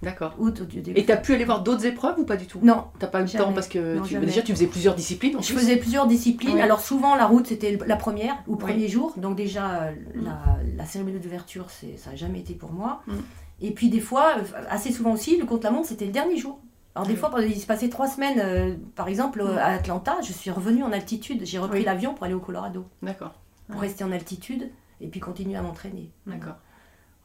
D'accord. 0.00 0.36
Et 0.38 0.50
découvres- 0.92 1.06
tu 1.06 1.12
as 1.12 1.16
pu 1.16 1.34
aller 1.34 1.44
voir 1.44 1.62
d'autres 1.64 1.84
épreuves 1.84 2.20
ou 2.20 2.24
pas 2.24 2.36
du 2.36 2.46
tout? 2.46 2.60
Non, 2.62 2.84
T'as 3.00 3.08
pas 3.08 3.20
eu 3.20 3.24
le 3.24 3.30
temps 3.30 3.52
parce 3.52 3.66
que 3.66 3.96
Non, 3.96 4.02
tu, 4.04 4.16
déjà 4.20 4.42
tu 4.42 4.52
faisais 4.52 4.68
plusieurs 4.68 4.94
disciplines. 4.94 5.36
en 5.36 5.42
Je 5.42 5.48
plus? 5.52 5.58
faisais 5.60 5.76
plusieurs 5.76 6.06
disciplines. 6.06 6.60
Alors 6.60 6.78
souvent 6.80 7.16
la 7.16 7.26
route 7.26 7.48
c'était 7.48 7.76
la 7.84 7.96
première 7.96 8.36
ou 8.46 8.52
Oui. 8.52 8.58
premier 8.60 8.86
jour. 8.86 9.12
Donc 9.16 9.34
déjà 9.36 9.82
euh, 9.82 9.90
Mm. 10.14 10.24
la, 10.24 10.38
la 10.76 10.84
cérémonie 10.86 11.18
d'ouverture 11.18 11.66
ça 11.70 12.10
n'a 12.10 12.16
jamais 12.16 12.38
été 12.38 12.54
pour 12.54 12.70
moi. 12.72 13.02
Mm. 13.08 13.12
Et 13.60 13.72
puis 13.72 13.88
des 13.90 13.98
fois, 13.98 14.34
euh, 14.38 14.62
assez 14.70 14.92
souvent 14.92 15.12
aussi, 15.14 15.36
le 15.36 15.44
contre 15.46 15.64
la 15.64 15.72
montre 15.72 15.88
c'était 15.88 16.06
le 16.06 16.12
dernier 16.12 16.36
jour. 16.36 16.60
Alors 16.98 17.06
des 17.06 17.14
fois, 17.16 17.30
il 17.44 17.60
se 17.60 17.66
passait 17.66 17.88
trois 17.88 18.08
semaines, 18.08 18.40
euh, 18.40 18.74
par 18.96 19.06
exemple 19.06 19.40
euh, 19.40 19.54
Mm. 19.54 19.58
à 19.58 19.66
Atlanta, 19.66 20.16
je 20.22 20.32
suis 20.32 20.50
revenue 20.50 20.82
en 20.82 20.90
altitude. 20.90 21.42
J'ai 21.44 21.58
repris 21.60 21.78
Oui. 21.78 21.84
l'avion 21.84 22.12
pour 22.12 22.24
aller 22.24 22.34
au 22.34 22.40
Colorado, 22.40 22.86
D'accord. 23.02 23.34
pour 23.68 23.76
Ouais. 23.80 23.86
rester 23.86 24.02
en 24.02 24.10
altitude 24.10 24.68
et 25.00 25.06
puis 25.06 25.20
continuer 25.20 25.54
à 25.56 25.62
m'entraîner. 25.62 26.10
D'accord. 26.26 26.56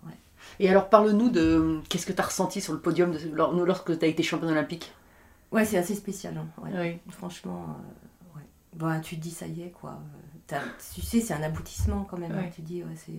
Ouais. 0.06 0.14
Et 0.60 0.70
alors, 0.70 0.90
parle-nous 0.90 1.30
de 1.32 1.80
qu'est-ce 1.90 2.06
que 2.06 2.14
tu 2.14 2.22
as 2.22 2.26
ressenti 2.26 2.62
sur 2.62 2.74
le 2.74 2.80
podium 2.80 3.14
de- 3.14 3.32
lorsque 3.66 3.98
tu 3.98 4.06
as 4.06 4.08
été 4.08 4.22
championne 4.22 4.52
olympique? 4.52 4.94
Ouais, 5.52 5.66
c'est 5.66 5.78
assez 5.80 5.96
spécial. 5.96 6.38
hein, 6.38 6.46
ouais. 6.64 6.72
Oui. 7.08 7.12
Franchement, 7.12 7.66
euh, 7.70 8.38
ouais. 8.38 8.46
Bah, 8.76 9.00
tu 9.00 9.16
te 9.18 9.22
dis, 9.22 9.32
ça 9.32 9.48
y 9.48 9.64
est, 9.64 9.72
quoi. 9.72 10.00
Tu 10.94 11.02
sais, 11.02 11.20
c'est 11.20 11.34
un 11.34 11.42
aboutissement 11.42 12.04
quand 12.08 12.18
même. 12.20 12.32
hein. 12.32 12.44
Tu 12.54 12.62
te 12.62 12.68
dis, 12.68 12.84
ouais, 12.84 12.96
c'est. 12.96 13.12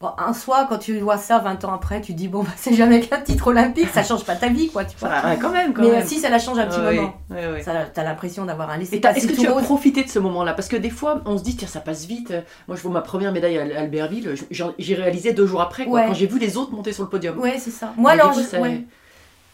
Bon, 0.00 0.10
un 0.16 0.32
soir, 0.32 0.68
quand 0.68 0.78
tu 0.78 0.96
vois 1.00 1.16
ça 1.18 1.40
20 1.40 1.64
ans 1.64 1.74
après, 1.74 2.00
tu 2.00 2.12
te 2.12 2.18
dis, 2.18 2.28
bon, 2.28 2.44
bah, 2.44 2.50
c'est 2.56 2.72
jamais 2.72 3.00
qu'un 3.00 3.20
titre 3.20 3.48
olympique, 3.48 3.88
ça 3.92 4.04
change 4.04 4.24
pas 4.24 4.36
ta 4.36 4.48
vie, 4.48 4.68
quoi, 4.70 4.84
tu 4.84 4.96
vois. 4.96 5.08
Ah, 5.12 5.34
quand 5.34 5.50
même, 5.50 5.72
quand 5.74 5.82
Mais 5.82 5.90
même. 5.90 6.02
euh, 6.02 6.06
si, 6.06 6.20
ça 6.20 6.30
la 6.30 6.38
change 6.38 6.56
un 6.60 6.66
petit 6.66 6.78
Ah, 6.80 6.88
oui. 6.90 6.96
moment. 6.96 7.14
Ouais. 7.30 7.62
Ça, 7.62 7.72
T'as 7.92 8.04
l'impression 8.04 8.44
d'avoir 8.44 8.70
un 8.70 8.76
laissé 8.76 9.00
est-ce 9.02 9.26
que 9.26 9.32
tu 9.34 9.48
as 9.48 9.52
profité 9.54 10.04
de 10.04 10.08
ce 10.08 10.20
moment-là? 10.20 10.52
Parce 10.54 10.68
que 10.68 10.76
des 10.76 10.90
fois, 10.90 11.20
on 11.26 11.36
se 11.36 11.42
dit, 11.42 11.56
tiens, 11.56 11.66
ça 11.66 11.80
passe 11.80 12.04
vite. 12.06 12.32
Moi, 12.68 12.76
je 12.76 12.82
vois 12.82 12.92
ma 12.92 13.00
première 13.00 13.32
médaille 13.32 13.58
à 13.58 13.80
Albertville, 13.80 14.34
j'ai 14.78 14.94
réalisé 14.94 15.32
deux 15.32 15.46
jours 15.46 15.62
après, 15.62 15.84
quoi, 15.86 16.00
Ouais. 16.02 16.06
quand 16.06 16.14
j'ai 16.14 16.28
vu 16.28 16.38
les 16.38 16.56
autres 16.56 16.70
monter 16.72 16.92
sur 16.92 17.02
le 17.02 17.08
podium. 17.10 17.36
Ouais, 17.38 17.56
c'est 17.58 17.72
ça. 17.72 17.92
Moi, 17.96 18.12
alors, 18.12 18.30
coup, 18.32 18.38
je- 18.40 18.44
ça- 18.44 18.60
ouais. 18.60 18.84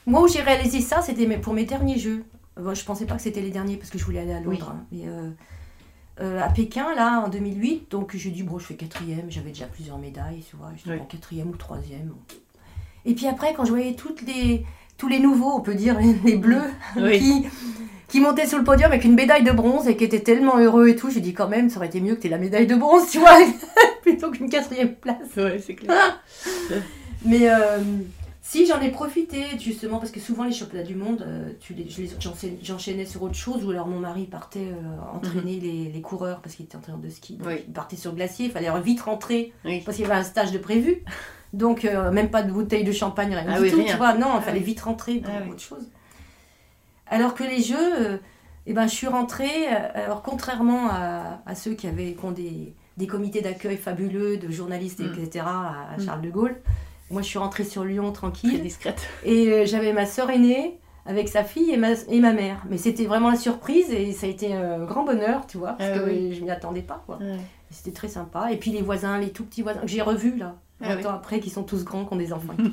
Moi, 0.07 0.21
où 0.21 0.29
j'ai 0.29 0.43
réalisé 0.43 0.83
ça, 0.83 1.01
c'était 1.01 1.25
pour 1.39 1.55
mes 1.55 1.65
derniers 1.65 1.99
jeux. 1.99 2.23
Bon, 2.61 2.75
je 2.75 2.85
pensais 2.85 3.07
pas 3.07 3.15
que 3.15 3.23
c'était 3.23 3.41
les 3.41 3.51
derniers 3.51 3.77
parce 3.79 3.89
que 3.89 3.97
je 3.99 4.05
voulais 4.05 4.21
aller 4.21 4.35
à 4.35 4.41
Oui. 4.45 4.59
Londres. 4.59 4.75
hein. 4.77 4.85
Mais, 4.93 5.05
euh, 5.09 5.31
euh, 6.21 6.41
à 6.41 6.49
Pékin, 6.49 6.95
là, 6.95 7.23
en 7.25 7.29
2008, 7.29 7.91
donc 7.91 8.15
j'ai 8.17 8.31
dit, 8.31 8.43
bon, 8.43 8.59
je 8.59 8.67
fais 8.67 8.75
quatrième, 8.75 9.27
j'avais 9.31 9.51
déjà 9.51 9.67
plusieurs 9.67 9.99
médailles, 9.99 10.45
tu 10.49 10.57
vois, 10.57 10.71
Oui. 10.87 11.01
en 11.01 11.05
quatrième 11.05 11.49
ou 11.51 11.57
troisième. 11.57 12.13
Et 13.05 13.15
puis 13.15 13.27
après, 13.27 13.53
quand 13.55 13.65
je 13.65 13.71
voyais 13.71 13.95
toutes 13.95 14.23
les, 14.23 14.65
tous 14.97 15.09
les 15.09 15.19
nouveaux, 15.19 15.53
on 15.55 15.61
peut 15.61 15.75
dire, 15.75 15.99
les 16.25 16.37
bleus, 16.37 16.63
Oui. 16.97 17.19
qui, 17.19 17.47
qui 18.09 18.21
montaient 18.21 18.47
sur 18.47 18.59
le 18.59 18.65
podium 18.65 18.91
avec 18.93 19.05
une 19.05 19.15
médaille 19.15 19.43
de 19.45 19.51
bronze 19.51 19.89
et 19.89 19.97
qui 19.97 20.05
étaient 20.05 20.21
tellement 20.21 20.57
heureux 20.59 20.89
et 20.89 20.97
tout, 20.97 21.11
j'ai 21.11 21.21
dit, 21.21 21.35
quand 21.35 21.49
même, 21.49 21.69
ça 21.69 21.79
aurait 21.79 21.89
été 21.89 22.01
mieux 22.01 22.15
que 22.15 22.23
tu 22.23 22.29
la 22.29 22.39
médaille 22.39 22.67
de 22.69 22.77
bronze, 22.77 23.11
tu 23.11 23.19
vois, 23.19 23.37
plutôt 24.03 24.31
qu'une 24.31 24.49
quatrième 24.49 24.95
place. 24.95 25.35
Ouais, 25.37 25.61
c'est 25.65 25.75
clair. 25.75 26.23
Mais 27.25 27.49
euh, 27.49 27.79
si 28.47 28.67
j'en 28.67 28.79
ai 28.83 28.91
profité 28.91 29.43
justement 29.59 29.99
parce 29.99 30.11
que 30.11 30.21
souvent 30.21 30.45
les 30.45 30.53
championnats 30.53 30.85
du 30.85 30.95
monde, 30.95 31.25
euh, 31.27 31.49
tu 31.61 31.73
les, 31.73 31.89
j'enchaînais- 32.63 33.07
sur 33.07 33.23
autre 33.23 33.35
chose 33.35 33.65
ou 33.65 33.71
alors 33.71 33.87
mon 33.87 33.99
mari 34.01 34.27
partait 34.27 34.69
euh, 34.71 35.17
entraîner 35.17 35.59
les, 35.61 35.91
les 35.91 36.01
coureurs 36.03 36.43
parce 36.43 36.55
qu'il 36.55 36.67
était 36.67 36.77
entraîneur 36.77 37.01
de 37.01 37.09
ski. 37.09 37.37
Donc, 37.39 37.47
Mhm. 37.47 37.53
Oui. 37.55 37.65
Il 37.67 37.73
partait 37.73 37.97
sur 37.97 38.11
le 38.11 38.17
glacier, 38.17 38.45
il 38.47 38.53
fallait 38.53 38.69
vite 38.83 39.01
rentrer 39.01 39.55
Oui. 39.65 39.81
parce 39.83 39.97
qu'il 39.97 40.07
y 40.07 40.11
avait 40.11 40.21
un 40.21 40.25
stage 40.25 40.53
de 40.53 40.59
prévu. 40.59 41.03
Donc 41.55 41.87
euh, 41.87 42.11
même 42.13 42.31
pas 42.31 42.43
de 42.43 42.53
bouteille 42.53 42.85
de 42.85 42.93
champagne, 42.93 43.35
rien 43.35 43.47
Ah 43.49 43.57
du 43.57 43.63
oui, 43.63 43.71
tout, 43.71 43.79
rien. 43.79 43.93
tu 43.93 43.97
vois. 43.97 44.13
Non, 44.13 44.33
il 44.35 44.39
Ah 44.39 44.41
fallait 44.43 44.59
oui. 44.59 44.65
vite 44.67 44.81
rentrer 44.83 45.15
pour 45.21 45.33
Ah 45.35 45.49
autre 45.51 45.61
chose. 45.61 45.89
Alors 47.07 47.35
que 47.35 47.45
les 47.45 47.63
jeux, 47.63 47.77
euh, 48.01 48.19
eh 48.67 48.75
ben, 48.75 48.87
je 48.87 48.95
suis 48.95 49.07
rentrée, 49.07 49.69
alors 49.69 50.23
contrairement 50.23 50.89
à, 50.91 51.41
à 51.47 51.55
ceux 51.55 51.73
qui, 51.75 51.87
avaient, 51.87 52.13
qui 52.15 52.25
ont 52.25 52.33
des, 52.33 52.75
des 52.99 53.07
comités 53.07 53.41
d'accueil 53.41 53.77
fabuleux 53.79 54.37
de 54.37 54.51
journalistes, 54.51 55.01
Mm. 55.01 55.23
etc., 55.23 55.45
à, 55.49 55.93
à 55.95 55.97
Mm. 55.99 56.05
Charles 56.05 56.21
de 56.23 56.31
Gaulle, 56.31 56.57
moi 57.15 57.23
je 57.23 57.29
suis 57.29 57.39
rentrée 57.39 57.65
sur 57.65 57.85
Lyon 57.85 58.11
Très 58.13 58.21
tranquille. 58.21 58.61
discrète. 58.63 59.01
Et 59.25 59.49
euh, 59.51 59.65
j'avais 59.67 59.93
ma 59.95 60.05
sœur 60.05 60.29
aînée 60.31 60.79
avec 61.07 61.29
sa 61.29 61.45
fille 61.45 61.71
et 61.71 61.77
ma, 61.77 61.93
et 62.09 62.21
ma 62.21 62.33
mère. 62.33 62.63
Mais 62.69 62.77
c'était 62.77 63.07
vraiment 63.07 63.31
la 63.31 63.37
surprise 63.37 63.91
et 63.91 64.13
ça 64.13 64.27
a 64.27 64.29
été 64.31 64.53
un 64.55 64.85
grand 64.85 65.05
bonheur, 65.05 65.47
tu 65.47 65.57
vois, 65.59 65.73
parce 65.73 65.91
Ah 65.95 65.99
que 65.99 66.05
oui. 66.11 66.35
je 66.35 66.43
m'y 66.43 66.51
attendais 66.51 66.83
pas. 66.83 67.03
Quoi. 67.07 67.17
Ouais. 67.21 67.39
C'était 67.71 67.93
très 67.93 68.09
sympa. 68.09 68.53
Et 68.53 68.57
puis 68.57 68.71
les 68.73 68.83
voisins, 68.83 69.19
les 69.19 69.31
tout 69.31 69.45
petits 69.45 69.63
voisins 69.63 69.81
que 69.81 69.87
j'ai 69.89 70.03
revus 70.03 70.37
là, 70.37 70.57
Ah 70.83 70.95
20 70.95 70.97
oui. 70.97 71.07
ans 71.07 71.11
après, 71.15 71.41
qui 71.41 71.51
sont 71.51 71.63
tous 71.63 71.85
grands, 71.85 72.05
qui 72.05 72.13
ont 72.13 72.17
des 72.17 72.33
enfants. 72.33 72.55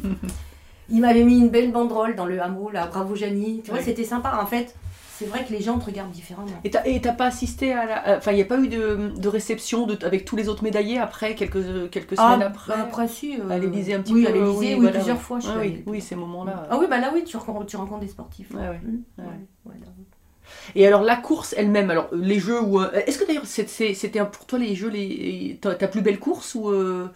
Ils 0.91 1.01
m'avaient 1.01 1.23
mis 1.23 1.38
une 1.39 1.49
belle 1.49 1.71
banderole 1.71 2.15
dans 2.15 2.25
le 2.25 2.41
hameau, 2.41 2.69
là, 2.69 2.88
bravo 2.88 3.15
Janie. 3.15 3.62
Tu 3.63 3.71
vois, 3.71 3.80
Oui. 3.80 3.86
c'était 3.86 4.04
sympa. 4.04 4.39
En 4.41 4.45
fait, 4.45 4.75
c'est 5.17 5.25
vrai 5.25 5.45
que 5.45 5.51
les 5.54 5.62
gens 5.62 5.77
te 5.80 5.86
regardent 5.86 6.12
différemment. 6.12 6.47
Et 6.63 6.99
t'as 7.01 7.12
pas 7.13 7.25
assisté 7.25 7.73
à 7.73 7.86
la. 7.86 8.17
Enfin, 8.17 8.32
il 8.32 8.36
n'y 8.36 8.41
a 8.41 8.45
pas 8.45 8.58
eu 8.60 8.67
de, 8.67 9.12
de 9.15 9.27
réception 9.27 9.86
de, 9.86 9.97
avec 10.06 10.25
tous 10.25 10.36
les 10.36 10.49
autres 10.49 10.63
médaillés 10.63 10.97
après, 10.99 11.36
quelques, 11.36 11.89
quelques 11.91 12.17
semaines 12.17 12.41
après 12.41 12.73
bah, 12.73 12.82
après, 12.84 13.08
si. 13.08 13.38
euh, 13.39 13.49
À 13.49 13.58
l'Élysée 13.58 13.93
un 13.93 14.01
petit 14.01 14.13
oui, 14.13 14.23
peu 14.23 14.30
à 14.30 14.32
l'Élysée, 14.32 14.73
oui, 14.73 14.82
voilà, 14.82 14.97
plusieurs 14.97 15.21
fois. 15.21 15.39
Je 15.39 15.45
suis 15.45 15.54
Ah 15.56 15.60
oui, 15.62 15.84
oui, 15.86 16.01
ces 16.01 16.15
moments-là. 16.15 16.67
Ah 16.69 16.77
oui, 16.80 16.88
bah 16.89 16.99
là, 16.99 17.12
oui, 17.13 17.23
tu 17.23 17.38
rencontres, 17.38 17.67
tu 17.67 17.77
rencontres 17.77 18.01
des 18.01 18.08
sportifs. 18.08 18.51
Ouais, 18.51 18.60
ouais. 18.62 18.82
Mm. 18.84 19.04
Ouais. 19.19 19.25
Ouais, 19.25 19.32
ouais, 19.65 19.75
là, 19.80 19.88
oui. 19.97 20.06
Et 20.75 20.86
alors 20.86 21.01
la 21.04 21.15
course 21.15 21.54
elle-même, 21.58 21.89
alors 21.91 22.10
les 22.12 22.39
jeux 22.39 22.60
ou 22.62 22.82
euh, 22.82 22.91
est-ce 23.06 23.17
que 23.17 23.25
d'ailleurs 23.25 23.45
c'était 23.45 24.25
pour 24.25 24.45
toi 24.45 24.60
les 24.60 24.75
jeux 24.75 24.89
les 24.89 25.58
ta, 25.62 25.75
ta 25.75 25.88
plus 25.88 26.01
belle 26.01 26.19
course 26.19 26.56
ou 26.56 26.69
euh, 26.69 27.08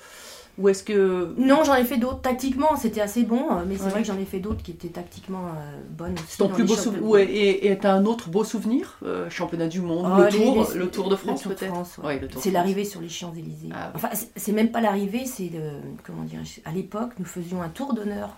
ou 0.58 0.70
est-ce 0.70 0.84
que 0.84 1.34
Non, 1.38 1.64
j'en 1.66 1.76
ai 1.76 1.84
fait 1.84 1.98
d'autres. 1.98 2.22
Tactiquement, 2.22 2.76
c'était 2.78 3.02
assez 3.02 3.24
bon, 3.24 3.52
euh, 3.52 3.64
mais 3.68 3.76
c'est 3.78 3.84
Ouais. 3.86 3.90
vrai 3.90 4.02
que 4.02 4.08
j'en 4.08 4.18
ai 4.18 4.26
fait 4.26 4.40
d'autres 4.40 4.64
qui 4.64 4.72
étaient 4.72 4.88
tactiquement 4.88 5.40
euh, 5.48 5.80
bonnes 5.90 6.14
aussi. 6.14 6.24
c'est 6.30 6.38
ton 6.38 6.48
plus 6.50 6.64
les 6.64 6.68
beau 6.68 6.76
championnats. 6.76 6.98
souvenir 6.98 7.10
ouais, 7.12 7.26
et 7.26 7.72
et 7.72 7.78
t'as 7.78 7.94
un 7.94 8.06
autre 8.06 8.30
beau 8.30 8.44
souvenir 8.44 8.98
euh, 9.04 9.30
championnat 9.30 9.68
du 9.68 9.82
monde, 9.82 10.06
Ah, 10.10 10.18
le 10.20 10.26
les- 10.38 10.44
tour, 10.46 10.68
les- 10.74 10.80
le 10.80 10.90
Tour 10.90 11.10
de 11.10 11.16
France 11.16 11.44
peut-être. 11.44 12.04
Ouais. 12.04 12.22
C'est 12.38 12.52
l'arrivée 12.52 12.86
sur 12.86 13.02
les 13.02 13.10
Champs-Élysées. 13.10 13.70
Ah. 13.74 13.92
Enfin, 13.96 14.10
c'est- 14.36 14.52
même 14.54 14.70
pas 14.72 14.82
l'arrivée, 14.82 15.26
c'est 15.26 15.50
le. 15.54 15.72
Comment 16.06 16.24
dire 16.24 16.40
À 16.66 16.72
l'époque, 16.72 17.12
nous 17.20 17.26
faisions 17.26 17.62
un 17.62 17.70
tour 17.70 17.94
d'honneur. 17.94 18.30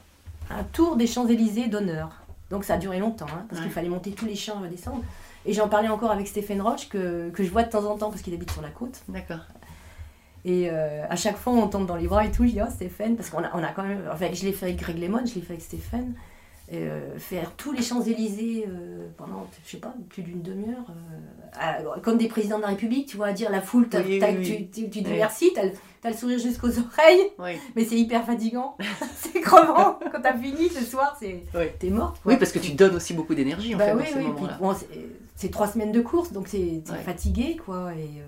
Un 0.49 0.63
tour 0.63 0.95
des 0.95 1.07
Champs-Élysées 1.07 1.67
d'honneur. 1.67 2.09
Donc 2.49 2.63
ça 2.63 2.75
a 2.75 2.77
duré 2.77 2.99
longtemps, 2.99 3.25
hein, 3.29 3.43
parce 3.49 3.61
qu'il 3.61 3.71
fallait 3.71 3.89
monter 3.89 4.11
tous 4.11 4.25
les 4.25 4.35
champs 4.35 4.61
et 4.61 4.67
redescendre. 4.67 5.03
Et 5.45 5.51
j'en 5.53 5.67
parlais 5.67 5.89
encore 5.89 6.11
avec 6.11 6.27
Stéphane 6.27 6.61
Roche, 6.61 6.87
que, 6.89 7.29
que 7.29 7.43
je 7.43 7.49
vois 7.49 7.63
de 7.63 7.69
temps 7.69 7.83
en 7.85 7.97
temps, 7.97 8.09
parce 8.09 8.21
qu'il 8.21 8.33
habite 8.33 8.51
sur 8.51 8.61
la 8.61 8.69
côte. 8.69 9.01
D'accord. 9.09 9.39
Et 10.47 10.69
euh, 10.71 11.03
à 11.09 11.15
chaque 11.17 11.37
fois, 11.37 11.53
on 11.53 11.67
tombe 11.67 11.85
dans 11.85 11.97
les 11.97 12.07
bras 12.07 12.25
et 12.25 12.31
tout. 12.31 12.45
Je 12.45 12.51
dis, 12.51 12.59
oh 12.61 12.69
Stéphane, 12.71 13.15
parce 13.17 13.29
qu'on 13.29 13.43
a, 13.43 13.51
on 13.53 13.61
a 13.63 13.67
quand 13.73 13.83
même. 13.83 14.01
Enfin, 14.11 14.27
je 14.33 14.45
l'ai 14.45 14.53
fait 14.53 14.67
avec 14.67 14.77
Greg 14.77 14.97
Lemon, 14.97 15.19
je 15.25 15.35
l'ai 15.35 15.41
fait 15.41 15.53
avec 15.53 15.61
Stéphane. 15.61 16.13
Euh, 16.73 17.17
faire 17.17 17.53
tous 17.55 17.71
les 17.71 17.81
Champs-Élysées 17.81 18.65
euh, 18.67 19.07
pendant, 19.15 19.47
je 19.65 19.71
sais 19.71 19.77
pas, 19.77 19.93
plus 20.09 20.21
d'une 20.21 20.41
demi-heure, 20.41 20.83
à- 21.57 21.77
comme 22.01 22.17
des 22.17 22.27
présidents 22.27 22.57
de 22.57 22.63
la 22.63 22.67
République, 22.69 23.07
tu 23.07 23.15
vois, 23.15 23.27
à 23.27 23.31
dire 23.33 23.49
la 23.49 23.61
foule, 23.61 23.87
t'as- 23.87 24.01
Oui, 24.01 24.19
t'as- 24.19 24.31
oui, 24.31 24.41
tu, 24.43 24.51
oui. 24.51 24.69
tu- 24.73 24.89
tu 24.89 25.01
dis 25.01 25.11
merci, 25.11 25.51
t'as 25.55 25.63
le, 25.63 25.71
t'as 26.01 26.09
le 26.09 26.15
sourire 26.17 26.39
jusqu'aux 26.39 26.67
oreilles, 26.67 27.31
mais 27.73 27.85
c'est 27.85 27.95
hyper 27.97 28.25
fatigant. 28.25 28.75
c'est 29.15 29.39
crevant. 29.39 29.97
Quand 30.11 30.21
t'as 30.21 30.35
fini 30.37 30.67
ce 30.67 30.83
soir, 30.83 31.15
c'est, 31.17 31.43
t'es 31.79 31.89
morte. 31.89 32.19
quoi. 32.21 32.33
Oui, 32.33 32.37
parce 32.37 32.51
que 32.51 32.59
tu 32.59 32.73
donnes 32.73 32.95
aussi 32.95 33.13
beaucoup 33.13 33.33
d'énergie 33.33 33.73
en 33.73 33.77
Bah 33.77 33.85
fait 33.85 33.93
oui, 33.93 33.99
dans 33.99 34.05
ces 34.07 34.13
puis 34.15 34.23
moments-là. 34.23 34.57
bon, 34.59 34.73
c'est- 34.73 34.89
c'est 35.37 35.49
trois 35.51 35.67
semaines 35.67 35.93
de 35.93 36.01
course, 36.01 36.33
donc 36.33 36.49
c'est 36.49 36.81
t'es 36.85 36.95
fatigué, 36.95 37.55
quoi. 37.65 37.93
Et 37.93 38.21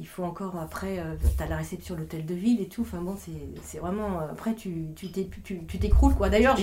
il 0.00 0.06
faut 0.08 0.24
encore, 0.24 0.56
après, 0.56 0.98
euh, 0.98 1.14
t'as 1.38 1.46
la 1.46 1.56
réception 1.56 1.94
à 1.94 1.98
l'hôtel 1.98 2.26
de 2.26 2.34
ville 2.34 2.60
et 2.60 2.68
tout. 2.68 2.82
Enfin 2.82 3.00
bon, 3.02 3.16
c'est 3.62 3.78
vraiment. 3.78 4.20
euh, 4.20 4.30
Après, 4.32 4.54
tu 4.54 4.86
tu 4.96 5.08
tu- 5.10 5.64
tu 5.66 5.78
t'écroules, 5.78 6.14
quoi. 6.16 6.28
D'ailleurs, 6.30 6.56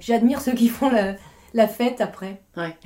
j'admire 0.00 0.40
ceux 0.40 0.52
qui 0.54 0.68
font 0.68 0.88
la, 0.90 1.16
La 1.56 1.68
fête 1.68 2.00
après. 2.00 2.42
Ouais. 2.56 2.76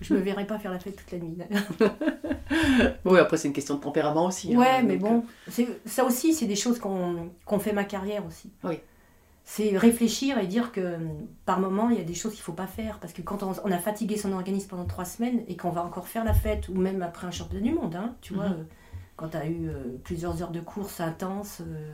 Je 0.00 0.14
me 0.14 0.18
verrais 0.20 0.46
pas 0.46 0.58
faire 0.58 0.70
la 0.72 0.78
fête 0.78 0.96
toute 0.96 1.12
la 1.12 1.18
nuit. 1.18 1.36
Oui, 3.04 3.18
après, 3.18 3.36
c'est 3.36 3.48
une 3.48 3.54
question 3.54 3.74
de 3.74 3.80
tempérament 3.80 4.26
aussi. 4.26 4.54
hein, 4.54 4.58
Ouais, 4.58 4.82
mais 4.82 4.96
donc, 4.96 5.10
bon, 5.10 5.24
c'est- 5.48 5.68
ça 5.86 6.04
aussi, 6.04 6.32
c'est 6.34 6.46
des 6.46 6.56
choses 6.56 6.78
qu'on 6.78 7.30
qu'on 7.44 7.58
fait 7.58 7.72
ma 7.72 7.84
carrière 7.84 8.24
aussi. 8.26 8.50
Oui. 8.64 8.78
C'est 9.44 9.76
réfléchir 9.76 10.38
et 10.38 10.46
dire 10.46 10.72
que 10.72 10.96
par 11.44 11.60
moment, 11.60 11.90
il 11.90 11.98
y 11.98 12.00
a 12.00 12.04
des 12.04 12.14
choses 12.14 12.32
qu'il 12.32 12.40
faut 12.42 12.52
pas 12.54 12.66
faire. 12.66 12.98
Parce 12.98 13.12
que 13.12 13.20
quand 13.20 13.42
on, 13.42 13.52
on 13.62 13.70
a 13.70 13.78
fatigué 13.78 14.16
son 14.16 14.32
organisme 14.32 14.68
pendant 14.70 14.86
trois 14.86 15.04
semaines 15.04 15.42
et 15.48 15.56
qu'on 15.56 15.70
va 15.70 15.84
encore 15.84 16.08
faire 16.08 16.24
la 16.24 16.32
fête, 16.32 16.68
ou 16.70 16.74
même 16.74 17.02
après 17.02 17.26
un 17.26 17.30
championnat 17.30 17.62
du 17.62 17.74
monde, 17.74 17.94
hein, 17.94 18.14
tu 18.22 18.32
vois, 18.34 18.48
Mhm. 18.48 18.52
euh, 18.52 18.64
quand 19.16 19.28
tu 19.28 19.36
as 19.36 19.46
eu 19.46 19.68
euh, 19.68 19.96
plusieurs 20.02 20.42
heures 20.42 20.50
de 20.50 20.60
course 20.60 21.00
intenses, 21.00 21.60
euh, 21.60 21.92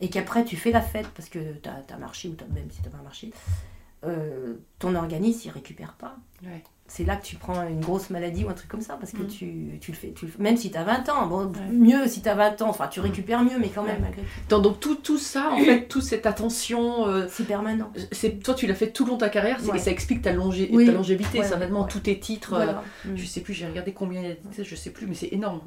et 0.00 0.08
qu'après 0.08 0.44
tu 0.44 0.56
fais 0.56 0.70
la 0.70 0.80
fête 0.82 1.08
parce 1.16 1.28
que 1.28 1.38
tu 1.62 1.68
as, 1.68 1.98
marché, 1.98 2.28
ou 2.28 2.54
même 2.54 2.70
si 2.70 2.80
tu 2.82 2.88
pas 2.88 3.02
marché, 3.02 3.32
euh, 4.04 4.54
ton 4.78 4.94
organisme, 4.94 5.42
il 5.46 5.50
récupère 5.50 5.92
pas. 5.94 6.16
Ouais. 6.42 6.62
C'est 6.86 7.04
là 7.04 7.14
que 7.16 7.24
tu 7.24 7.36
prends 7.36 7.68
une 7.68 7.80
grosse 7.80 8.10
maladie 8.10 8.44
ou 8.44 8.48
un 8.48 8.54
truc 8.54 8.68
comme 8.68 8.80
ça, 8.80 8.94
parce 8.94 9.12
que 9.12 9.18
Mhm. 9.22 9.26
tu, 9.28 9.78
tu 9.80 9.92
le 9.92 9.96
fais, 9.96 10.12
tu 10.12 10.26
le 10.26 10.32
même 10.38 10.56
si 10.56 10.72
tu 10.72 10.76
as 10.78 10.82
20 10.84 11.08
ans, 11.10 11.26
bon, 11.28 11.46
Ouais. 11.52 11.66
mieux 11.70 12.08
si 12.08 12.20
tu 12.22 12.28
as 12.28 12.34
20 12.34 12.62
ans, 12.62 12.68
enfin 12.70 12.88
tu 12.88 12.98
récupères 13.00 13.44
mieux, 13.44 13.58
mais 13.60 13.68
quand 13.68 13.82
même, 13.84 13.96
Ouais. 13.96 14.00
malgré 14.02 14.22
tout, 14.22 14.28
Donc, 14.48 14.62
donc, 14.62 14.80
tout, 14.80 14.94
tout 14.96 15.18
ça, 15.18 15.50
en 15.52 15.58
fait, 15.64 15.86
toute 15.86 16.02
cette 16.02 16.26
attention, 16.26 17.06
euh, 17.06 17.26
c'est 17.30 17.46
permanent. 17.46 17.92
c'est 18.10 18.42
toi, 18.42 18.54
tu 18.54 18.66
l'as 18.66 18.74
fait 18.74 18.90
tout 18.90 19.04
le 19.04 19.10
long 19.10 19.16
de 19.16 19.20
ta 19.20 19.28
carrière, 19.28 19.58
et 19.74 19.78
ça 19.78 19.90
explique 19.90 20.22
ta, 20.22 20.32
longé- 20.32 20.68
Oui. 20.72 20.86
ta 20.86 20.92
longévité, 20.92 21.38
Ouais, 21.40 21.44
certainement, 21.46 21.82
ouais. 21.82 21.88
tous 21.90 22.00
tes 22.00 22.18
titres. 22.18 22.56
Voilà. 22.56 22.82
euh, 23.06 23.12
Mm. 23.12 23.16
Je 23.16 23.26
sais 23.26 23.40
plus, 23.42 23.52
j'ai 23.54 23.66
regardé 23.68 23.92
combien 23.92 24.22
il 24.22 24.28
y 24.28 24.32
a 24.32 24.34
de 24.34 24.40
titres, 24.40 24.64
je 24.64 24.74
sais 24.74 24.90
plus, 24.90 25.06
mais 25.06 25.14
c'est 25.14 25.28
énorme. 25.32 25.60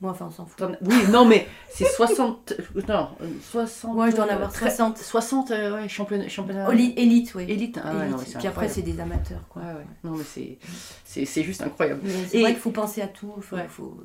Euh, 0.00 0.06
Moi, 0.06 0.10
enfin, 0.12 0.26
on 0.28 0.30
s'en 0.30 0.46
fout. 0.46 0.66
oui, 0.82 0.96
non, 1.10 1.24
mais 1.24 1.46
c'est 1.68 1.84
60. 1.96 2.54
Non, 2.88 3.08
euh, 3.20 3.26
60. 3.50 3.94
Moi, 3.94 4.10
je 4.10 4.16
dois 4.16 4.24
en 4.24 4.28
avoir 4.28 4.48
euh, 4.48 4.52
très- 4.52 4.70
60. 4.70 4.98
60 4.98 5.50
euh, 5.50 5.74
ouais, 5.82 5.88
championnats 5.88 6.26
Oli- 6.68 6.94
Élite, 6.96 7.32
oui. 7.34 7.44
Élite. 7.48 7.78
Ah 7.84 7.94
ouais, 7.94 8.08
non, 8.08 8.16
Puis 8.38 8.46
après, 8.48 8.68
c'est 8.68 8.82
des 8.82 8.98
amateurs. 9.00 9.42
Quoi. 9.48 9.62
Ouais, 9.62 9.68
ouais. 9.74 9.86
Non, 10.04 10.12
mais 10.16 10.24
c'est- 10.24 11.42
juste 11.42 11.62
incroyable. 11.62 12.00
C'est 12.28 12.38
Et- 12.38 12.42
vrai 12.42 12.52
qu'il 12.52 12.60
faut 12.60 12.70
penser 12.70 13.02
à 13.02 13.06
tout. 13.08 13.32
Faut, 13.40 13.56
Ouais. 13.56 13.66
faut- 13.68 14.00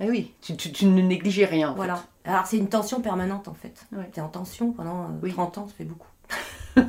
Ah 0.00 0.06
oui, 0.08 0.32
tu, 0.42 0.56
tu, 0.56 0.72
tu 0.72 0.86
ne 0.86 1.00
négligeais 1.02 1.44
rien. 1.44 1.70
en 1.70 1.74
Voilà. 1.74 2.02
Alors, 2.24 2.46
c'est 2.46 2.56
une 2.56 2.68
tension 2.68 3.00
permanente, 3.00 3.48
en 3.48 3.54
fait. 3.54 3.86
Ouais. 3.92 4.10
Tu 4.12 4.18
es 4.18 4.22
en 4.22 4.28
tension 4.28 4.72
pendant 4.72 5.04
euh, 5.04 5.08
Oui. 5.22 5.32
30 5.32 5.58
ans, 5.58 5.66
ça 5.68 5.74
fait 5.76 5.84
beaucoup. 5.84 6.08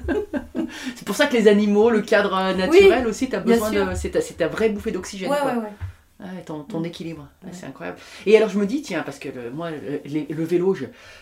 C'est 0.96 1.06
pour 1.06 1.16
ça 1.16 1.28
que 1.28 1.34
les 1.34 1.48
animaux, 1.48 1.90
le 1.90 2.02
cadre 2.02 2.36
euh, 2.36 2.54
naturel 2.54 3.06
aussi, 3.08 3.30
tu 3.30 3.36
as 3.36 3.40
besoin 3.40 3.72
de. 3.72 3.86
C'est 3.96 4.10
ta, 4.12 4.22
c'est 4.22 4.36
ta 4.36 4.48
vraie 4.48 4.70
bouffée 4.70 4.92
d'oxygène. 4.92 5.30
Ouais, 5.30 5.42
ouais, 5.42 5.56
ouais. 5.58 5.72
Ouais, 6.20 6.44
ton, 6.46 6.64
ton 6.64 6.80
Mm. 6.80 6.86
équilibre, 6.86 7.28
Ouais, 7.44 7.50
Ouais. 7.50 7.54
c'est 7.54 7.66
incroyable. 7.66 7.98
Et 8.26 8.38
alors 8.38 8.48
je 8.48 8.58
me 8.58 8.66
dis, 8.66 8.82
tiens, 8.82 9.04
parce 9.04 9.20
que 9.20 9.28
le- 9.28 9.52
moi, 9.52 9.70
le, 9.72 10.00
les- 10.06 10.26
le 10.30 10.44
vélo, 10.46 10.74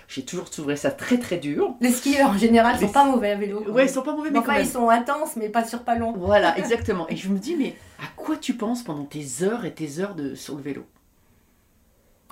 j'ai 0.08 0.24
toujours 0.24 0.52
trouvé 0.52 0.76
ça 0.76 0.92
très 0.92 1.18
très 1.18 1.38
dur. 1.38 1.74
Les 1.82 1.92
skieurs, 1.92 2.30
en 2.30 2.38
général, 2.38 2.76
sont 2.80 2.86
Les- 2.86 2.92
pas 2.92 3.04
mauvais 3.06 3.32
à 3.32 3.36
vélo. 3.36 3.64
Ouais, 3.72 3.86
ils 3.86 3.90
sont 3.90 4.04
pas 4.04 4.16
mauvais, 4.16 4.30
mais 4.30 4.38
Enfin, 4.38 4.48
quand 4.50 4.54
même. 4.54 4.66
ils 4.66 4.70
sont 4.70 4.90
intenses, 4.90 5.36
mais 5.36 5.50
pas 5.50 5.66
sur 5.66 5.84
pas 5.84 5.96
long. 5.96 6.14
Voilà, 6.16 6.56
exactement. 6.60 7.08
Et 7.10 7.16
je 7.16 7.30
me 7.30 7.40
dis, 7.40 7.56
mais 7.56 7.76
à 8.00 8.06
quoi 8.16 8.38
tu 8.38 8.54
penses 8.54 8.84
pendant 8.84 9.06
tes 9.06 9.26
heures 9.42 9.66
et 9.66 9.74
tes 9.74 10.00
heures 10.00 10.14
de, 10.14 10.36
sur 10.36 10.56
le 10.58 10.62
vélo? 10.62 10.86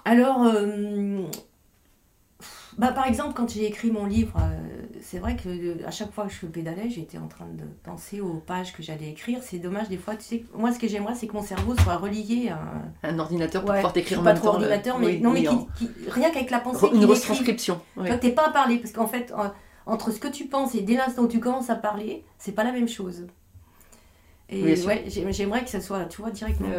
Alors, 0.06 0.43
euh, 0.45 1.24
bah, 2.78 2.91
par 2.91 3.08
exemple, 3.08 3.34
quand 3.36 3.50
j'ai 3.52 3.65
écrit 3.65 3.91
mon 3.91 4.06
livre, 4.06 4.34
euh, 4.38 4.81
c'est 5.02 5.20
vrai 5.20 5.36
que 5.36 5.50
euh, 5.50 5.76
à 5.88 5.92
chaque 5.92 6.12
fois 6.14 6.26
que 6.28 6.34
je 6.34 6.46
pédalais, 6.46 6.90
j'étais 6.90 7.18
en 7.18 7.28
train 7.28 7.48
de 7.48 7.64
penser 7.84 8.22
aux 8.22 8.36
pages 8.36 8.74
que 8.74 8.82
j'allais 8.84 9.10
écrire. 9.10 9.40
C'est 9.44 9.58
dommage, 9.60 9.90
des 9.90 9.98
fois, 9.98 10.16
tu 10.16 10.24
sais, 10.24 10.44
moi, 10.56 10.72
ce 10.72 10.80
que 10.80 10.88
j'aimerais, 10.88 11.16
c'est 11.16 11.28
que 11.28 11.34
mon 11.34 11.42
cerveau 11.44 11.76
soit 11.78 11.98
relié 11.98 12.50
à 12.50 12.56
un. 12.56 13.10
Un 13.10 13.20
ordinateur 13.20 13.62
pour 13.62 13.72
Ouais, 13.72 13.78
pouvoir 13.78 13.94
t'écrire 13.94 14.24
pas 14.24 14.34
trop 14.34 14.48
temps. 14.52 14.58
le- 14.58 14.66
ordinateur, 14.66 15.00
mais, 15.00 15.08
oui, 15.08 15.20
non, 15.22 15.32
mais 15.32 15.40
oui, 15.40 15.46
qui- 15.48 15.54
en- 15.54 15.68
qui- 15.78 15.90
rien 16.10 16.30
qu'avec 16.32 16.52
la 16.52 16.60
pensée. 16.60 16.88
Une 16.94 17.06
retranscription. 17.06 17.80
Tu 17.96 18.00
ouais. 18.02 18.08
vois, 18.08 18.18
t'es 18.18 18.32
pas 18.32 18.48
à 18.48 18.52
parler, 18.52 18.78
parce 18.78 18.92
qu'en 18.94 19.08
fait, 19.08 19.34
en- 19.36 19.52
entre 19.86 20.12
ce 20.12 20.20
que 20.20 20.28
tu 20.28 20.46
penses 20.46 20.76
et 20.76 20.82
dès 20.82 20.96
l'instant 20.96 21.24
où 21.24 21.28
tu 21.28 21.40
commences 21.40 21.70
à 21.70 21.76
parler, 21.76 22.24
c'est 22.38 22.52
pas 22.54 22.64
la 22.64 22.72
même 22.72 22.88
chose. 22.88 23.26
Et 24.50 24.76
sûr. 24.76 24.88
ouais, 24.88 25.06
j'ai- 25.08 25.32
j'aimerais 25.32 25.64
que 25.64 25.70
ça 25.70 25.80
soit, 25.82 26.06
tu 26.06 26.22
vois, 26.22 26.32
directement. 26.32 26.70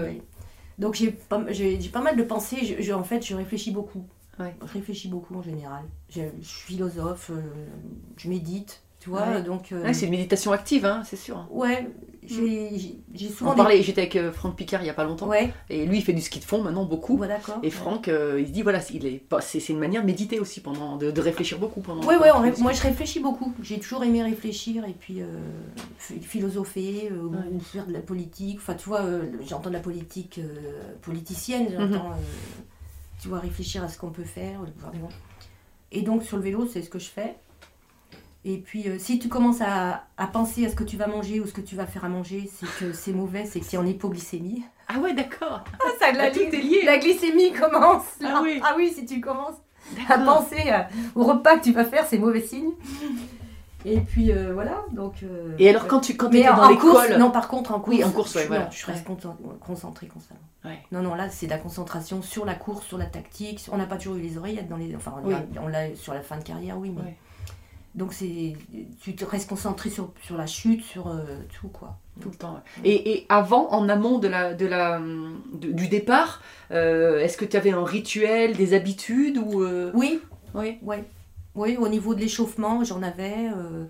Donc 0.78 0.94
j'ai 0.94 1.10
pas, 1.10 1.42
j'ai 1.50 1.80
j'ai 1.80 1.88
pas 1.90 2.00
mal 2.00 2.16
de 2.16 2.22
pensées, 2.22 2.64
je, 2.64 2.82
je- 2.82 2.92
en 2.92 3.04
fait, 3.04 3.24
je 3.24 3.34
réfléchis 3.34 3.70
beaucoup. 3.70 4.04
Ouais. 4.38 4.54
Je 4.66 4.72
réfléchis 4.72 5.08
beaucoup 5.08 5.34
en 5.34 5.42
général. 5.42 5.84
Je, 6.08 6.22
je 6.40 6.46
suis 6.46 6.74
philosophe, 6.74 7.30
euh, 7.30 7.42
je 8.16 8.28
médite, 8.28 8.82
tu 8.98 9.10
vois, 9.10 9.28
Ouais. 9.28 9.42
donc... 9.42 9.72
euh, 9.72 9.82
Ouais, 9.82 9.92
c'est 9.94 10.06
une 10.06 10.12
méditation 10.12 10.52
active, 10.52 10.84
hein, 10.86 11.02
c'est 11.04 11.16
sûr. 11.16 11.46
ouais, 11.50 11.88
j'ai 12.24 12.70
j'ai- 13.14 13.28
souvent... 13.28 13.50
On 13.50 13.54
des- 13.54 13.58
parlait, 13.58 13.82
j'étais 13.82 14.02
avec 14.02 14.16
euh, 14.16 14.32
Franck 14.32 14.56
Picard 14.56 14.80
il 14.82 14.86
y 14.86 14.90
a 14.90 14.94
pas 14.94 15.04
longtemps, 15.04 15.26
Ouais, 15.28 15.52
et 15.68 15.84
lui 15.86 15.98
il 15.98 16.02
fait 16.02 16.12
du 16.14 16.20
ski 16.22 16.38
de 16.38 16.44
fond 16.44 16.62
maintenant 16.62 16.84
beaucoup. 16.84 17.18
ouais. 17.18 17.28
Et 17.62 17.70
Franck, 17.70 18.08
euh, 18.08 18.40
il 18.40 18.46
se 18.46 18.52
dit 18.52 18.62
voilà, 18.62 18.80
il 18.92 19.04
est 19.06 19.22
c'est 19.40 19.68
une 19.68 19.78
manière 19.78 20.00
de 20.02 20.06
méditer 20.06 20.38
aussi 20.40 20.60
pendant, 20.60 20.96
de, 20.96 21.10
de 21.10 21.20
réfléchir 21.20 21.58
beaucoup 21.58 21.80
pendant. 21.80 22.02
Ouais, 22.06 22.16
on 22.34 22.40
ré- 22.40 22.52
du 22.52 22.62
moi 22.62 22.72
je 22.72 22.80
réfléchis 22.80 23.20
beaucoup. 23.20 23.52
J'ai 23.62 23.78
toujours 23.80 24.02
aimé 24.04 24.22
réfléchir 24.22 24.84
et 24.86 24.92
puis 24.98 25.20
euh, 25.20 25.26
ph- 26.08 26.20
philosopher 26.22 27.10
Ouais. 27.12 27.38
ou 27.52 27.60
faire 27.60 27.86
de 27.86 27.92
la 27.92 28.00
politique. 28.00 28.58
Enfin, 28.60 28.74
tu 28.74 28.88
vois, 28.88 29.02
j'entends 29.46 29.68
de 29.70 29.74
la 29.74 29.80
politique 29.80 30.40
politicienne, 31.02 31.64
Mhm. 31.76 31.92
j'entends, 31.92 32.10
tu 33.22 33.28
vois, 33.28 33.38
réfléchir 33.38 33.82
à 33.84 33.88
ce 33.88 33.96
qu'on 33.96 34.10
peut 34.10 34.24
faire. 34.24 34.60
bon. 34.94 35.08
Et 35.92 36.02
donc 36.02 36.22
sur 36.24 36.36
le 36.36 36.42
vélo, 36.42 36.66
c'est 36.66 36.82
ce 36.82 36.90
que 36.90 36.98
je 36.98 37.08
fais. 37.08 37.36
Et 38.44 38.58
puis, 38.58 38.88
euh, 38.88 38.96
si 38.98 39.20
tu 39.20 39.28
commences 39.28 39.60
à, 39.60 40.04
à 40.16 40.26
penser 40.26 40.66
à 40.66 40.68
ce 40.68 40.74
que 40.74 40.82
tu 40.82 40.96
vas 40.96 41.06
manger 41.06 41.38
ou 41.38 41.46
ce 41.46 41.52
que 41.52 41.60
tu 41.60 41.76
vas 41.76 41.86
faire 41.86 42.04
à 42.04 42.08
manger, 42.08 42.50
c'est 42.52 42.66
que 42.80 42.92
c'est 42.92 43.12
mauvais, 43.12 43.44
c'est 43.46 43.60
que 43.60 43.64
tu 43.66 43.76
es 43.76 43.78
en 43.78 43.86
hypoglycémie. 43.86 44.64
Ah 44.88 44.98
ouais, 44.98 45.14
d'accord. 45.14 45.62
Ah, 45.74 45.88
ça, 46.00 46.06
Ah, 46.18 46.30
tout 46.30 46.40
est 46.40 46.50
lié. 46.60 46.82
La 46.84 46.98
glycémie 46.98 47.52
commence. 47.52 48.02
Ah 48.24 48.40
oui. 48.42 48.60
ah 48.64 48.74
oui, 48.76 48.92
si 48.92 49.06
tu 49.06 49.20
commences 49.20 49.54
à 50.08 50.18
penser 50.18 50.68
à- 50.70 50.88
au 51.14 51.22
repas 51.22 51.58
que 51.58 51.62
tu 51.64 51.72
vas 51.72 51.84
faire, 51.84 52.04
c'est 52.06 52.18
mauvais 52.18 52.40
signe. 52.42 52.72
Et 53.84 54.00
puis 54.00 54.30
euh, 54.32 54.52
voilà, 54.52 54.82
donc. 54.92 55.22
euh, 55.22 55.54
Et 55.58 55.68
alors 55.68 55.86
quand 55.86 56.00
tu 56.00 56.16
quand 56.16 56.28
étais 56.30 56.44
dans 56.44 56.68
l'école, 56.68 57.16
non, 57.18 57.30
par 57.30 57.48
contre, 57.48 57.72
en 57.72 57.80
course, 57.80 57.96
Oui, 57.96 58.04
en 58.04 58.10
course, 58.10 58.34
ouais, 58.36 58.42
je, 58.42 58.48
voilà. 58.48 58.64
non, 58.64 58.70
je 58.70 58.86
reste 58.86 59.06
concent- 59.06 59.36
concentrée 59.60 60.06
constamment. 60.06 60.40
Ouais. 60.64 60.78
Non, 60.92 61.02
non, 61.02 61.14
là, 61.14 61.28
c'est 61.28 61.46
de 61.46 61.50
la 61.50 61.58
concentration 61.58 62.22
sur 62.22 62.44
la 62.44 62.54
course, 62.54 62.86
sur 62.86 62.98
la 62.98 63.06
tactique. 63.06 63.64
On 63.72 63.76
n'a 63.78 63.86
pas 63.86 63.96
toujours 63.96 64.14
eu 64.16 64.20
les 64.20 64.38
oreillettes 64.38 64.68
dans 64.68 64.76
les. 64.76 64.94
Enfin, 64.94 65.14
on 65.24 65.26
Oui. 65.28 65.34
l'a- 65.54 65.62
on 65.62 65.68
l'a 65.68 65.94
sur 65.96 66.14
la 66.14 66.20
fin 66.20 66.36
de 66.38 66.44
carrière, 66.44 66.78
oui, 66.78 66.90
mais. 66.96 67.16
Donc, 67.94 68.12
c'est. 68.14 68.54
Tu 69.02 69.14
te 69.14 69.24
restes 69.24 69.48
concentré 69.48 69.90
sur, 69.90 70.12
sur 70.22 70.36
la 70.38 70.46
chute, 70.46 70.82
sur 70.84 71.08
euh, 71.08 71.24
tout, 71.60 71.68
quoi. 71.68 71.96
tout 72.20 72.30
le 72.30 72.36
temps. 72.36 72.54
ouais. 72.54 72.88
Et, 72.90 73.12
et 73.12 73.26
avant, 73.28 73.68
en 73.70 73.88
amont 73.88 74.18
de 74.18 74.28
la 74.28 74.54
de 74.54 74.66
la 74.66 74.98
de- 75.52 75.72
du 75.72 75.88
départ, 75.88 76.40
euh, 76.70 77.18
est-ce 77.18 77.36
que 77.36 77.44
tu 77.44 77.56
avais 77.56 77.72
un 77.72 77.84
rituel, 77.84 78.56
des 78.56 78.72
habitudes 78.74 79.36
ou 79.38 79.62
euh, 79.62 79.90
Oui, 79.94 80.20
Oui. 80.54 80.78
Ouais. 80.82 81.04
Oui, 81.54 81.76
au 81.78 81.88
niveau 81.88 82.14
de 82.14 82.20
l'échauffement, 82.20 82.84
j'en 82.84 83.02
avais. 83.02 83.48
euh, 83.50 83.86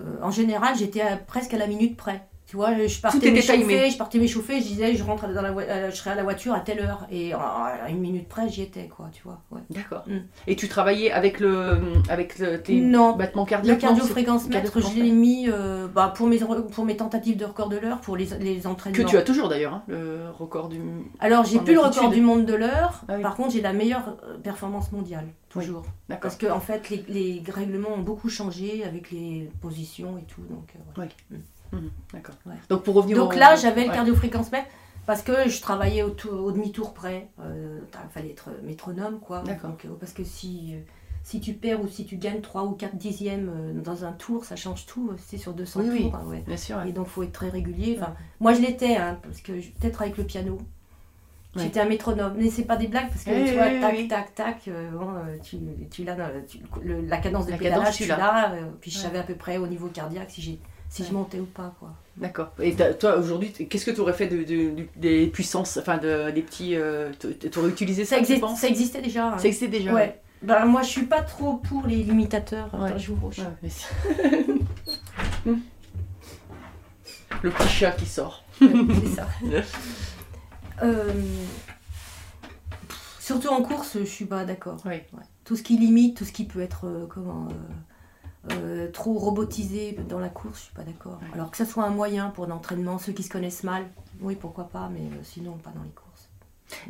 euh, 0.00 0.18
en 0.22 0.30
général, 0.32 0.76
j'étais 0.76 1.02
presque 1.26 1.54
à 1.54 1.58
la 1.58 1.68
minute 1.68 1.96
près. 1.96 2.28
Tu 2.52 2.56
vois, 2.56 2.74
je 2.86 3.00
partais 3.00 3.30
m'échauffer, 3.30 3.88
je 3.88 3.96
partais 3.96 4.18
m'échauffer, 4.18 4.60
je 4.60 4.66
disais, 4.66 4.94
je 4.94 5.02
rentre 5.02 5.26
dans 5.26 5.40
la 5.40 5.52
euh, 5.52 5.90
je 5.90 5.96
serai 5.96 6.10
à 6.10 6.14
la 6.14 6.22
voiture 6.22 6.52
à 6.52 6.60
telle 6.60 6.80
heure. 6.80 7.06
Et 7.10 7.32
à 7.32 7.38
à 7.38 7.88
une 7.88 8.00
minute 8.00 8.28
près, 8.28 8.46
j'y 8.50 8.60
étais, 8.60 8.88
quoi, 8.88 9.08
tu 9.10 9.22
vois. 9.22 9.40
ouais. 9.52 9.62
D'accord. 9.70 10.04
Mm. 10.06 10.18
Et 10.46 10.54
tu 10.54 10.68
travaillais 10.68 11.10
avec 11.10 11.40
le 11.40 11.78
avec 12.10 12.38
le, 12.38 12.60
tes 12.60 12.78
Non. 12.78 13.16
battements 13.16 13.44
Le 13.44 13.48
cardiaques 13.48 13.80
c'est- 13.80 13.86
cardio-fréquence 13.86 14.48
mètre, 14.50 14.78
je 14.82 15.00
l'ai 15.00 15.12
mis 15.12 15.48
euh, 15.48 15.86
bah, 15.88 16.12
pour, 16.14 16.26
mes, 16.26 16.40
pour 16.40 16.84
mes 16.84 16.94
tentatives 16.94 17.38
de 17.38 17.46
record 17.46 17.70
de 17.70 17.78
l'heure, 17.78 18.02
pour 18.02 18.18
les, 18.18 18.26
les 18.38 18.66
entraînements. 18.66 19.02
que 19.02 19.08
tu 19.08 19.16
as 19.16 19.22
toujours 19.22 19.48
d'ailleurs 19.48 19.72
hein, 19.72 19.82
le 19.88 20.24
record 20.38 20.68
du. 20.68 20.78
Alors, 21.20 21.46
j'ai 21.46 21.58
plus 21.58 21.72
le 21.72 21.80
record 21.80 22.10
du 22.10 22.20
monde 22.20 22.44
de 22.44 22.52
l'heure. 22.52 23.00
Ah 23.08 23.14
oui. 23.16 23.22
Par 23.22 23.34
contre, 23.34 23.52
j'ai 23.52 23.62
la 23.62 23.72
meilleure 23.72 24.18
euh, 24.28 24.36
performance 24.36 24.92
mondiale, 24.92 25.24
toujours. 25.48 25.84
D'accord. 26.10 26.20
Parce 26.20 26.36
que, 26.36 26.48
en 26.52 26.60
fait, 26.60 26.90
les, 26.90 27.02
les 27.08 27.42
règlements 27.50 27.94
ont 27.94 28.02
beaucoup 28.02 28.28
changé 28.28 28.84
avec 28.84 29.10
les 29.10 29.48
positions 29.62 30.18
et 30.18 30.24
tout. 30.24 30.42
Donc, 30.50 30.74
euh, 30.76 30.80
voilà. 30.96 31.10
Mhm, 31.72 31.90
D'accord. 32.12 32.34
Ouais. 32.46 32.54
Donc 32.68 32.82
pour 32.82 32.94
revenir. 32.94 33.16
Donc 33.16 33.34
au- 33.34 33.38
là, 33.38 33.56
j'avais 33.56 33.82
le 33.84 33.88
ouais. 33.88 33.94
cardio-fréquence-mètre 33.94 34.68
parce 35.06 35.22
que 35.22 35.48
je 35.48 35.60
travaillais 35.60 36.02
au, 36.02 36.10
tour- 36.10 36.44
au 36.44 36.52
demi-tour 36.52 36.94
près. 36.94 37.28
Il 37.38 38.10
fallait 38.12 38.30
être 38.30 38.50
métronome, 38.62 39.18
quoi. 39.20 39.40
Donc, 39.42 39.84
euh, 39.84 39.88
parce 39.98 40.12
que 40.12 40.22
si, 40.24 40.74
euh, 40.74 40.80
si 41.24 41.40
tu 41.40 41.54
perds 41.54 41.80
ou 41.80 41.88
si 41.88 42.04
tu 42.04 42.16
gagnes 42.16 42.40
3 42.40 42.64
ou 42.64 42.72
4 42.72 42.96
dixièmes 42.96 43.50
euh, 43.54 43.80
dans 43.80 44.04
un 44.04 44.12
tour, 44.12 44.44
ça 44.44 44.54
change 44.56 44.86
tout. 44.86 45.10
euh, 45.12 45.16
C'est 45.18 45.38
sur 45.38 45.54
200 45.54 45.80
Oui, 45.80 45.88
oui. 45.90 46.02
tours. 46.02 46.16
hein, 46.16 46.24
ouais. 46.26 46.42
Bien 46.46 46.56
sûr. 46.56 46.82
Et 46.82 46.92
donc, 46.92 47.06
il 47.08 47.10
faut 47.10 47.22
être 47.22 47.32
très 47.32 47.48
régulier. 47.48 47.96
Enfin, 48.00 48.14
moi, 48.40 48.52
je 48.54 48.60
l'étais, 48.60 48.96
hein, 48.96 49.18
parce 49.22 49.40
que 49.40 49.52
peut-être 49.52 50.02
avec 50.02 50.16
le 50.18 50.24
piano. 50.24 50.58
J'étais 51.54 51.80
un 51.80 51.84
métronome. 51.86 52.34
Mais 52.38 52.48
c'est 52.48 52.64
pas 52.64 52.76
des 52.76 52.86
blagues, 52.86 53.08
parce 53.10 53.24
que 53.24 53.30
Oui, 53.30 53.44
tu 53.44 53.50
oui, 53.50 53.56
vois, 53.56 53.66
oui, 53.66 53.80
tac, 53.80 53.94
oui. 53.94 54.08
tac, 54.08 54.34
tac, 54.34 54.68
euh, 54.68 54.90
bon, 54.92 55.10
euh, 55.16 55.36
tu, 55.42 55.58
tu 55.90 56.02
l'as 56.02 56.16
la 56.16 57.16
cadence 57.18 57.44
de 57.46 57.50
La 57.50 57.58
pédalage, 57.58 57.78
cadence, 57.84 57.96
tu 57.96 58.06
l'as. 58.06 58.52
euh, 58.54 58.70
puis 58.80 58.90
je 58.90 58.96
savais 58.98 59.18
à 59.18 59.22
peu 59.22 59.34
près 59.34 59.58
au 59.58 59.66
niveau 59.66 59.88
cardiaque 59.88 60.30
si, 60.30 60.40
j'ai, 60.40 60.58
si 60.92 61.04
je 61.04 61.12
montais 61.12 61.40
ou 61.40 61.46
pas, 61.46 61.74
quoi. 61.80 61.94
D'accord. 62.18 62.52
Et 62.60 62.76
toi 62.98 63.16
aujourd'hui, 63.16 63.50
qu'est-ce 63.52 63.86
que 63.86 63.90
tu 63.90 64.00
aurais 64.00 64.12
fait 64.12 64.26
de, 64.26 64.44
des 64.96 65.26
puissances, 65.28 65.78
enfin 65.78 65.96
de, 65.96 66.30
des 66.30 66.42
petits. 66.42 66.76
tu 67.40 67.58
aurais 67.58 67.70
utilisé 67.70 68.04
ça, 68.04 68.16
Ça, 68.16 68.20
existe, 68.20 68.64
existait 68.64 69.00
déjà. 69.00 69.28
hein. 69.28 69.38
Ça 69.38 69.46
existait 69.46 69.68
déjà. 69.68 69.94
Ouais. 69.94 70.20
Ben, 70.42 70.66
moi, 70.66 70.82
je 70.82 70.88
suis 70.88 71.06
pas 71.06 71.22
trop 71.22 71.54
pour 71.54 71.86
les 71.86 72.02
limitateurs. 72.02 72.68
Ouais. 72.74 72.92
Ouais, 72.92 73.44
mais 73.62 73.70
Le 77.42 77.50
petit 77.50 77.68
chat 77.68 77.92
qui 77.92 78.06
sort. 78.06 78.44
c'est 78.58 78.66
ça. 79.16 79.26
Euh, 80.82 81.12
surtout 83.20 83.48
en 83.48 83.62
course, 83.62 83.98
je 84.00 84.04
suis 84.04 84.24
pas 84.24 84.44
d'accord. 84.44 84.78
Oui. 84.84 84.96
Tout 85.44 85.54
ce 85.54 85.62
qui 85.62 85.76
limite, 85.78 86.16
tout 86.16 86.24
ce 86.24 86.32
qui 86.32 86.44
peut 86.44 86.60
être 86.60 86.86
euh, 86.88 87.06
comment 87.08 87.46
euh, 88.50 88.90
trop 88.90 89.14
robotisé 89.18 89.96
dans 90.08 90.18
la 90.18 90.28
course, 90.28 90.58
je 90.58 90.62
suis 90.64 90.74
pas 90.74 90.82
d'accord. 90.82 91.18
Ouais. 91.22 91.28
Alors 91.34 91.50
que 91.50 91.56
ça 91.56 91.64
soit 91.66 91.84
un 91.84 91.90
moyen 91.90 92.30
pour 92.30 92.46
l'entraînement, 92.46 92.98
ceux 92.98 93.12
qui 93.12 93.22
se 93.22 93.30
connaissent 93.30 93.62
mal, 93.64 93.84
oui, 94.20 94.34
pourquoi 94.34 94.64
pas, 94.64 94.90
mais 94.92 95.00
euh, 95.00 95.20
sinon 95.22 95.52
pas 95.52 95.70
dans 95.70 95.82
les 95.82 95.90
courses. 95.90 96.28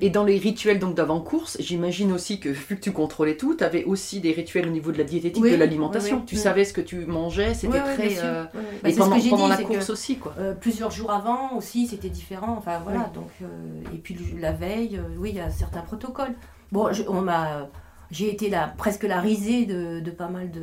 Et 0.01 0.11
dans 0.11 0.23
les 0.23 0.39
rituels 0.39 0.79
donc 0.79 0.95
d'avant-course, 0.95 1.57
j'imagine 1.61 2.13
aussi 2.13 2.39
que 2.39 2.49
vu 2.49 2.77
que 2.77 2.81
tu 2.81 2.93
contrôlais 2.93 3.37
tout, 3.37 3.57
tu 3.57 3.65
avais 3.65 3.83
aussi 3.85 4.21
des 4.21 4.31
rituels 4.33 4.69
au 4.69 4.71
niveau 4.71 4.93
de 4.93 4.99
la 4.99 5.03
diététique, 5.05 5.43
Oui, 5.43 5.51
de 5.51 5.57
l'alimentation. 5.57 6.17
oui, 6.19 6.23
oui, 6.23 6.27
tu 6.29 6.37
savais 6.37 6.65
ce 6.65 6.73
que 6.73 6.81
tu 6.81 7.05
mangeais, 7.05 7.53
c'était 7.53 7.81
très. 7.81 8.19
euh, 8.23 8.45
oui. 8.55 8.61
Bah, 8.83 8.89
et 8.89 8.93
c'est 8.93 8.93
ce 8.93 8.99
pendant, 9.01 9.17
que 9.17 9.23
j'ai 9.23 9.31
pendant 9.31 9.45
dit, 9.45 9.51
la 9.51 9.57
que, 9.57 9.63
course 9.65 9.91
aussi, 9.91 10.19
quoi. 10.19 10.35
euh, 10.39 10.55
plusieurs 10.55 10.93
jours 10.93 11.11
avant 11.11 11.57
aussi, 11.57 11.89
c'était 11.89 12.11
différent. 12.11 12.55
Enfin 12.57 12.79
voilà, 12.79 13.11
donc 13.13 13.29
euh, 13.43 13.47
et 13.93 13.99
puis 13.99 14.17
la 14.41 14.53
veille, 14.53 15.01
oui, 15.19 15.31
il 15.31 15.37
y 15.37 15.41
a 15.41 15.51
certains 15.51 15.83
protocoles. 15.83 16.35
Bon, 16.71 16.93
je- 16.93 17.03
on 17.09 17.21
m'a, 17.21 17.69
j'ai 18.13 18.31
été 18.33 18.51
la, 18.51 18.69
presque 18.69 19.03
la 19.03 19.21
risée 19.21 19.67
de, 19.67 19.99
de 19.99 20.11
pas 20.13 20.29
mal 20.29 20.53
de, 20.53 20.63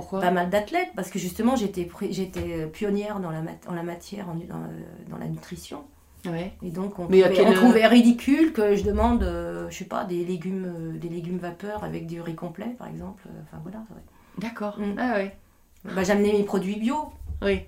Pourquoi 0.00 0.20
pas 0.20 0.30
mal 0.30 0.48
d'athlètes 0.48 0.90
parce 0.94 1.10
que 1.10 1.18
justement 1.18 1.56
j'étais 1.56 1.88
j'étais 2.10 2.66
pionnière 2.66 3.18
dans 3.20 3.30
la 3.30 3.40
mat- 3.42 3.66
en 3.68 3.74
la 3.74 3.82
matière 3.82 4.28
en- 4.28 4.34
dans, 4.34 4.62
euh, 4.62 5.10
dans 5.10 5.18
la 5.18 5.26
nutrition 5.26 5.82
Ouais. 6.26 6.52
et 6.62 6.70
donc 6.70 6.98
on, 6.98 7.06
Mais 7.08 7.20
trouvait, 7.22 7.34
quel- 7.36 7.48
on 7.48 7.52
trouvait 7.52 7.86
ridicule 7.86 8.52
que 8.52 8.74
je 8.76 8.82
demande 8.84 9.22
euh, 9.22 9.68
je 9.70 9.76
sais 9.78 9.84
pas 9.84 10.04
des 10.04 10.24
légumes 10.24 10.66
euh, 10.66 10.98
des 10.98 11.08
légumes 11.08 11.38
vapeur 11.38 11.82
avec 11.84 12.06
du 12.06 12.20
riz 12.20 12.34
complet 12.34 12.74
par 12.78 12.86
exemple 12.88 13.22
Euh, 13.28 13.40
enfin 13.44 13.58
voilà 13.62 13.78
ouais. 13.90 14.02
D'accord. 14.38 14.78
Mm. 14.78 14.94
Ah 14.98 15.14
ouais. 15.14 15.36
bah, 15.84 16.02
j'amenais 16.04 16.32
mes 16.32 16.42
produits 16.44 16.76
bio 16.78 16.96
Oui. 17.42 17.62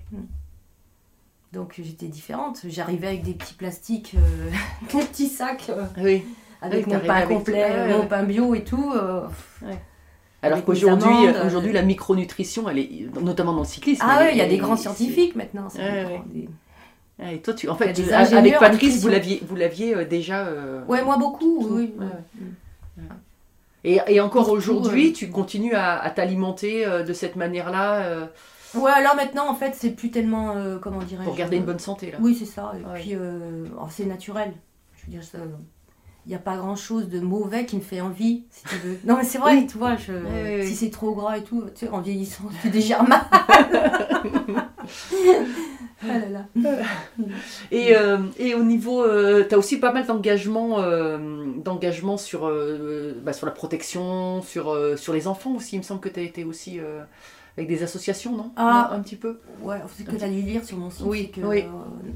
donc 1.53 1.79
j'étais 1.83 2.07
différente 2.07 2.61
j'arrivais 2.67 3.07
avec 3.07 3.23
des 3.23 3.33
petits 3.33 3.53
plastiques 3.55 4.15
euh, 4.17 4.49
des 4.93 5.05
petits 5.05 5.27
sacs 5.27 5.69
euh, 5.69 5.85
Oui. 5.97 6.23
avec 6.61 6.87
mon 6.87 6.99
pain 6.99 7.21
complet. 7.27 7.63
Ah 7.63 7.87
mon 7.97 8.05
pain 8.07 8.23
bio 8.23 8.53
et 8.55 8.63
tout 8.63 8.91
euh, 8.95 9.27
Alors 10.43 10.63
qu'aujourd'hui, 10.65 11.07
amandes, 11.27 11.45
aujourd'hui, 11.45 11.69
euh, 11.71 11.73
la 11.75 11.81
micronutrition, 11.83 12.67
elle 12.69 12.79
est 12.79 13.07
notamment 13.21 13.53
dans 13.53 13.59
le 13.59 13.65
cyclisme. 13.65 14.03
ah 14.07 14.19
ouais 14.19 14.31
il 14.31 14.37
y 14.37 14.41
a 14.41 14.47
des 14.47 14.57
grands 14.57 14.75
scientifiques 14.77 15.35
maintenant 15.35 15.67
Et 17.23 17.39
toi, 17.41 17.53
tu, 17.53 17.69
en 17.69 17.75
fait, 17.75 17.93
tu- 17.93 18.11
avec 18.11 18.57
Patrice, 18.57 19.01
vous 19.01 19.09
l'aviez, 19.09 19.41
vous 19.47 19.55
l'aviez 19.55 19.95
euh, 19.95 20.05
déjà. 20.05 20.45
euh, 20.47 20.83
ouais 20.85 21.03
moi 21.03 21.17
beaucoup 21.17 21.67
oui, 21.69 21.93
oui, 21.95 22.05
Ouais, 22.05 22.11
oui. 22.39 22.47
ouais. 22.97 23.03
Et, 23.83 23.99
et 24.15 24.19
encore 24.21 24.49
aujourd'hui, 24.51 25.09
euh, 25.09 25.13
tu 25.13 25.29
continues 25.29 25.73
à, 25.73 25.99
à 25.99 26.09
t'alimenter 26.11 26.85
euh, 26.85 27.03
de 27.03 27.13
cette 27.13 27.35
manière-là 27.35 28.01
euh, 28.03 28.25
Ouais, 28.73 28.91
alors 28.91 29.15
maintenant, 29.15 29.49
en 29.49 29.55
fait, 29.55 29.73
c'est 29.75 29.89
plus 29.91 30.11
tellement. 30.11 30.55
euh, 30.55 30.77
comment 30.79 30.99
dirais-je 30.99 31.25
pour 31.27 31.35
garder 31.35 31.57
une 31.57 31.65
bonne 31.65 31.79
santé. 31.79 32.11
Là. 32.11 32.17
Oui, 32.21 32.35
c'est 32.39 32.45
ça. 32.45 32.71
Et 32.79 32.99
puis, 33.01 33.15
euh, 33.15 33.65
alors, 33.73 33.91
c'est 33.91 34.05
naturel. 34.05 34.53
Je 34.97 35.05
veux 35.07 35.11
dire, 35.11 35.23
ça. 35.23 35.39
Il 36.25 36.29
n'y 36.29 36.35
a 36.35 36.39
pas 36.39 36.55
grand 36.55 36.75
chose 36.75 37.09
de 37.09 37.19
mauvais 37.19 37.65
qui 37.65 37.75
me 37.77 37.81
fait 37.81 37.99
envie, 37.99 38.43
si 38.51 38.63
tu 38.65 38.75
veux. 38.75 38.97
Non, 39.05 39.17
mais 39.17 39.23
c'est 39.23 39.39
vrai, 39.39 39.53
Oui. 39.55 39.67
tu 39.67 39.77
vois, 39.79 39.95
je- 39.95 40.11
oui, 40.13 40.59
oui. 40.61 40.67
si 40.67 40.75
c'est 40.75 40.91
trop 40.91 41.13
gras 41.15 41.37
et 41.37 41.43
tout, 41.43 41.63
tu 41.73 41.85
sais, 41.87 41.91
en 41.91 41.99
vieillissant, 42.01 42.43
tu 42.61 42.69
déjà 42.69 43.01
mal. 43.01 43.21
ah 46.03 46.17
là 46.19 46.29
là. 46.29 46.45
Et, 47.71 47.95
euh, 47.95 48.17
et 48.39 48.53
au 48.55 48.63
niveau, 48.63 49.03
tu 49.47 49.53
as 49.53 49.57
aussi 49.57 49.77
pas 49.79 49.91
mal 49.91 50.05
d'engagement, 50.05 50.79
euh, 50.81 51.17
d'engagement 51.57 52.17
sur, 52.17 52.47
euh, 52.47 53.13
bah, 53.23 53.33
sur 53.33 53.45
la 53.45 53.51
protection, 53.51 54.41
sur, 54.41 54.69
euh, 54.69 54.95
sur 54.97 55.13
les 55.13 55.27
enfants 55.27 55.55
aussi. 55.55 55.75
Il 55.75 55.79
me 55.79 55.83
semble 55.83 56.01
que 56.01 56.09
tu 56.09 56.19
as 56.19 56.23
été 56.23 56.43
aussi 56.43 56.79
euh, 56.79 57.01
avec 57.57 57.67
des 57.69 57.83
associations, 57.83 58.35
non 58.35 58.51
Ah. 58.55 58.89
Non, 58.91 58.97
Un 58.97 59.01
petit 59.01 59.15
peu 59.15 59.39
Ouais, 59.61 59.77
c'est 59.95 60.03
que 60.05 60.11
dû 60.11 60.41
lire 60.41 60.63
sur 60.65 60.77
mon 60.77 60.89
site, 60.89 61.05
Oui, 61.05 61.31
que, 61.31 61.41
oui. 61.41 61.63
euh, 61.63 61.69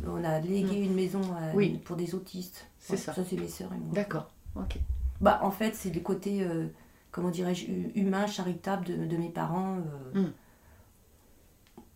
on 0.07 0.23
a 0.23 0.39
légué 0.39 0.77
une 0.77 0.93
maison 0.95 1.21
Oui. 1.53 1.79
pour 1.83 1.95
des 1.95 2.15
autistes. 2.15 2.67
C'est 2.79 2.93
Ouais, 2.93 2.97
ça. 2.99 3.13
Ça, 3.13 3.21
c'est 3.29 3.35
mes 3.37 3.47
sœurs 3.47 3.71
et 3.73 3.77
moi. 3.77 3.93
D'accord. 3.93 4.29
Ok. 4.55 4.77
Bah, 5.21 5.39
en 5.43 5.51
fait, 5.51 5.75
c'est 5.75 5.93
le 5.93 5.99
côté, 6.01 6.41
euh, 6.41 6.67
comment 7.11 7.29
dirais-je, 7.29 7.65
hu- 7.65 7.91
humain, 7.95 8.27
charitable 8.27 8.85
de, 8.85 9.05
de 9.05 9.17
mes 9.17 9.29
parents. 9.29 9.77
euh, 10.15 10.21
Mm. 10.21 10.31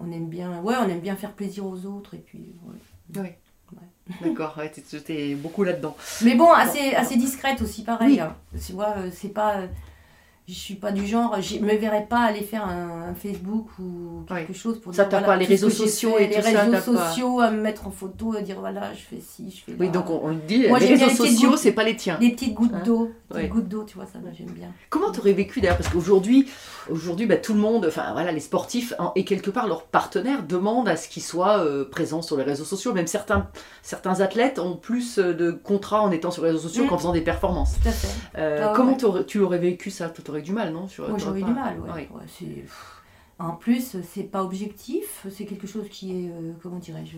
On 0.01 0.11
aime 0.11 0.27
bien, 0.29 0.61
ouais, 0.61 0.75
on 0.79 0.87
aime 0.87 1.01
bien 1.01 1.15
faire 1.17 1.33
plaisir 1.33 1.65
aux 1.65 1.85
autres 1.85 2.13
et 2.13 2.19
puis. 2.19 2.53
ouais. 3.15 3.21
Oui. 3.21 3.29
D'accord, 4.21 4.55
ouais, 4.57 4.71
beaucoup 5.35 5.63
là-dedans. 5.63 5.95
Mais 6.23 6.33
bon, 6.35 6.51
assez, 6.51 6.95
assez 6.95 7.15
discrète 7.17 7.61
aussi, 7.61 7.83
pareil. 7.83 8.13
Oui. 8.13 8.19
hein. 8.19 8.35
Tu 8.65 8.71
vois, 8.73 8.95
euh, 8.97 9.09
c'est 9.13 9.29
pas, 9.29 9.57
euh, 9.57 9.67
je 10.49 10.53
suis 10.55 10.73
pas 10.75 10.91
du 10.91 11.05
genre, 11.05 11.39
je 11.41 11.59
me 11.59 11.75
verrais 11.75 12.07
pas 12.09 12.21
aller 12.21 12.41
faire 12.41 12.65
un, 12.65 13.09
un 13.09 13.13
Facebook 13.13 13.67
ou 13.79 14.23
quelque 14.27 14.53
chose 14.53 14.79
pour 14.81 14.95
Ça, 14.95 15.03
dire, 15.03 15.09
voilà, 15.19 15.27
pas 15.27 15.35
les 15.37 15.45
réseaux 15.45 15.69
sociaux 15.69 16.15
fait, 16.17 16.23
et 16.23 16.27
les 16.27 16.35
tout 16.37 16.41
ça, 16.41 16.61
réseaux 16.63 16.93
pas- 16.93 17.09
sociaux 17.11 17.39
à 17.39 17.51
me 17.51 17.61
mettre 17.61 17.85
en 17.87 17.91
photo 17.91 18.35
et 18.35 18.41
dire 18.41 18.59
voilà, 18.59 18.91
je 18.93 18.99
fais 19.01 19.21
ci, 19.21 19.51
je 19.55 19.63
fais 19.63 19.71
là. 19.73 19.77
Oui, 19.79 19.89
donc 19.89 20.09
on, 20.09 20.29
le 20.29 20.35
dit, 20.47 20.67
Moi, 20.67 20.79
les 20.79 20.87
réseaux 20.87 21.05
les 21.07 21.13
sociaux, 21.13 21.55
c'est 21.55 21.71
pas 21.73 21.83
les 21.83 21.95
tiens. 21.95 22.17
Des 22.19 22.31
petites 22.31 22.53
gouttes 22.55 22.71
Hein 22.73 22.81
d'eau, 22.83 23.05
des 23.05 23.11
petites 23.27 23.35
Ouais. 23.43 23.47
gouttes 23.47 23.67
d'eau, 23.67 23.83
tu 23.83 23.95
vois, 23.95 24.05
ça, 24.05 24.19
j'aime 24.37 24.47
bien. 24.51 24.69
Comment 24.89 25.11
t'aurais 25.11 25.33
vécu 25.33 25.61
d'ailleurs 25.61 25.77
Parce 25.77 25.89
qu'aujourd'hui, 25.89 26.47
aujourd'hui, 26.91 27.25
bah, 27.25 27.37
tout 27.37 27.53
le 27.53 27.59
monde, 27.59 27.85
enfin 27.87 28.11
voilà, 28.13 28.31
les 28.31 28.39
sportifs 28.39 28.93
hein, 28.99 29.11
et 29.15 29.25
quelque 29.25 29.49
part 29.49 29.67
leurs 29.67 29.83
partenaires 29.85 30.43
demandent 30.43 30.87
à 30.89 30.95
ce 30.95 31.07
qu'ils 31.09 31.23
soient 31.23 31.59
euh, 31.59 31.83
présents 31.89 32.21
sur 32.21 32.37
les 32.37 32.43
réseaux 32.43 32.65
sociaux. 32.65 32.93
Même 32.93 33.07
certains, 33.07 33.47
certains 33.81 34.21
athlètes 34.21 34.59
ont 34.59 34.75
plus 34.75 35.19
euh, 35.19 35.33
de 35.33 35.51
contrats 35.51 36.01
en 36.01 36.11
étant 36.11 36.31
sur 36.31 36.43
les 36.43 36.49
réseaux 36.51 36.67
sociaux 36.67 36.85
Mm. 36.85 36.87
qu'en 36.87 36.97
faisant 36.97 37.11
des 37.13 37.21
performances. 37.21 37.75
Tout 37.81 37.87
à 37.89 37.91
fait. 37.91 38.07
Euh, 38.37 38.59
Ah 38.63 38.67
ouais. 38.71 38.73
comment 38.75 38.97
tu 39.25 39.39
aurais 39.39 39.57
vécu 39.59 39.89
ça? 39.91 40.09
Tu 40.09 40.21
aurais 40.29 40.41
du 40.41 40.51
mal, 40.51 40.71
non? 40.73 40.87
Moi, 40.97 41.17
j'aurais 41.17 41.41
du 41.41 41.51
mal, 41.53 41.79
ouais. 41.79 42.09
En 43.39 43.51
plus, 43.51 43.95
c'est 44.11 44.23
pas 44.23 44.43
objectif, 44.43 45.25
c'est 45.31 45.45
quelque 45.45 45.65
chose 45.67 45.87
qui 45.89 46.11
est, 46.25 46.29
euh, 46.29 46.51
comment 46.61 46.75
dirais-je, 46.77 47.17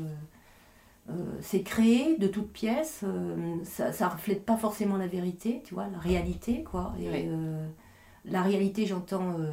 euh, 1.09 1.13
c'est 1.41 1.63
créé 1.63 2.15
de 2.19 2.27
toutes 2.27 2.51
pièces, 2.51 3.01
euh, 3.03 3.55
ça, 3.63 3.91
ça 3.91 4.07
reflète 4.07 4.45
pas 4.45 4.55
forcément 4.55 4.97
la 4.97 5.07
vérité, 5.07 5.63
tu 5.65 5.73
vois, 5.73 5.87
la 5.91 5.97
réalité, 5.97 6.63
quoi. 6.63 6.93
Et 7.01 7.09
Ouais. 7.09 7.29
La 8.25 8.41
réalité, 8.41 8.85
j'entends 8.85 9.35
euh, 9.39 9.51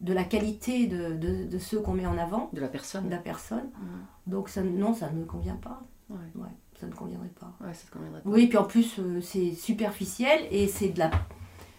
de 0.00 0.12
la 0.12 0.24
qualité 0.24 0.86
de, 0.86 1.14
de, 1.14 1.44
de 1.44 1.58
ceux 1.58 1.80
qu'on 1.80 1.92
met 1.94 2.06
en 2.06 2.18
avant, 2.18 2.50
De 2.52 2.60
la 2.60 2.68
personne. 2.68 3.06
de 3.06 3.10
la 3.10 3.18
personne. 3.18 3.64
Mm. 3.80 4.30
Donc, 4.30 4.48
ça, 4.48 4.62
non, 4.62 4.94
ça 4.94 5.10
ne 5.10 5.20
me 5.20 5.24
convient 5.24 5.56
pas. 5.56 5.80
Ouais. 6.10 6.16
Ouais, 6.36 6.48
ça 6.80 6.86
ne 6.86 6.92
conviendrait 6.92 7.32
pas. 7.40 7.52
Ouais, 7.64 7.72
ça 7.74 7.86
te 7.86 7.92
conviendrait 7.92 8.20
pas. 8.20 8.28
Oui, 8.28 8.46
puis 8.46 8.58
en 8.58 8.64
plus, 8.64 8.98
euh, 8.98 9.20
c'est 9.20 9.52
superficiel 9.54 10.40
et 10.50 10.68
c'est 10.68 10.90
de 10.90 10.98
la. 10.98 11.10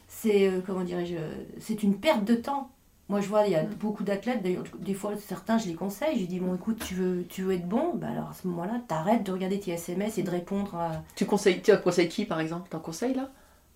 C'est, 0.07 0.47
euh, 0.49 0.61
comment 0.65 0.83
dirais-je, 0.83 1.15
c'est 1.59 1.83
une 1.83 1.97
perte 1.99 2.23
de 2.23 2.35
temps. 2.35 2.69
Moi, 3.09 3.21
je 3.21 3.27
vois, 3.29 3.45
il 3.45 3.53
y 3.53 3.55
a 3.55 3.63
Mm. 3.63 3.73
beaucoup 3.75 4.03
d'athlètes, 4.03 4.41
d'ailleurs, 4.43 4.65
des 4.79 4.93
fois, 4.93 5.13
certains, 5.17 5.57
je 5.57 5.67
les 5.67 5.75
conseille. 5.75 6.19
Je 6.19 6.25
dis, 6.25 6.39
bon, 6.41 6.55
écoute, 6.55 6.83
tu 6.85 6.93
veux, 6.93 7.25
tu 7.29 7.41
veux 7.43 7.53
être 7.53 7.67
bon? 7.67 7.93
Bah, 7.95 8.07
Alors, 8.11 8.29
à 8.29 8.33
ce 8.33 8.47
moment-là, 8.47 8.81
t'arrêtes 8.87 9.23
de 9.23 9.31
regarder 9.31 9.59
tes 9.59 9.71
SMS 9.71 10.17
et 10.17 10.23
de 10.23 10.29
répondre 10.29 10.75
à. 10.75 11.03
Tu 11.15 11.25
conseilles, 11.25 11.61
tu 11.61 11.71
conseilles 11.81 12.09
qui 12.09 12.25
par 12.25 12.39
exemple? 12.41 12.67
T'en 12.69 12.79
conseilles 12.79 13.13
là? 13.13 13.29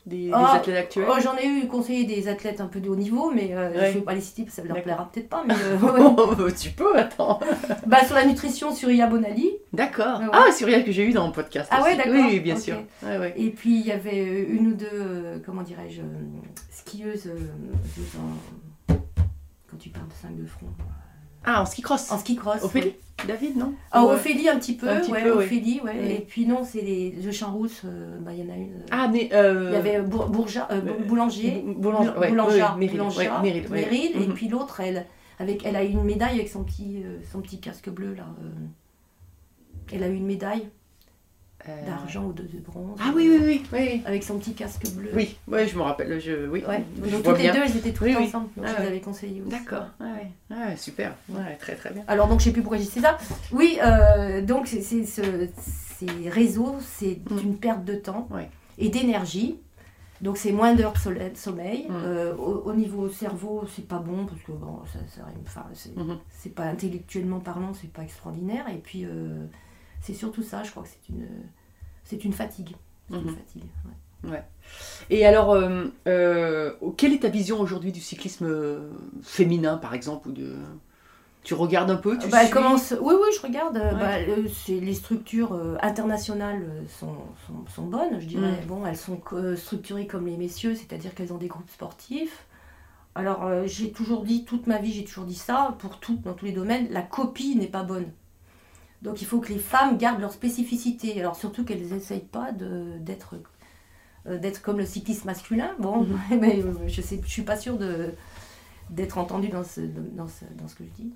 Des, 0.08 0.26
des 0.28 0.32
Ah, 0.34 0.56
athlètes 0.56 0.78
actuels 0.78 1.06
Oh, 1.08 1.14
J'en 1.22 1.38
ai 1.38 1.46
eu 1.48 1.68
conseillé 1.68 2.06
des 2.06 2.28
athlètes 2.28 2.60
un 2.60 2.66
peu 2.66 2.80
de 2.80 2.90
haut 2.90 2.96
niveau, 2.96 3.30
mais 3.30 3.50
euh, 3.52 3.70
Ouais. 3.70 3.76
je 3.78 3.86
ne 3.88 3.92
vais 3.94 4.02
pas 4.02 4.16
les 4.16 4.22
citer 4.22 4.44
parce 4.44 4.56
que 4.56 4.62
ça 4.64 4.68
leur 4.68 4.82
plaira 4.82 5.10
peut-être 5.14 5.30
pas. 5.30 5.44
Mais, 5.46 5.54
euh, 5.64 5.78
ouais. 6.44 6.52
Tu 6.54 6.72
peux, 6.72 6.98
attends. 6.98 7.40
bah, 7.86 8.04
sur 8.06 8.16
la 8.16 8.26
nutrition, 8.26 8.74
sur 8.74 8.90
Iya 8.90 9.06
Bonali. 9.06 9.52
D'accord. 9.74 10.20
Ouais. 10.22 10.28
Ah, 10.34 10.46
rien 10.64 10.82
que 10.82 10.92
j'ai 10.92 11.06
eu 11.08 11.14
dans 11.14 11.28
mon 11.28 11.32
podcast. 11.32 11.70
Ah 11.72 11.84
ouais, 11.84 11.96
d'accord. 11.96 12.14
Oui, 12.14 12.22
oui, 12.32 12.40
bien 12.40 12.56
sûr. 12.56 12.78
Et 13.36 13.52
puis 13.52 13.80
il 13.80 13.86
y 13.86 13.92
avait 13.92 14.20
euh, 14.28 14.46
une 14.50 14.68
ou 14.70 14.74
deux, 14.74 14.88
euh, 14.92 15.38
comment 15.46 15.62
dirais-je, 15.62 16.02
euh, 16.02 16.06
skieuses 16.72 17.28
euh, 17.28 18.96
quand 19.70 19.78
tu 19.78 19.90
parles 19.90 20.08
de 20.08 20.14
5 20.14 20.36
de 20.42 20.46
front. 20.48 20.66
Ah, 21.44 21.62
en 21.62 21.66
ski 21.66 21.82
cross. 21.82 22.12
En 22.12 22.18
ski 22.20 22.36
cross. 22.36 22.64
Ophélie. 22.64 22.94
David, 23.28 23.56
non 23.58 23.74
Ah, 23.92 24.04
Ouais. 24.06 24.14
Ophélie 24.16 24.50
un 24.50 24.58
petit 24.58 24.74
peu, 24.76 24.90
Un 24.90 25.00
petit 25.00 25.12
ouais, 25.12 25.22
peu, 25.24 25.38
oui. 25.38 25.46
Ophélie, 25.46 25.80
ouais. 25.84 26.12
Et 26.16 26.20
puis 26.22 26.48
non, 26.48 26.64
c'est 26.64 26.82
les 26.82 27.12
The 27.24 27.32
Champs 27.32 27.52
Rousses, 27.52 27.82
euh, 27.86 28.18
bah, 28.20 28.32
il 28.34 28.44
y 28.44 28.50
en 28.50 28.52
a 28.54 28.58
une. 28.58 28.74
euh, 28.74 28.86
Ah, 28.90 29.08
mais. 29.12 29.30
euh, 29.34 29.66
il 29.70 29.74
y 29.74 29.76
avait 29.76 30.02
Bour- 30.02 30.30
Bourja- 30.30 30.68
Boulanger, 30.72 30.82
Bou- 31.02 31.04
Boulanger, 31.08 31.64
Boul- 31.78 32.18
ouais, 32.18 32.30
Boulangea, 32.30 32.72
ouais, 32.74 32.80
Meryl, 32.80 32.98
Boulangea, 32.98 33.20
ouais, 33.20 33.42
Meryl, 33.44 33.68
ouais. 33.72 33.82
Meryl, 33.82 34.12
et 34.16 34.28
Mhm. 34.28 34.34
puis 34.34 34.48
l'autre, 34.48 34.80
elle, 34.80 35.06
avec, 35.40 35.64
elle 35.66 35.76
a 35.76 35.84
eu 35.84 35.90
une 35.90 36.04
médaille 36.04 36.36
avec 36.40 36.50
son 36.50 36.64
petit, 36.64 37.04
son 37.32 37.42
petit 37.42 37.60
casque 37.60 37.90
bleu 37.90 38.14
là. 38.16 38.26
elle 39.94 40.04
a 40.04 40.08
eu 40.08 40.16
une 40.16 40.26
médaille 40.26 40.70
euh, 41.70 41.86
d'argent 41.86 42.26
ou 42.26 42.34
de, 42.34 42.44
de 42.44 42.60
bronze. 42.60 42.98
Ah 43.02 43.12
oui, 43.16 43.28
oui, 43.30 43.40
oui. 43.46 43.64
Oui, 43.74 44.02
Avec 44.06 44.24
son 44.24 44.38
petit 44.40 44.54
casque 44.54 44.86
bleu. 44.96 45.10
oui, 45.14 45.38
ouais, 45.48 45.68
je 45.68 45.76
me 45.78 45.82
rappelle. 45.84 46.20
Je, 46.20 46.48
oui, 46.50 46.64
Ouais. 46.68 46.84
je 47.04 47.10
Donc 47.12 47.24
vois 47.24 47.34
toutes 47.34 47.44
les 47.44 47.52
deux, 47.52 47.60
elles 47.64 47.78
étaient 47.78 47.92
toutes 47.94 48.08
Oui, 48.08 48.16
ensemble. 48.16 48.48
Donc 48.58 48.66
Ah 48.68 48.72
je 48.72 48.76
les 48.78 48.82
ouais. 48.82 48.88
avais 48.88 49.02
conseillées 49.02 49.42
aussi. 49.42 49.52
D'accord. 49.52 49.86
Ouais, 50.00 50.32
ouais, 50.50 50.76
super. 50.78 51.14
Ouais, 51.30 51.56
très 51.60 51.76
très 51.76 51.92
bien. 51.92 52.04
Alors 52.08 52.28
donc 52.28 52.40
je 52.40 52.46
sais 52.46 52.52
plus 52.52 52.62
pourquoi 52.62 52.78
j'ai 52.78 52.86
dit 52.86 53.00
ça. 53.02 53.18
Oui, 53.52 53.78
euh, 53.84 54.42
donc 54.42 54.68
ce- 54.68 54.82
ces 54.82 56.30
réseaux, 56.30 56.76
c'est 56.80 57.20
Mm. 57.30 57.38
une 57.44 57.58
perte 57.58 57.86
de 57.86 57.96
temps 57.96 58.28
et 58.78 58.90
d'énergie. 58.90 59.58
Donc 60.22 60.38
c'est 60.38 60.52
moins 60.52 60.76
d'heures 60.76 60.94
de 60.94 61.36
sommeil. 61.38 61.86
Mm. 61.90 61.94
Euh, 61.96 62.36
au, 62.36 62.70
au 62.70 62.74
niveau 62.74 63.10
cerveau, 63.10 63.64
c'est 63.76 63.88
pas 63.88 63.98
bon 64.00 64.26
parce 64.28 64.42
que 64.42 64.52
bon, 64.52 64.80
ça, 64.92 65.00
ça- 65.16 65.26
enfin, 65.46 65.66
c'est, 65.74 66.54
pas 66.54 66.66
intellectuellement 66.66 67.40
parlant, 67.40 67.74
c'est 67.74 67.92
pas 67.92 68.04
extraordinaire. 68.04 68.66
Et 68.70 68.78
puis 68.78 69.04
euh, 69.06 69.46
c'est 70.02 70.14
surtout 70.14 70.44
ça, 70.44 70.64
je 70.64 70.72
crois 70.72 70.84
que 70.84 70.90
c'est 70.90 71.10
une, 71.10 71.28
c'est 72.04 72.24
une 72.26 72.34
fatigue. 72.34 72.76
C'est 73.10 73.18
une 73.18 73.26
Mhm. 73.26 73.36
fatigue. 73.36 73.64
ouais. 74.26 74.44
Et 75.10 75.26
alors, 75.26 75.52
euh, 75.54 75.86
euh, 76.08 76.74
quelle 76.98 77.14
est 77.14 77.20
ta 77.20 77.30
vision 77.30 77.60
aujourd'hui 77.60 77.92
du 77.92 78.02
cyclisme 78.02 78.46
euh, 78.48 78.90
féminin, 79.24 79.78
par 79.78 79.94
exemple 79.94 80.30
ou 80.30 80.32
de... 80.32 80.56
Tu 81.44 81.56
regardes 81.56 81.90
un 81.90 81.96
peu 81.96 82.18
tu 82.20 82.30
Bah, 82.30 82.42
suis? 82.46 82.52
commence... 82.52 82.94
Oui, 83.02 83.16
oui, 83.20 83.30
je 83.36 83.42
regarde. 83.42 83.76
Ouais. 83.76 83.92
bah, 83.94 84.18
euh, 84.30 84.48
c'est- 84.48 84.80
les 84.80 84.94
structures 84.94 85.54
euh, 85.54 85.76
internationales 85.82 86.68
sont, 86.88 87.16
sont, 87.48 87.66
sont 87.74 87.86
bonnes, 87.88 88.20
je 88.20 88.28
dirais. 88.28 88.62
Mm. 88.64 88.68
Bon, 88.68 88.86
elles 88.86 88.98
sont 88.98 89.20
euh, 89.34 89.56
structurées 89.56 90.06
comme 90.08 90.28
les 90.28 90.38
messieurs, 90.38 90.76
c'est-à-dire 90.76 91.16
qu'elles 91.16 91.34
ont 91.34 91.38
des 91.40 91.48
groupes 91.48 91.70
sportifs. 91.70 92.46
Alors, 93.16 93.50
j'ai 93.66 93.92
toujours 93.92 94.24
dit, 94.24 94.46
toute 94.46 94.68
ma 94.68 94.78
vie, 94.78 94.94
j'ai 94.94 95.04
toujours 95.04 95.26
dit 95.26 95.36
ça, 95.36 95.76
pour 95.80 96.00
tout, 96.00 96.18
dans 96.24 96.34
tous 96.34 96.46
les 96.46 96.54
domaines, 96.54 96.88
la 96.92 97.02
copie 97.02 97.56
n'est 97.56 97.68
pas 97.68 97.84
bonne. 97.84 98.12
Donc, 99.02 99.22
il 99.22 99.26
faut 99.28 99.40
que 99.40 99.52
les 99.52 99.60
femmes 99.60 99.98
gardent 99.98 100.22
leur 100.22 100.32
spécificité. 100.32 101.20
Alors, 101.20 101.36
surtout 101.36 101.66
qu'elles 101.66 101.88
n'essayent 101.88 102.20
pas 102.20 102.52
d'être 102.52 103.36
euh, 104.28 104.38
d'être 104.38 104.62
comme 104.62 104.78
le 104.78 104.86
cyclisme 104.86 105.26
masculin. 105.28 105.72
Bon, 105.80 106.06
mais 106.32 106.62
euh, 106.64 106.74
je 106.88 107.02
ne 107.02 107.22
suis 107.26 107.42
pas 107.44 107.58
sûre 107.58 107.78
de 107.78 108.14
d'être 108.90 109.18
entendue 109.18 109.50
dans 109.50 109.64
ce, 109.64 109.82
dans, 109.82 110.28
ce, 110.28 110.44
dans 110.58 110.68
ce 110.68 110.76
que 110.76 110.84
je 110.84 110.90
dis. 111.04 111.12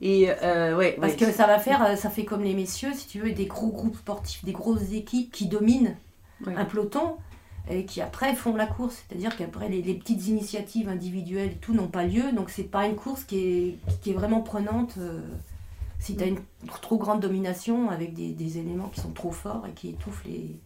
Et 0.00 0.30
euh, 0.30 0.76
ouais, 0.76 0.96
Parce 1.00 1.12
ouais, 1.12 1.18
que 1.18 1.30
ça 1.32 1.46
va 1.46 1.58
faire, 1.58 1.96
ça 1.98 2.08
fait 2.10 2.24
comme 2.24 2.42
les 2.42 2.54
messieurs, 2.54 2.92
si 2.94 3.06
tu 3.06 3.20
veux, 3.20 3.32
des 3.32 3.46
gros 3.46 3.68
groupes 3.68 3.96
sportifs, 3.96 4.44
des 4.44 4.52
grosses 4.52 4.92
équipes 4.92 5.30
qui 5.32 5.46
dominent 5.48 5.96
Ouais. 6.46 6.54
un 6.56 6.64
peloton 6.64 7.16
et 7.68 7.84
qui 7.84 8.00
après 8.00 8.34
font 8.34 8.56
la 8.56 8.66
course. 8.66 9.02
C'est-à-dire 9.08 9.36
qu'après, 9.36 9.68
les, 9.68 9.82
les 9.82 9.92
petites 9.94 10.26
initiatives 10.26 10.88
individuelles 10.88 11.50
et 11.52 11.56
tout 11.56 11.74
n'ont 11.74 11.88
pas 11.88 12.04
lieu. 12.04 12.32
Donc, 12.32 12.48
c'est 12.48 12.64
pas 12.64 12.86
une 12.86 12.96
course 12.96 13.24
qui 13.24 13.38
est, 13.38 13.78
qui 14.00 14.10
est 14.10 14.14
vraiment 14.14 14.40
prenante 14.40 14.94
euh, 14.98 15.20
si 16.00 16.16
tu 16.16 16.24
as 16.24 16.26
une 16.28 16.40
trop 16.82 16.98
grande 16.98 17.20
domination 17.20 17.90
avec 17.90 18.14
des, 18.14 18.32
des 18.32 18.58
éléments 18.58 18.88
qui 18.88 19.00
sont 19.00 19.12
trop 19.12 19.32
forts 19.32 19.66
et 19.68 19.72
qui 19.74 19.90
étouffent 19.90 20.24
les, 20.26 20.60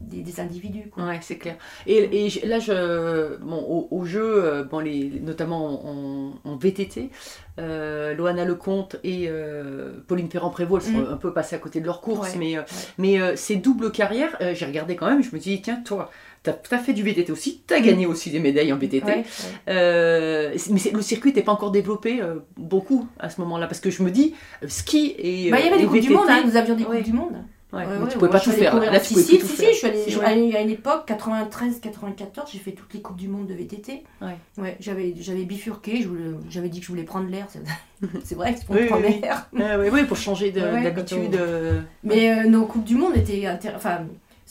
des, 0.00 0.22
des 0.22 0.40
individus. 0.40 0.90
quoi. 0.90 1.04
Ouais, 1.06 1.18
c'est 1.22 1.38
clair. 1.38 1.56
Et, 1.86 2.26
et 2.26 2.46
là, 2.46 2.58
je, 2.60 3.36
bon, 3.38 3.56
au, 3.56 3.88
au 3.90 4.04
jeu, 4.04 4.44
euh, 4.44 4.62
bon, 4.64 4.78
les, 4.80 5.08
notamment 5.20 5.86
en, 5.88 6.34
en 6.44 6.56
VTT, 6.56 7.10
euh, 7.58 8.14
Loana 8.14 8.44
Lecomte 8.44 8.96
et 9.04 9.24
euh, 9.28 9.92
Pauline 10.06 10.28
Ferrand-Prévot, 10.30 10.76
elles 10.76 10.82
sont 10.82 10.98
Mhm. 10.98 11.06
un 11.12 11.16
peu 11.16 11.32
passées 11.32 11.56
à 11.56 11.58
côté 11.58 11.80
de 11.80 11.86
leur 11.86 12.02
course, 12.02 12.34
Ouais, 12.34 12.38
mais, 12.38 12.58
euh, 12.58 12.62
mais 12.98 13.20
euh, 13.20 13.36
ces 13.36 13.56
doubles 13.56 13.90
carrières, 13.90 14.36
j'ai 14.52 14.66
regardé 14.66 14.96
quand 14.96 15.06
même, 15.06 15.22
je 15.22 15.34
me 15.34 15.40
dis, 15.40 15.62
tiens, 15.62 15.80
toi, 15.82 16.10
t'as 16.42 16.54
as 16.70 16.78
fait 16.78 16.92
du 16.92 17.02
VTT 17.02 17.30
aussi, 17.30 17.62
t'as 17.66 17.80
gagné 17.80 18.06
aussi 18.06 18.30
des 18.30 18.40
médailles 18.40 18.72
en 18.72 18.76
VTT. 18.78 19.04
Ouais, 19.06 19.14
ouais. 19.16 19.24
Euh, 19.68 20.54
mais 20.70 20.80
le 20.92 21.02
circuit 21.02 21.30
n'était 21.30 21.42
pas 21.42 21.52
encore 21.52 21.70
développé 21.70 22.20
euh, 22.20 22.36
beaucoup 22.56 23.06
à 23.18 23.30
ce 23.30 23.40
moment-là, 23.42 23.66
parce 23.66 23.80
que 23.80 23.90
je 23.90 24.02
me 24.02 24.10
dis, 24.10 24.34
euh, 24.62 24.66
ski 24.68 25.14
et. 25.18 25.50
Bah, 25.50 25.58
il 25.60 25.66
y 25.66 25.68
avait 25.68 25.78
des 25.78 25.86
coupes 25.86 26.00
du 26.00 26.10
monde, 26.10 26.26
hein, 26.28 26.42
nous 26.44 26.56
avions 26.56 26.74
des 26.74 26.84
coupes 26.84 27.02
du 27.02 27.12
monde. 27.12 27.44
Ouais, 27.72 27.86
Ouais, 27.86 27.96
ouais, 28.02 28.08
tu 28.10 28.18
pouvais 28.18 28.30
pas 28.30 28.38
tout 28.38 28.50
faire. 28.50 28.78
Là, 28.78 29.00
tu 29.00 29.14
si, 29.14 29.22
si, 29.22 29.38
tout 29.38 29.46
si, 29.46 29.56
faire. 29.56 29.70
je 29.72 29.76
suis 29.78 29.86
allée, 29.86 30.04
je- 30.06 30.20
à 30.20 30.60
une- 30.60 30.68
époque, 30.68 31.06
93, 31.06 31.80
94, 31.80 32.50
j'ai 32.52 32.58
fait 32.58 32.72
toutes 32.72 32.92
les 32.92 33.00
coupes 33.00 33.16
du 33.16 33.28
monde 33.28 33.46
de 33.46 33.54
VTT. 33.54 34.02
Ouais. 34.20 34.36
Ouais, 34.58 34.76
j'avais, 34.78 35.14
j'avais 35.18 35.44
bifurqué, 35.44 36.06
j'avais 36.50 36.68
dit 36.68 36.80
que 36.80 36.84
je 36.84 36.90
voulais 36.90 37.04
prendre 37.04 37.30
l'air. 37.30 37.46
C'est, 38.24 38.34
vrai 38.34 38.54
c'est 38.58 38.66
pour 38.66 38.74
Oui, 38.76 38.86
prendre 38.88 39.06
oui, 39.06 39.12
oui. 39.14 39.20
l'air. 39.22 39.48
Ah 39.58 39.78
ouais, 39.78 39.88
ouais, 39.88 40.04
pour 40.04 40.18
changer 40.18 40.50
d'habitude. 40.50 41.18
on- 41.32 41.38
euh, 41.38 41.80
Mais 42.04 42.30
euh, 42.30 42.46
nos 42.46 42.66
coupes 42.66 42.84
du 42.84 42.96
monde 42.96 43.16
étaient 43.16 43.40
intér- 43.46 43.72
enfin 43.76 44.00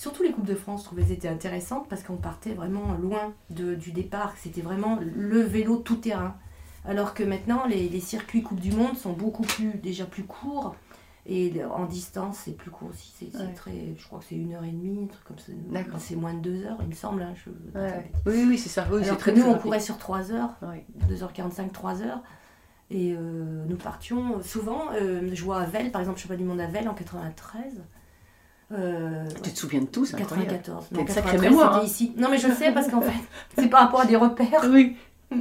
surtout 0.02 0.24
les 0.24 0.32
coupes 0.32 0.47
de 0.47 0.56
France, 0.56 0.82
je 0.82 0.86
trouvais 0.86 1.04
qu'elles 1.04 1.12
étaient 1.14 1.28
intéressantes 1.28 1.88
parce 1.88 2.02
qu'on 2.02 2.18
partait 2.18 2.54
vraiment 2.54 2.93
loin 2.99 3.34
de, 3.52 3.76
du 3.76 3.91
départ. 3.91 4.34
C'était 4.38 4.62
vraiment 4.62 4.97
le 4.99 5.41
vélo 5.41 5.78
tout 5.78 5.97
terrain. 5.97 6.36
Alors 6.86 7.14
que 7.14 7.24
maintenant, 7.24 7.68
les, 7.68 7.88
les 7.88 7.99
circuits 7.99 8.41
coupes 8.41 8.60
du 8.60 8.72
monde 8.72 8.97
sont 8.97 9.14
beaucoup 9.14 9.43
plus 9.43 9.76
déjà 9.78 10.06
plus 10.06 10.24
courts 10.24 10.76
et 11.28 11.54
en 11.66 11.86
distance 11.86 12.39
c'est 12.45 12.58
plus 12.58 12.72
court 12.72 12.89
aussi. 12.89 13.14
C'est, 13.32 13.38
Ouais. 13.38 13.54
très, 13.54 13.93
je 13.95 14.04
crois 14.08 14.18
que 14.18 14.26
c'est 14.28 14.36
une 14.36 14.54
heure 14.54 14.64
et 14.64 14.72
demie, 14.72 15.04
un 15.04 15.08
truc 15.08 15.24
comme 15.24 15.38
ça. 15.38 15.52
D'accord. 15.70 15.99
C'est 15.99 16.16
moins 16.16 16.34
de 16.34 16.39
deux 16.39 16.66
heures, 16.66 16.80
il 16.82 16.88
me 16.88 16.93
semble. 16.95 17.22
hein, 17.22 17.36
je- 17.36 17.80
Ouais. 17.80 18.12
Oui, 18.26 18.45
oui, 18.47 18.58
c'est 18.58 18.70
ça. 18.70 18.88
Oui, 18.91 19.02
c'est 19.04 19.10
Alors 19.10 19.18
que 19.18 19.22
très, 19.30 19.34
nous, 19.34 19.41
très 19.43 19.52
on 19.52 19.60
courait 19.60 19.80
sur 19.80 19.99
3 19.99 20.32
heures, 20.32 20.56
Ouais. 20.64 20.84
2h45, 21.08 21.72
3 21.72 22.02
heures. 22.02 22.24
Et 22.89 23.14
euh, 23.16 23.64
nous 23.70 23.78
partions 23.78 24.41
souvent, 24.41 24.86
euh, 24.99 25.30
je 25.32 25.43
vois 25.43 25.62
à 25.62 25.66
Velle, 25.66 25.91
par 25.91 26.02
exemple, 26.02 26.18
je 26.18 26.24
sais 26.24 26.28
pas 26.28 26.36
du 26.36 26.43
monde 26.43 26.60
à 26.60 26.66
Velle 26.68 26.89
en 26.89 26.95
93. 26.95 27.84
Euh, 28.74 29.26
Tu 29.43 29.51
te 29.51 29.57
souviens 29.59 29.82
de 29.82 29.86
tout, 29.86 30.05
c'est 30.05 30.15
incroyable. 30.15 30.49
94. 30.49 30.88
T'as 30.93 31.01
une 31.01 31.07
sacrée 31.07 31.32
93, 31.38 31.49
mémoire, 31.49 31.76
hein. 31.78 31.82
ici. 31.84 32.13
Non, 32.17 32.30
mais 32.30 32.38
je 32.38 32.47
sais 32.51 32.72
parce 32.72 32.88
qu'en 32.88 33.01
fait, 33.01 33.11
c'est 33.57 33.67
par 33.67 33.82
rapport 33.82 34.01
à 34.01 34.05
des 34.05 34.15
repères. 34.15 34.65
Oui. 34.69 34.95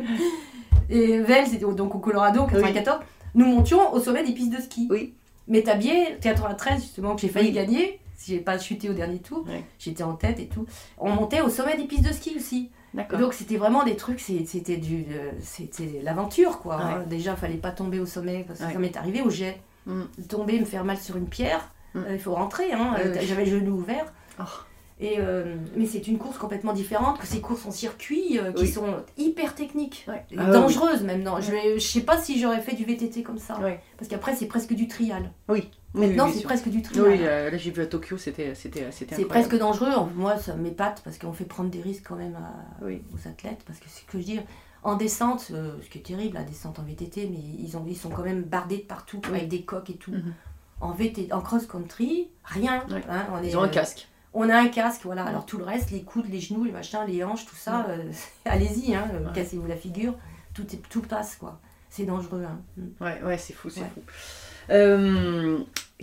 Et 0.90 1.20
Velle, 1.20 1.46
c'était 1.46 1.64
donc 1.72 1.94
au 1.94 1.98
Colorado, 1.98 2.40
en 2.40 2.46
94. 2.46 3.00
Nous 3.34 3.46
montions 3.46 3.92
au 3.92 4.00
sommet 4.00 4.24
des 4.24 4.32
pistes 4.32 4.50
de 4.56 4.60
ski. 4.60 4.88
Oui. 4.90 5.14
Mais 5.46 5.62
Tabier, 5.62 6.16
93, 6.20 6.80
justement, 6.82 7.14
que 7.14 7.20
j'ai 7.20 7.28
failli 7.28 7.48
Oui. 7.48 7.54
gagner, 7.54 8.00
si 8.16 8.32
j'ai 8.32 8.40
pas 8.40 8.58
chuté 8.58 8.90
au 8.90 8.92
dernier 8.92 9.18
tour, 9.18 9.44
Ouais. 9.46 9.64
j'étais 9.78 10.02
en 10.02 10.14
tête 10.14 10.40
et 10.40 10.46
tout. 10.46 10.66
On 10.98 11.10
montait 11.10 11.40
au 11.40 11.48
sommet 11.48 11.76
des 11.76 11.84
pistes 11.84 12.06
de 12.06 12.12
ski 12.12 12.34
aussi. 12.36 12.70
D'accord. 12.92 13.20
Donc 13.20 13.34
c'était 13.34 13.56
vraiment 13.56 13.84
des 13.84 13.94
trucs, 13.94 14.18
c'était 14.18 14.76
du, 14.76 15.04
euh, 15.12 15.30
c'était 15.40 16.00
l'aventure 16.02 16.58
quoi. 16.58 16.76
Ouais. 16.76 16.82
hein. 16.82 17.04
Déjà, 17.08 17.36
fallait 17.36 17.54
pas 17.56 17.70
tomber 17.70 18.00
au 18.00 18.06
sommet 18.06 18.44
parce 18.44 18.58
que 18.58 18.64
Ouais. 18.64 18.72
ça 18.72 18.78
m'est 18.80 18.96
arrivé 18.96 19.22
au 19.22 19.30
jet. 19.30 19.60
Mm. 19.86 20.02
De 20.18 20.22
tomber, 20.24 20.58
me 20.58 20.64
faire 20.64 20.84
mal 20.84 20.98
sur 20.98 21.16
une 21.16 21.28
pierre, 21.28 21.72
Mm. 21.94 21.98
euh, 21.98 22.14
il 22.14 22.20
faut 22.20 22.34
rentrer. 22.34 22.72
Hein. 22.72 22.96
J'avais 23.22 23.44
le 23.44 23.50
genou 23.60 23.76
ouvert. 23.78 24.12
Oh. 24.38 24.44
Et, 25.02 25.14
euh, 25.18 25.56
mais 25.76 25.86
c'est 25.86 26.06
une 26.08 26.18
course 26.18 26.36
complètement 26.36 26.74
différente 26.74 27.18
que 27.18 27.26
ces 27.26 27.40
courses 27.40 27.64
en 27.64 27.70
circuit 27.70 28.38
euh, 28.38 28.52
qui 28.52 28.64
Oui. 28.64 28.68
sont 28.68 28.96
hyper 29.16 29.54
techniques 29.54 30.04
Ouais. 30.08 30.22
et 30.30 30.36
Ah, 30.38 30.50
dangereuses 30.50 31.02
même. 31.02 31.22
Non, 31.22 31.40
je, 31.40 31.50
je 31.76 31.78
sais 31.80 32.02
pas 32.02 32.18
si 32.18 32.38
j'aurais 32.38 32.60
fait 32.60 32.76
du 32.76 32.84
VTT 32.84 33.22
comme 33.22 33.38
ça. 33.38 33.58
Parce 33.96 34.08
qu'après 34.10 34.34
c'est 34.36 34.44
presque 34.44 34.74
du 34.74 34.88
trial. 34.88 35.30
Oui. 35.48 35.70
Maintenant 35.94 36.28
c'est 36.30 36.42
presque 36.42 36.68
du 36.68 36.82
trial. 36.82 37.06
Oui, 37.08 37.18
là 37.18 37.56
j'ai 37.56 37.70
vu 37.70 37.80
à 37.80 37.86
Tokyo, 37.86 38.18
c'était 38.18 38.52
C'est 38.54 39.24
presque 39.24 39.56
dangereux. 39.56 39.88
Moi, 40.16 40.36
ça 40.36 40.54
m'épate 40.54 41.00
parce 41.02 41.16
qu'on 41.18 41.32
fait 41.32 41.44
prendre 41.46 41.70
des 41.70 41.80
risques 41.80 42.04
quand 42.06 42.16
même 42.16 42.36
à- 42.36 42.84
aux 42.86 43.28
athlètes. 43.28 43.62
Parce 43.66 43.78
que 43.78 43.86
c'est 43.88 44.02
ce 44.02 44.06
que 44.06 44.18
je 44.20 44.24
dis. 44.24 44.40
En 44.82 44.96
descente, 44.96 45.48
euh, 45.52 45.72
ce 45.82 45.88
qui 45.90 45.98
est 45.98 46.02
terrible, 46.02 46.34
la 46.34 46.42
descente 46.42 46.78
en 46.78 46.82
VTT, 46.82 47.28
mais 47.30 47.38
ils, 47.58 47.76
ont, 47.76 47.84
ils 47.86 47.96
sont 47.96 48.08
quand 48.10 48.22
même 48.22 48.42
bardés 48.42 48.78
de 48.78 48.82
partout 48.82 49.20
avec 49.28 49.48
des 49.48 49.62
coques 49.62 49.90
et 49.90 49.96
tout. 49.96 50.10
Mhm. 50.12 50.32
En 50.80 50.92
VTT, 50.92 51.32
en 51.32 51.40
cross-country, 51.42 52.28
rien. 52.44 52.82
Ouais. 52.90 53.02
hein, 53.08 53.26
on, 53.32 53.42
est, 53.42 53.48
Ils 53.48 53.56
ont 53.58 53.62
un 53.62 53.66
euh, 53.66 53.68
casque. 53.68 54.08
on 54.32 54.48
a 54.48 54.56
un 54.56 54.68
casque, 54.68 55.02
voilà. 55.04 55.24
Alors 55.24 55.44
tout 55.44 55.58
le 55.58 55.64
reste, 55.64 55.90
les 55.90 56.02
coudes, 56.02 56.26
les 56.30 56.40
genoux, 56.40 56.64
les 56.64 56.72
machins, 56.72 57.00
les 57.06 57.22
hanches, 57.22 57.44
tout 57.46 57.56
ça, 57.56 57.86
euh, 57.90 58.10
allez-y, 58.46 58.94
hein, 58.94 59.06
euh, 59.14 59.26
Ouais. 59.26 59.32
cassez-vous 59.34 59.66
la 59.66 59.76
figure. 59.76 60.14
Tout, 60.54 60.64
est, 60.74 60.80
tout 60.88 61.02
passe, 61.02 61.36
quoi. 61.36 61.60
C'est 61.90 62.04
dangereux. 62.04 62.44
Hein. 62.44 62.60
Mm. 62.76 63.04
Ouais, 63.04 63.20
ouais, 63.24 63.38
c'est 63.38 63.52
fou, 63.52 63.68
c'est 63.68 63.80
fou. 63.80 64.00
Euh, 64.70 65.58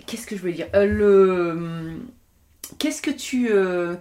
qu'est-ce 0.06 0.26
que 0.26 0.36
je 0.36 0.40
voulais 0.40 0.52
dire? 0.52 0.68
Euh, 0.74 0.86
Le 0.86 1.98
Qu'est-ce 2.78 3.00
que 3.00 3.10
tu 3.10 3.48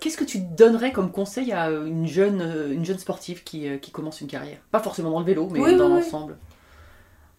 qu'est-ce 0.02 0.18
que 0.18 0.26
tu 0.26 0.40
donnerais 0.40 0.92
comme 0.92 1.10
conseil 1.10 1.54
à 1.54 1.70
une 1.70 2.06
jeune 2.06 2.42
une 2.74 2.84
jeune 2.84 2.98
sportive 3.00 3.44
qui, 3.46 3.66
qui 3.80 3.92
commence 3.92 4.20
une 4.20 4.28
carrière? 4.28 4.58
Pas 4.72 4.82
forcément 4.82 5.10
dans 5.10 5.20
le 5.20 5.26
vélo, 5.26 5.48
mais 5.50 5.60
Oui, 5.62 5.78
dans 5.78 5.96
oui, 5.96 6.02
oui. 6.04 6.34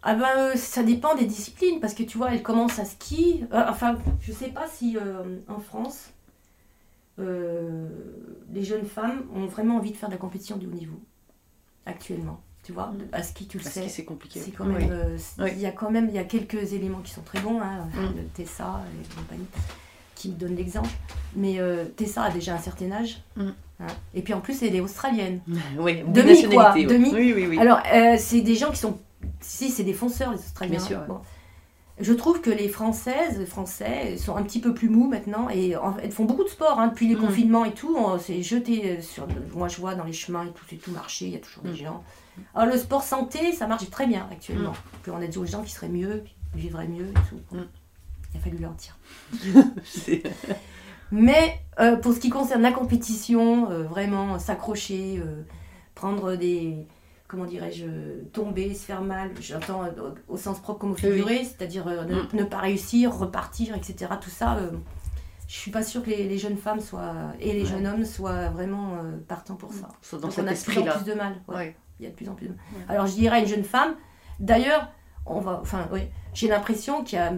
Ah 0.03 0.15
ben, 0.15 0.27
euh, 0.37 0.57
ça 0.57 0.83
dépend 0.83 1.15
des 1.17 1.25
disciplines, 1.27 1.81
parce 1.81 1.93
que 1.95 2.03
tu 2.05 2.19
vois, 2.19 2.33
elle 2.33 2.43
commence 2.43 2.79
à 2.79 2.85
ski. 2.85 3.45
Euh, 3.53 3.65
enfin, 3.69 3.99
je 4.21 4.33
sais 4.33 4.49
pas 4.49 4.67
si 4.73 4.97
euh, 4.97 5.23
en 5.49 5.59
France, 5.59 6.11
euh, 7.19 7.89
les 8.53 8.63
jeunes 8.63 8.87
femmes 8.87 9.23
ont 9.35 9.47
vraiment 9.47 9.77
envie 9.77 9.91
de 9.91 9.97
faire 9.97 10.09
de 10.09 10.15
la 10.15 10.19
compétition 10.21 10.57
du 10.57 10.67
haut 10.67 10.71
niveau, 10.73 11.01
actuellement. 11.85 12.41
Tu 12.63 12.73
vois, 12.73 12.93
à 13.13 13.23
ski, 13.23 13.47
tu 13.49 13.59
le 13.59 13.63
Parce 13.65 13.75
sais. 13.75 13.89
c'est 13.89 14.05
compliqué. 14.05 14.41
C'est 14.41 14.51
quand 14.51 14.67
même, 14.67 15.17
Oui. 15.39 15.51
il 15.53 15.59
y 15.61 15.67
a 15.67 15.73
quand 15.73 15.91
même, 15.91 16.09
il 16.11 16.15
y 16.15 16.19
a 16.19 16.25
quelques 16.25 16.73
éléments 16.75 17.01
qui 17.01 17.13
sont 17.13 17.23
très 17.23 17.41
bons, 17.41 17.61
hein, 17.61 17.89
Mm. 17.95 18.25
Tessa 18.35 18.81
et 19.03 19.15
compagnie, 19.17 19.47
qui 20.15 20.29
me 20.29 20.35
donnent 20.35 20.57
l'exemple. 20.57 20.91
Mais 21.35 21.59
Tessa 21.97 22.25
a 22.25 22.31
déjà 22.31 22.55
un 22.55 22.59
certain 22.59 22.93
âge, 22.93 23.23
Mm. 23.37 23.43
hein. 23.81 23.87
et 24.15 24.23
puis 24.23 24.35
en 24.35 24.41
plus 24.41 24.63
elle 24.63 24.77
est 24.77 24.81
australienne. 24.81 25.41
Oui, 25.79 26.03
Demi, 26.07 26.45
quoi, 26.51 26.75
ouais. 26.75 26.85
demi. 26.85 27.11
Oui, 27.15 27.33
oui, 27.35 27.47
oui. 27.49 27.59
Alors 27.59 27.81
c'est 28.19 28.43
des 28.43 28.55
gens 28.55 28.71
qui 28.71 28.79
sont, 28.79 28.99
si 29.41 29.71
c'est 29.71 29.85
des 29.85 29.93
fonceurs 29.93 30.33
les 30.33 30.39
Australiens. 30.39 30.71
Bien 30.79 30.81
sûr, 30.81 30.99
ouais. 31.09 31.17
Je 32.01 32.13
trouve 32.13 32.41
que 32.41 32.51
les 32.51 32.69
Françaises, 32.69 33.41
les 33.41 33.47
Français 33.47 34.17
sont 34.19 34.37
un 34.37 34.45
petit 34.45 34.61
peu 34.61 34.73
plus 34.73 34.89
mous 34.89 35.09
maintenant 35.09 35.49
et 35.51 35.75
en 35.75 35.97
elles 35.97 36.13
font 36.13 36.27
beaucoup 36.27 36.45
de 36.45 36.49
sport 36.49 36.79
hein, 36.79 36.87
depuis 36.89 37.09
les 37.09 37.17
Mm. 37.17 37.21
confinements 37.21 37.65
et 37.65 37.73
tout. 37.75 37.93
On 37.97 38.17
s'est 38.21 38.41
jeté 38.43 39.01
sur, 39.03 39.27
moi 39.55 39.67
je 39.67 39.79
vois 39.79 39.97
dans 39.97 40.05
les 40.05 40.13
chemins 40.13 40.45
et 40.47 40.53
tout, 40.53 40.65
c'est 40.71 40.77
tout 40.77 40.93
marché, 40.93 41.25
il 41.27 41.33
y 41.33 41.37
a 41.37 41.41
toujours 41.41 41.65
des 41.65 41.71
Mm. 41.73 41.77
gens. 41.77 42.05
Alors 42.55 42.73
le 42.73 42.79
sport 42.79 43.03
santé, 43.03 43.53
ça 43.53 43.67
marche 43.67 43.91
très 43.91 44.07
bien 44.07 44.29
actuellement. 44.31 44.71
Mm. 44.71 44.99
Puis 45.03 45.11
on 45.11 45.17
a 45.21 45.27
dit 45.27 45.39
aux 45.39 45.47
gens 45.47 45.63
qui 45.65 45.73
seraient 45.73 45.89
mieux, 45.89 46.23
qui 46.53 46.61
vivraient 46.61 46.87
mieux 46.87 47.09
et 47.09 47.29
tout. 47.29 47.57
Mm. 47.57 47.63
Il 48.33 48.37
a 48.37 48.41
fallu 48.45 48.59
leur 48.59 48.75
dire. 48.75 48.97
Mais 51.11 51.59
euh, 51.81 51.97
pour 51.97 52.13
ce 52.13 52.21
qui 52.21 52.29
concerne 52.29 52.63
la 52.63 52.73
compétition, 52.73 53.71
euh, 53.71 53.83
vraiment 53.85 54.39
s'accrocher, 54.39 55.19
euh, 55.25 55.43
prendre 55.95 56.37
des. 56.37 56.87
Comment 57.29 57.45
dirais-je 57.45 57.85
Tomber, 58.33 58.73
se 58.75 58.85
faire 58.87 59.03
mal, 59.03 59.31
j'entends 59.41 59.85
euh, 59.85 59.91
au 60.29 60.37
sens 60.39 60.59
propre 60.61 60.79
comme 60.81 60.91
au 60.93 60.95
oui. 60.95 61.01
figuré, 61.01 61.45
c'est-à-dire 61.45 61.87
euh, 61.87 62.05
ne, 62.05 62.15
Mm. 62.23 62.29
ne 62.33 62.45
pas 62.45 62.59
réussir, 62.59 63.15
repartir, 63.15 63.77
etc. 63.77 64.13
Tout 64.21 64.31
ça, 64.31 64.57
euh, 64.57 64.71
je 65.47 65.55
suis 65.55 65.71
pas 65.71 65.83
sûre 65.83 66.03
que 66.03 66.09
les, 66.11 66.27
les 66.27 66.39
jeunes 66.39 66.57
femmes 66.57 66.81
soient, 66.81 67.15
et 67.39 67.53
les 67.53 67.61
Ouais. 67.63 67.67
jeunes 67.67 67.87
hommes 67.87 68.05
soient 68.07 68.49
vraiment 68.49 68.95
euh, 68.97 69.19
partants 69.29 69.57
pour 69.57 69.73
ça. 69.75 69.89
Soit 70.03 70.19
dans 70.19 70.29
Donc 70.29 70.33
cet 70.33 70.45
on 70.45 70.49
a 70.49 70.55
de 70.55 70.59
plus 70.59 70.79
en 70.79 70.85
plus 70.97 71.05
de 71.05 71.15
mal. 71.15 71.35
ouais. 71.49 71.55
Ouais. 71.57 71.77
Il 72.01 72.05
y 72.05 72.07
a 72.07 72.11
de 72.11 72.15
plus 72.17 72.29
en 72.29 72.35
plus 72.35 72.47
de 72.47 72.53
mal. 72.53 72.61
Alors 72.89 73.07
je 73.07 73.13
dirais 73.15 73.37
à 73.37 73.41
une 73.41 73.47
jeune 73.47 73.65
femme, 73.65 73.95
d'ailleurs, 74.41 74.89
on 75.27 75.41
va, 75.41 75.59
enfin, 75.61 75.87
oui, 75.93 76.03
j'ai 76.33 76.49
l'impression 76.49 77.05
qu'il 77.05 77.19
y 77.19 77.21
a 77.21 77.35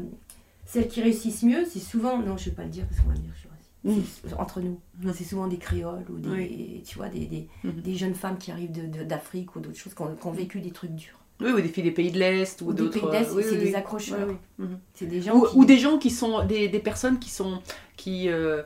celles 0.67 0.87
qui 0.87 1.03
réussissent 1.03 1.43
mieux, 1.43 1.65
c'est 1.65 1.81
souvent, 1.81 2.19
non, 2.19 2.37
je 2.37 2.45
vais 2.51 2.55
pas 2.55 2.63
le 2.63 2.69
dire 2.69 2.85
parce 2.87 3.01
qu'on 3.01 3.09
va 3.09 3.15
me 3.15 3.19
dire 3.21 3.33
je 3.43 3.49
C'est- 3.85 4.35
entre 4.39 4.61
nous, 4.61 4.79
c'est 5.15 5.25
souvent 5.25 5.47
des 5.47 5.57
créoles 5.57 6.05
ou 6.11 6.19
des, 6.19 6.83
tu 6.87 6.97
vois, 6.99 7.09
des, 7.09 7.25
des, 7.27 7.49
Mhm. 7.65 7.81
des 7.83 7.95
jeunes 7.95 8.15
femmes 8.15 8.37
qui 8.39 8.51
arrivent 8.51 8.73
de- 8.73 8.99
de- 8.99 9.05
d'Afrique 9.05 9.57
ou 9.57 9.61
d'autres 9.61 9.79
choses, 9.79 9.95
qui 9.95 10.03
ont, 10.03 10.15
qui 10.15 10.27
ont 10.27 10.33
vécu 10.33 10.61
des 10.61 10.71
trucs 10.71 10.95
durs. 10.95 11.15
Oui, 11.41 11.51
ou 11.53 11.61
des 11.63 11.69
filles 11.69 11.85
des 11.85 11.91
pays 11.91 12.11
de 12.11 12.19
l'Est 12.19 12.61
ou, 12.61 12.67
Ou 12.67 12.73
des 12.75 12.83
d'autres. 12.83 13.01
pays 13.01 13.11
d'Est, 13.11 13.33
oui, 13.35 13.43
c'est 13.43 13.53
oui, 13.57 13.65
des 13.65 13.75
accrocheurs. 13.75 14.29
Mhm. 14.59 14.79
C'est 14.93 15.07
des 15.07 15.23
gens 15.23 15.35
Ou, 15.35 15.47
qui... 15.47 15.57
ou 15.57 15.65
des 15.65 15.79
gens 15.79 15.97
qui 15.97 16.11
sont 16.11 16.45
des, 16.45 16.69
des 16.69 16.79
personnes 16.81 17.19
qui 17.19 17.31
sont 17.31 17.63
qui 17.97 18.29
euh, 18.29 18.63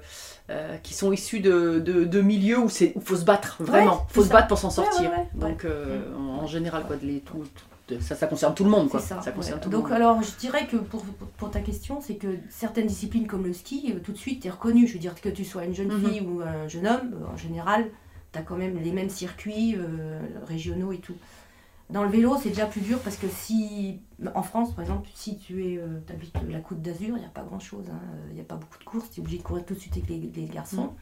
euh, 0.51 0.77
qui 0.79 0.93
sont 0.95 1.13
issues 1.13 1.39
de, 1.41 1.79
de, 1.79 2.05
de 2.05 2.21
milieux 2.21 2.59
où 2.59 2.69
c'est 2.69 2.93
où 2.97 3.01
faut 3.01 3.15
se 3.17 3.25
battre 3.25 3.57
vraiment, 3.63 3.93
Ouais, 3.93 3.99
faut 4.09 4.21
c'est 4.23 4.27
se 4.27 4.29
ça. 4.33 4.35
battre 4.35 4.49
pour 4.49 4.59
s'en 4.59 4.71
sortir. 4.71 5.11
ouais, 5.11 5.17
ouais, 5.17 5.29
Donc 5.51 5.65
euh, 5.65 6.03
en, 6.17 6.43
en 6.43 6.47
général 6.49 6.85
quoi, 6.89 6.97
de 6.97 7.07
les, 7.07 7.21
tout, 7.21 7.39
tout- 7.39 7.65
ça 8.01 8.15
ça 8.15 8.27
concerne 8.27 8.55
tout 8.55 8.65
le 8.65 8.71
monde 8.71 8.89
quoi. 8.89 9.01
C'est 9.01 9.09
ça. 9.21 9.31
concerne 9.33 9.59
ouais. 9.59 9.63
tout 9.65 9.69
le 9.71 9.77
Donc 9.77 9.85
monde. 9.85 9.93
alors 9.93 10.23
je 10.23 10.37
dirais 10.39 10.67
que 10.67 10.77
pour, 10.77 11.03
pour 11.37 11.51
ta 11.51 11.61
question, 11.61 12.01
c'est 12.01 12.17
que 12.17 12.39
certaines 12.49 12.87
disciplines 12.87 13.27
comme 13.27 13.45
le 13.45 13.53
ski, 13.53 13.93
euh, 13.95 14.01
tout 14.01 14.13
de 14.13 14.17
suite 14.17 14.41
tu 14.43 14.49
es 14.49 14.51
reconnu. 14.51 14.87
Je 14.87 14.95
veux 14.95 14.99
dire 14.99 15.15
que 15.21 15.29
tu 15.29 15.45
sois 15.45 15.65
une 15.65 15.75
jeune 15.75 15.93
Mhm. 15.93 16.01
fille 16.09 16.21
ou 16.23 16.41
un 16.41 16.67
jeune 16.69 16.87
homme, 16.87 17.15
euh, 17.15 17.33
en 17.33 17.37
général, 17.37 17.91
tu 18.33 18.39
as 18.39 18.43
quand 18.43 18.57
même 18.57 18.79
les 18.79 18.93
mêmes 18.93 19.11
circuits 19.11 19.77
euh, 19.77 20.19
régionaux 20.47 20.93
et 20.93 20.99
tout. 20.99 21.15
Dans 21.91 22.03
le 22.03 22.09
vélo, 22.09 22.37
c'est 22.43 22.49
déjà 22.49 22.65
plus 22.65 22.81
dur 22.81 22.99
parce 23.01 23.17
que 23.17 23.27
si, 23.29 24.01
en 24.35 24.43
France 24.43 24.75
par 24.75 24.83
exemple, 24.85 25.07
si 25.15 25.37
tu 25.37 25.67
es, 25.67 25.77
euh, 25.77 26.01
habites 26.09 26.35
la 26.49 26.61
côte 26.61 26.81
d'Azur, 26.81 27.17
il 27.17 27.21
n'y 27.21 27.27
a 27.27 27.29
pas 27.29 27.43
grand 27.43 27.61
chose, 27.61 27.85
il 28.31 28.35
n'y 28.37 28.41
a 28.41 28.45
pas 28.45 28.57
beaucoup 28.57 28.79
de 28.79 28.85
courses, 28.85 29.11
tu 29.11 29.21
es 29.21 29.23
obligé 29.23 29.37
de 29.39 29.43
courir 29.43 29.67
tout 29.67 29.75
de 29.75 29.79
suite 29.79 29.93
avec 29.99 30.09
les, 30.09 30.19
les 30.35 30.47
garçons. 30.49 30.95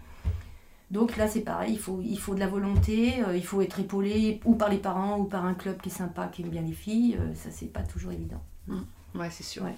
Donc 0.92 1.16
là, 1.16 1.26
c'est 1.26 1.40
pareil, 1.40 1.72
il 1.72 1.78
faut, 1.78 2.00
il 2.02 2.18
faut 2.18 2.34
de 2.34 2.40
la 2.40 2.46
volonté, 2.46 3.24
euh, 3.26 3.34
il 3.36 3.44
faut 3.44 3.60
être 3.62 3.80
épaulé 3.80 4.40
ou 4.44 4.54
par 4.54 4.68
les 4.68 4.76
parents 4.76 5.18
ou 5.18 5.24
par 5.24 5.44
un 5.46 5.54
club 5.54 5.80
qui 5.80 5.88
est 5.88 5.92
sympa, 5.92 6.28
qui 6.30 6.42
aime 6.42 6.50
bien 6.50 6.60
les 6.62 6.72
filles. 6.72 7.16
euh, 7.18 7.34
ça, 7.34 7.48
c'est 7.50 7.66
pas 7.72 7.80
toujours 7.82 8.12
évident. 8.12 8.42
Ouais, 9.14 9.30
c'est 9.30 9.42
sûr. 9.42 9.62
Ouais. 9.64 9.74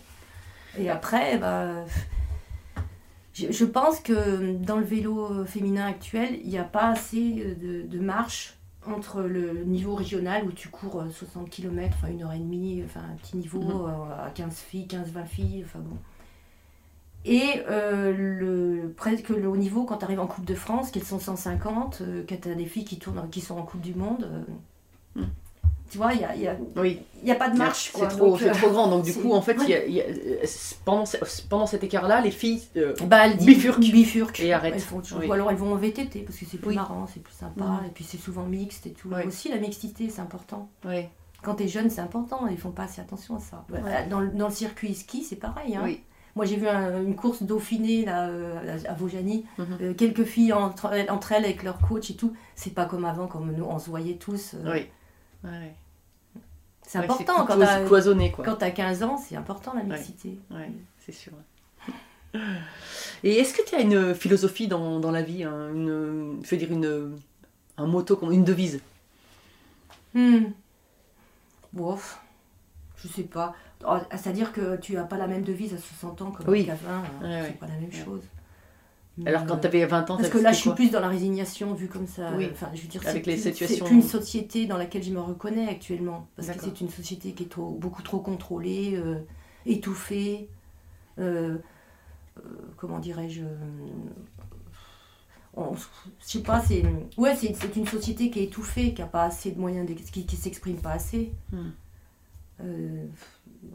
Et 0.77 0.91
après, 0.91 1.39
bah, 1.39 1.85
je, 3.33 3.51
je 3.53 3.65
pense 3.65 4.01
que 4.01 4.53
dans 4.57 4.77
le 4.77 4.85
vélo 4.85 5.45
féminin 5.45 5.87
actuel, 5.87 6.39
il 6.43 6.49
n'y 6.51 6.59
a 6.59 6.65
pas 6.65 6.89
assez 6.91 7.57
de, 7.61 7.83
de 7.87 7.99
marche 8.01 8.57
entre 8.87 9.23
le 9.23 9.65
niveau 9.65 9.95
régional 9.95 10.45
où 10.45 10.53
tu 10.53 10.69
cours 10.69 11.01
euh, 11.01 11.09
60 11.11 11.49
km, 11.49 11.95
enfin 11.97 12.09
une 12.13 12.23
heure 12.23 12.33
et 12.33 12.39
demie, 12.39 12.83
enfin 12.85 13.01
un 13.13 13.17
petit 13.17 13.37
niveau 13.37 13.63
euh, 13.87 14.27
à 14.27 14.31
15 14.31 14.53
filles, 14.57 14.87
15-20 14.91 15.27
filles, 15.27 15.63
enfin 15.65 15.79
bon. 15.79 15.97
Et 17.27 17.63
euh, 17.71 18.13
le, 18.17 18.93
presque 18.97 19.31
le 19.31 19.49
haut 19.49 19.57
niveau, 19.57 19.85
quand 19.85 19.97
tu 19.99 20.05
arrives 20.05 20.21
en 20.21 20.27
Coupe 20.27 20.45
de 20.45 20.55
France, 20.55 20.91
qu'elles 20.91 21.05
sont 21.05 21.19
150, 21.19 21.99
euh, 22.03 22.23
que 22.25 22.35
tu 22.35 22.51
as 22.51 22.55
des 22.55 22.67
filles 22.67 22.85
qui, 22.85 22.99
tournent, 22.99 23.29
qui 23.31 23.41
sont 23.41 23.57
en 23.57 23.63
Coupe 23.63 23.81
du 23.81 23.95
Monde, 23.95 24.29
euh, 24.31 25.21
Mhm. 25.23 25.29
tu 25.91 25.97
vois, 25.99 26.13
il 26.13 26.19
n'y 26.19 26.25
a, 26.25 26.37
y 26.37 26.47
a, 26.49 26.57
Oui, 26.77 27.01
il 27.23 27.29
y 27.29 27.31
a 27.31 27.35
pas 27.37 27.49
de 27.49 27.57
marche. 27.57 27.93
c'est 27.95 28.09
trop, 28.09 28.37
euh, 28.37 28.53
trop 28.53 28.71
grand. 28.71 28.89
Donc 28.89 29.05
du 29.05 29.15
coup, 29.15 29.33
en 29.33 29.41
fait, 29.41 29.57
ouais. 29.59 29.91
y 29.91 30.01
a- 30.01 30.05
pendant, 30.85 31.05
pendant 31.49 31.67
cet 31.67 31.83
écart-là, 31.85 32.21
les 32.21 32.31
filles. 32.31 32.63
Bah, 33.07 33.27
elles 33.27 33.39
Bifurquent. 33.39 33.81
bifurquent. 33.81 34.41
Et 34.41 34.53
arrêtent. 34.53 34.75
Elles 34.75 34.81
font 34.81 35.01
Oui. 35.19 35.27
Ou 35.29 35.33
alors 35.33 35.51
elles 35.51 35.57
vont 35.57 35.73
en 35.73 35.77
VTT 35.77 36.21
parce 36.21 36.37
que 36.39 36.45
c'est 36.45 36.59
plus 36.59 36.71
Oui. 36.71 36.75
marrant, 36.75 37.07
c'est 37.13 37.23
plus 37.23 37.33
sympa. 37.35 37.65
Mhm. 37.65 37.87
Et 37.87 37.91
puis 37.95 38.05
c'est 38.05 38.19
souvent 38.19 38.43
mixte 38.45 38.87
et 38.87 38.91
tout. 38.91 39.09
Ouais. 39.09 39.25
Aussi 39.27 39.49
la 39.49 39.57
mixité, 39.59 40.11
c'est 40.11 40.21
important. 40.21 40.69
ouais, 40.85 41.09
Quand 41.43 41.55
t'es 41.55 41.69
jeune, 41.69 41.89
c'est 41.91 42.01
important. 42.01 42.47
Ils 42.51 42.57
font 42.59 42.71
pas 42.73 42.85
assez 42.85 43.01
attention 43.01 43.37
à 43.37 43.41
ça. 43.41 43.65
Bah, 43.69 43.79
Ouais. 43.85 44.07
Dans, 44.09 44.21
le- 44.21 44.29
dans 44.31 44.49
le 44.49 44.55
circuit 44.55 44.95
ski, 44.95 45.23
c'est 45.23 45.37
pareil. 45.37 45.77
hein. 45.77 45.83
oui. 45.85 46.01
Moi, 46.37 46.45
j'ai 46.47 46.57
vu 46.57 46.67
un- 46.69 47.03
une 47.03 47.15
course 47.15 47.43
dauphinée 47.45 48.05
là, 48.05 48.29
euh, 48.29 48.79
à 48.89 48.95
Vaujany. 48.95 49.47
Mhm. 49.59 49.79
Euh, 49.81 49.95
quelques 49.95 50.25
filles 50.25 50.53
entre, 50.53 50.93
elles- 50.93 51.11
entre 51.11 51.31
elles 51.33 51.45
avec 51.45 51.63
leur 51.63 51.79
coach 51.79 52.11
et 52.11 52.17
tout. 52.17 52.35
C'est 52.57 52.75
pas 52.75 52.87
comme 52.87 53.05
avant, 53.05 53.27
comme 53.29 53.53
nous, 53.53 53.65
on 53.65 53.79
se 53.79 53.89
voyait 53.89 54.17
tous. 54.17 54.55
euh, 54.55 54.73
Oui. 54.73 54.87
Ouais. 55.49 55.75
C'est 56.83 56.99
Ouais, 56.99 57.05
important 57.05 57.45
quand 57.47 57.57
t'as 57.59 57.85
cloisonné 57.87 58.31
quoi. 58.33 58.45
quand 58.45 58.57
t'as 58.57 58.71
15 58.71 59.03
ans, 59.03 59.17
c'est 59.17 59.37
important 59.37 59.73
la 59.75 59.85
mixité. 59.85 60.39
Ouais, 60.51 60.71
c'est 60.99 61.13
sûr. 61.13 61.33
Et 63.23 63.37
est-ce 63.39 63.55
que 63.55 63.63
tu 63.67 63.75
as 63.77 63.81
une 63.81 64.15
philosophie 64.15 64.67
dans, 64.69 64.99
dans 65.01 65.11
la 65.13 65.23
vie, 65.23 65.45
hein, 65.45 65.71
une, 65.73 66.41
je 66.43 66.51
veux 66.51 66.57
dire 66.57 66.73
une, 66.73 67.17
un 67.79 67.87
motto, 67.87 68.19
une 68.31 68.45
devise? 68.45 68.81
Hmm. 70.15 70.47
Bof, 71.73 72.21
je 72.97 73.09
sais 73.09 73.23
pas. 73.23 73.55
Oh, 73.87 73.97
C'est-à-dire 74.13 74.53
que 74.53 74.77
tu 74.77 74.97
as 74.97 75.05
pas 75.05 75.17
la 75.19 75.27
même 75.27 75.43
devise 75.43 75.75
à 75.75 75.79
60 75.79 76.23
ans 76.23 76.31
comme 76.31 76.49
Oui. 76.49 76.65
qu'à 76.67 76.75
20. 76.75 76.91
hein. 76.91 77.03
Ouais, 77.03 77.29
c'est 77.43 77.49
ouais. 77.49 77.57
pas 77.61 77.67
la 77.67 77.75
même 77.75 77.93
chose. 77.93 78.23
Alors 79.27 79.47
quand 79.47 79.55
euh, 79.57 79.61
tu 79.61 79.67
avais 79.69 79.87
20 79.87 80.11
ans, 80.11 80.17
Parce 80.17 80.29
que 80.29 80.39
là, 80.39 80.51
je 80.53 80.59
suis 80.59 80.71
plus 80.73 80.91
dans 80.91 80.99
la 81.01 81.09
résignation 81.09 81.73
vu 81.75 81.87
comme 81.87 82.07
ça. 82.09 82.33
Oui. 82.37 82.49
Enfin, 82.51 82.69
je 82.75 82.83
veux 82.83 82.89
dire, 82.89 83.01
Avec 83.07 83.25
c'est 83.25 83.31
les 83.31 83.37
plus- 83.37 83.43
situations- 83.53 83.77
C'est 83.87 83.91
plus 83.91 83.95
une 83.95 84.03
société 84.03 84.67
dans 84.67 84.77
laquelle 84.77 85.03
je 85.05 85.13
me 85.13 85.21
reconnais 85.21 85.69
actuellement. 85.69 86.27
Parce 86.35 86.49
que 86.49 86.61
c'est 86.61 86.81
une 86.81 86.91
société 86.91 87.33
qui 87.33 87.45
est 87.45 87.49
trop, 87.49 87.71
beaucoup 87.71 88.03
trop 88.03 88.19
contrôlée, 88.19 88.95
euh, 88.97 89.21
étouffée. 89.67 90.49
euh, 91.21 91.59
euh, 92.39 92.41
comment 92.77 92.99
dirais-je 92.99 93.43
on- 95.57 95.75
Je 95.75 95.85
sais 96.19 96.41
pas, 96.41 96.61
c'est. 96.61 96.83
Ouais, 97.17 97.37
c'est 97.37 97.55
c'est 97.55 97.77
une 97.77 97.87
société 97.87 98.31
qui 98.31 98.41
est 98.41 98.45
étouffée, 98.45 98.93
qui 98.95 99.01
n'a 99.01 99.07
pas 99.07 99.23
assez 99.25 99.53
de 99.53 99.61
moyens, 99.61 99.89
qui, 100.11 100.27
qui 100.27 100.37
s'exprime 100.37 100.79
pas 100.79 100.91
assez. 100.93 101.33
Hmm. 101.53 101.71
Euh, 102.63 103.07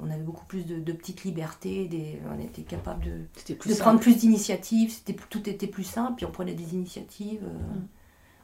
on 0.01 0.09
avait 0.09 0.21
beaucoup 0.23 0.45
plus 0.45 0.65
de, 0.65 0.79
de 0.79 0.91
petites 0.93 1.23
libertés, 1.23 1.87
des, 1.87 2.19
on 2.33 2.39
était 2.39 2.61
capable 2.61 3.03
de, 3.03 3.53
plus 3.55 3.77
prendre 3.79 3.99
plus 3.99 4.15
d'initiatives, 4.17 4.93
tout 5.29 5.49
était 5.49 5.67
plus 5.67 5.83
simple, 5.83 6.13
puis 6.17 6.25
on 6.25 6.31
prenait 6.31 6.53
des 6.53 6.73
initiatives. 6.73 7.41
euh, 7.43 7.49
Mm. 7.75 7.87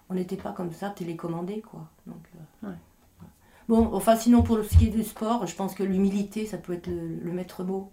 On 0.09 0.13
n'était 0.13 0.35
pas 0.37 0.51
comme 0.51 0.71
ça 0.71 0.91
télécommandé, 0.91 1.61
quoi. 1.61 1.89
Donc, 2.05 2.23
euh, 2.63 2.67
Ouais. 2.67 2.75
Bon, 3.67 3.89
enfin, 3.93 4.15
sinon, 4.15 4.43
pour 4.43 4.63
ce 4.63 4.77
qui 4.77 4.85
est 4.85 4.89
du 4.91 5.03
sport, 5.03 5.47
je 5.47 5.55
pense 5.55 5.73
que 5.73 5.81
l'humilité, 5.81 6.45
ça 6.45 6.57
peut 6.57 6.73
être 6.73 6.85
le, 6.85 7.17
le 7.23 7.31
maître 7.31 7.63
mot. 7.63 7.89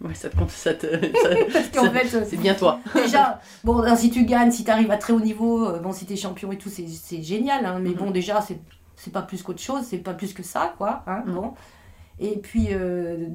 Ouais, 0.00 0.14
ça 0.14 0.28
te 0.28 0.36
compte, 0.36 0.50
ça 0.50 0.74
te- 0.74 0.86
c'est 2.24 2.36
bien 2.36 2.54
toi. 2.56 2.80
déjà, 2.96 3.40
bon, 3.62 3.84
si 3.94 4.10
tu 4.10 4.24
gagnes, 4.24 4.50
si 4.50 4.64
tu 4.64 4.70
arrives 4.72 4.90
à 4.90 4.96
très 4.96 5.12
haut 5.12 5.20
niveau, 5.20 5.78
bon, 5.78 5.92
si 5.92 6.04
tu 6.06 6.14
es 6.14 6.16
champion 6.16 6.50
et 6.50 6.58
tout, 6.58 6.68
c'est 6.70 7.22
génial, 7.22 7.64
hein, 7.64 7.78
mais 7.80 7.90
Mhm. 7.90 7.96
bon, 7.96 8.10
déjà, 8.10 8.40
c'est 8.40 9.12
pas 9.12 9.22
plus 9.22 9.42
qu'autre 9.44 9.60
chose, 9.62 9.84
c'est 9.84 9.98
pas 9.98 10.14
plus 10.14 10.32
que 10.34 10.42
ça, 10.42 10.74
quoi. 10.78 11.04
hein, 11.06 11.22
bon. 11.26 11.54
Et 12.18 12.38
puis, 12.38 12.68
euh, 12.70 13.26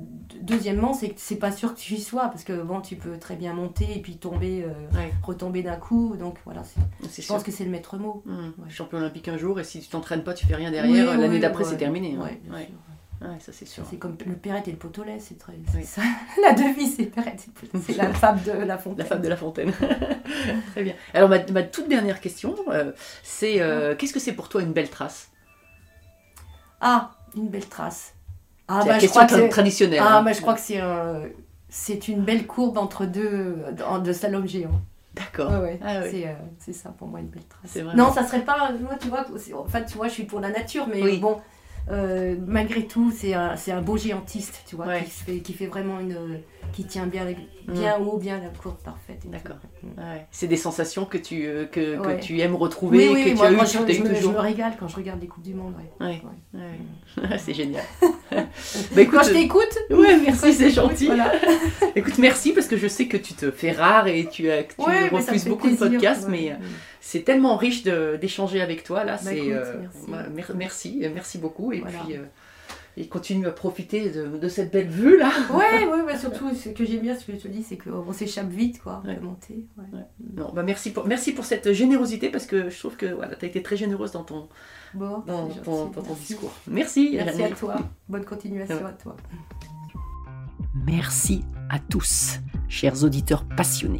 deuxièmement, 0.41 0.93
c'est 0.93 1.09
que 1.09 1.15
c'est 1.17 1.35
pas 1.37 1.51
sûr 1.51 1.73
que 1.73 1.79
tu 1.79 1.95
y 1.95 2.01
sois, 2.01 2.27
parce 2.27 2.43
que 2.43 2.61
bon, 2.61 2.79
tu 2.79 2.95
peux 2.95 3.17
très 3.17 3.35
bien 3.35 3.53
monter 3.53 3.87
et 3.97 4.01
puis 4.01 4.17
tomber, 4.17 4.63
euh, 4.63 4.69
Ouais, 4.97 5.11
retomber 5.23 5.61
d'un 5.63 5.75
coup, 5.75 6.15
donc 6.17 6.37
voilà, 6.45 6.63
je 7.03 7.21
sûr. 7.21 7.33
pense 7.35 7.43
que 7.43 7.51
c'est 7.51 7.65
le 7.65 7.71
maître 7.71 7.97
mot. 7.97 8.23
Ouais. 8.25 8.69
Champion 8.69 8.99
olympique 8.99 9.27
un 9.27 9.37
jour, 9.37 9.59
et 9.59 9.63
si 9.63 9.81
tu 9.81 9.89
t'entraînes 9.89 10.23
pas, 10.23 10.33
tu 10.33 10.45
fais 10.45 10.55
rien 10.55 10.71
derrière, 10.71 11.09
Oui, 11.11 11.17
l'année 11.19 11.35
oui, 11.35 11.39
d'après, 11.39 11.63
ouais. 11.65 11.69
c'est 11.69 11.77
terminé. 11.77 12.15
hein. 12.15 12.29
Ouais, 13.19 13.39
ça 13.39 13.51
c'est 13.51 13.65
sûr. 13.65 13.83
C'est 13.89 13.97
comme 13.97 14.15
le 14.27 14.35
Perrette 14.35 14.67
et 14.67 14.71
le 14.71 14.77
potolet, 14.77 15.17
c'est 15.19 15.39
très. 15.39 15.53
c'est 15.71 15.77
Oui. 15.79 15.83
ça. 15.83 16.03
La 16.43 16.53
devise, 16.53 16.97
c'est 16.97 17.05
Perrette 17.07 17.47
et 17.47 17.47
le 17.47 17.67
potolet. 17.67 17.83
C'est 17.83 17.97
la 17.97 18.13
fable 18.13 18.43
de 18.43 18.51
la 18.51 18.77
fontaine. 18.77 18.99
La 18.99 19.05
femme 19.05 19.21
de 19.23 19.27
la 19.27 19.35
fontaine. 19.35 19.71
Très 20.73 20.83
bien. 20.83 20.93
Alors, 21.15 21.27
ma, 21.27 21.43
ma 21.51 21.63
toute 21.63 21.89
dernière 21.89 22.21
question, 22.21 22.55
euh, 22.69 22.91
c'est 23.23 23.59
euh, 23.59 23.95
qu'est-ce 23.95 24.13
que 24.13 24.19
c'est 24.19 24.33
pour 24.33 24.49
toi 24.49 24.61
une 24.61 24.71
belle 24.71 24.91
trace? 24.91 25.31
Ah, 26.79 27.09
une 27.35 27.49
belle 27.49 27.67
trace. 27.67 28.13
Ah, 28.67 28.79
bah, 28.79 28.85
la 28.87 28.93
je 28.95 28.99
question 29.01 29.21
crois 29.21 29.25
que 29.25 29.33
tra- 29.33 29.43
c'est. 29.43 29.49
traditionnelle. 29.49 29.99
Ah, 30.03 30.17
hein. 30.17 30.23
bah, 30.23 30.33
je 30.33 30.41
crois 30.41 30.53
que 30.53 30.59
c'est 30.59 30.79
un- 30.79 31.21
c'est 31.69 32.07
une 32.07 32.21
belle 32.21 32.45
courbe 32.47 32.77
entre 32.77 33.05
deux 33.05 33.57
de 34.03 34.13
slalom 34.13 34.47
géant. 34.47 34.71
D'accord. 35.13 35.51
Ouais, 35.51 35.57
ouais. 35.59 35.79
Ah. 35.83 36.01
C'est, 36.09 36.27
euh, 36.27 36.33
c'est 36.59 36.73
ça 36.73 36.89
pour 36.97 37.07
moi 37.07 37.19
une 37.19 37.27
belle 37.27 37.43
trace. 37.45 37.83
Vraiment- 37.83 38.05
Non, 38.07 38.13
ça 38.13 38.23
serait 38.25 38.41
pas. 38.41 38.71
Moi, 38.79 38.95
tu 39.01 39.07
vois, 39.07 39.25
en 39.59 39.65
fait, 39.67 39.85
tu 39.85 39.97
vois, 39.97 40.07
je 40.07 40.13
suis 40.13 40.25
pour 40.25 40.39
la 40.39 40.49
nature, 40.49 40.87
mais 40.87 41.01
Oui. 41.01 41.17
bon, 41.17 41.37
euh, 41.89 42.35
malgré 42.45 42.85
tout, 42.85 43.11
c'est 43.15 43.33
un, 43.33 43.81
beau 43.81 43.97
géantiste, 43.97 44.63
tu 44.67 44.75
vois, 44.75 44.87
Ouais. 44.87 45.03
qui, 45.03 45.09
fait, 45.11 45.39
qui 45.39 45.53
fait 45.53 45.67
vraiment 45.67 45.99
une. 45.99 46.41
qui 46.73 46.83
tient 46.83 47.07
bien, 47.07 47.25
bien 47.67 47.97
haut, 47.97 48.17
bien 48.17 48.39
la 48.41 48.49
courbe 48.49 48.75
parfaite. 48.83 49.23
Mm. 49.25 49.31
D'accord. 49.31 49.55
Mm. 49.83 49.87
Ouais. 49.99 50.27
C'est 50.31 50.47
des 50.47 50.57
sensations 50.57 51.05
que 51.05 51.17
tu, 51.17 51.45
euh, 51.45 51.65
que, 51.65 51.97
que 51.97 52.07
Ouais. 52.07 52.19
tu 52.19 52.39
aimes 52.41 52.55
retrouver, 52.55 52.97
Oui, 52.97 53.13
oui, 53.13 53.23
que 53.23 53.29
tu 53.29 53.35
moi, 53.35 53.47
as 53.47 53.51
moi, 53.51 53.63
eu, 53.63 53.67
je, 53.67 53.77
que 53.77 53.83
tu 53.85 53.91
as 53.91 53.93
je 53.95 53.99
eu 53.99 54.03
me, 54.03 54.09
je 54.09 54.15
toujours. 54.15 54.33
me 54.33 54.39
régale 54.39 54.73
quand 54.79 54.87
je 54.89 54.95
regarde 54.97 55.21
les 55.21 55.27
Coupes 55.27 55.43
du 55.45 55.53
Monde. 55.53 55.73
Ouais. 56.01 56.21
c'est 57.39 57.53
génial. 57.53 57.83
bah, 58.31 58.41
écoute, 58.97 59.19
Quand 59.19 59.23
je 59.23 59.33
t'écoute, 59.33 59.77
Ouais, 59.89 60.17
merci, 60.17 60.53
c'est 60.53 60.69
gentil. 60.71 61.05
voilà. 61.07 61.31
Écoute, 61.95 62.17
merci 62.17 62.51
parce 62.51 62.67
que 62.67 62.75
je 62.77 62.87
sais 62.87 63.07
que 63.07 63.17
tu 63.17 63.33
te 63.33 63.49
fais 63.49 63.71
rare 63.71 64.07
et 64.07 64.27
tu, 64.29 64.51
as, 64.51 64.63
que 64.63 64.73
tu 64.75 64.81
me 64.89 65.09
refuses 65.15 65.45
beaucoup 65.47 65.69
de 65.69 65.75
podcasts, 65.75 66.27
mais 66.27 66.51
euh, 66.51 66.55
c'est 67.09 67.23
tellement 67.23 67.55
riche 67.55 67.83
de- 67.83 68.17
d'échanger 68.19 68.59
avec 68.61 68.83
toi 68.83 69.03
là. 69.05 69.13
Bah, 69.13 69.19
c'est 69.31 69.53
euh, 69.53 69.75
merci. 69.79 70.11
ouais, 70.11 70.29
mer- 70.29 70.51
merci, 70.55 70.99
euh, 71.05 71.09
merci 71.13 71.37
beaucoup 71.37 71.71
et 71.71 71.79
Voilà. 71.79 71.99
puis 72.03 72.17
euh, 72.17 72.23
et 72.99 73.07
continue 73.07 73.45
à 73.47 73.51
profiter 73.51 74.09
de, 74.09 74.37
de 74.37 74.49
cette 74.49 74.71
belle 74.73 74.87
vue 74.89 75.17
là. 75.17 75.29
Ouais, 75.53 75.85
ouais, 75.85 76.01
ouais, 76.07 76.17
surtout, 76.17 76.53
ce 76.53 76.69
que 76.69 76.83
j'aime 76.83 77.01
bien, 77.01 77.15
ce 77.15 77.25
que 77.25 77.33
je 77.33 77.37
te 77.37 77.47
dis, 77.47 77.61
c'est 77.63 77.77
qu'on 77.77 78.11
s'échappe 78.11 78.49
vite, 78.49 78.81
quoi, 78.81 79.01
Ouais. 79.05 79.19
monter. 79.21 79.67
ouais. 79.77 79.85
Ouais. 79.93 80.05
Non, 80.35 80.51
bah 80.53 80.63
merci 80.63 80.91
pour 80.91 81.05
merci 81.07 81.31
pour 81.31 81.45
cette 81.45 81.71
générosité 81.73 82.29
parce 82.29 82.45
que 82.47 82.69
je 82.69 82.77
trouve 82.79 82.97
que 82.97 83.05
voilà, 83.05 83.35
tu 83.35 83.45
as 83.45 83.47
été 83.47 83.61
très 83.63 83.77
généreuse 83.77 84.11
dans 84.13 84.23
ton 84.23 84.49
Bon, 84.93 85.19
dans 85.27 85.47
ton, 85.47 85.85
dans 85.85 86.01
ton 86.01 86.01
merci. 86.09 86.25
discours. 86.33 86.53
Merci. 86.67 87.11
Merci 87.13 87.43
à 87.43 87.49
toi. 87.51 87.75
Bonne 88.09 88.25
continuation 88.25 88.85
à 88.85 88.91
toi. 88.93 89.15
Merci 90.85 91.43
à 91.69 91.79
tous, 91.79 92.39
chers 92.67 93.03
auditeurs 93.03 93.45
passionnés. 93.55 93.99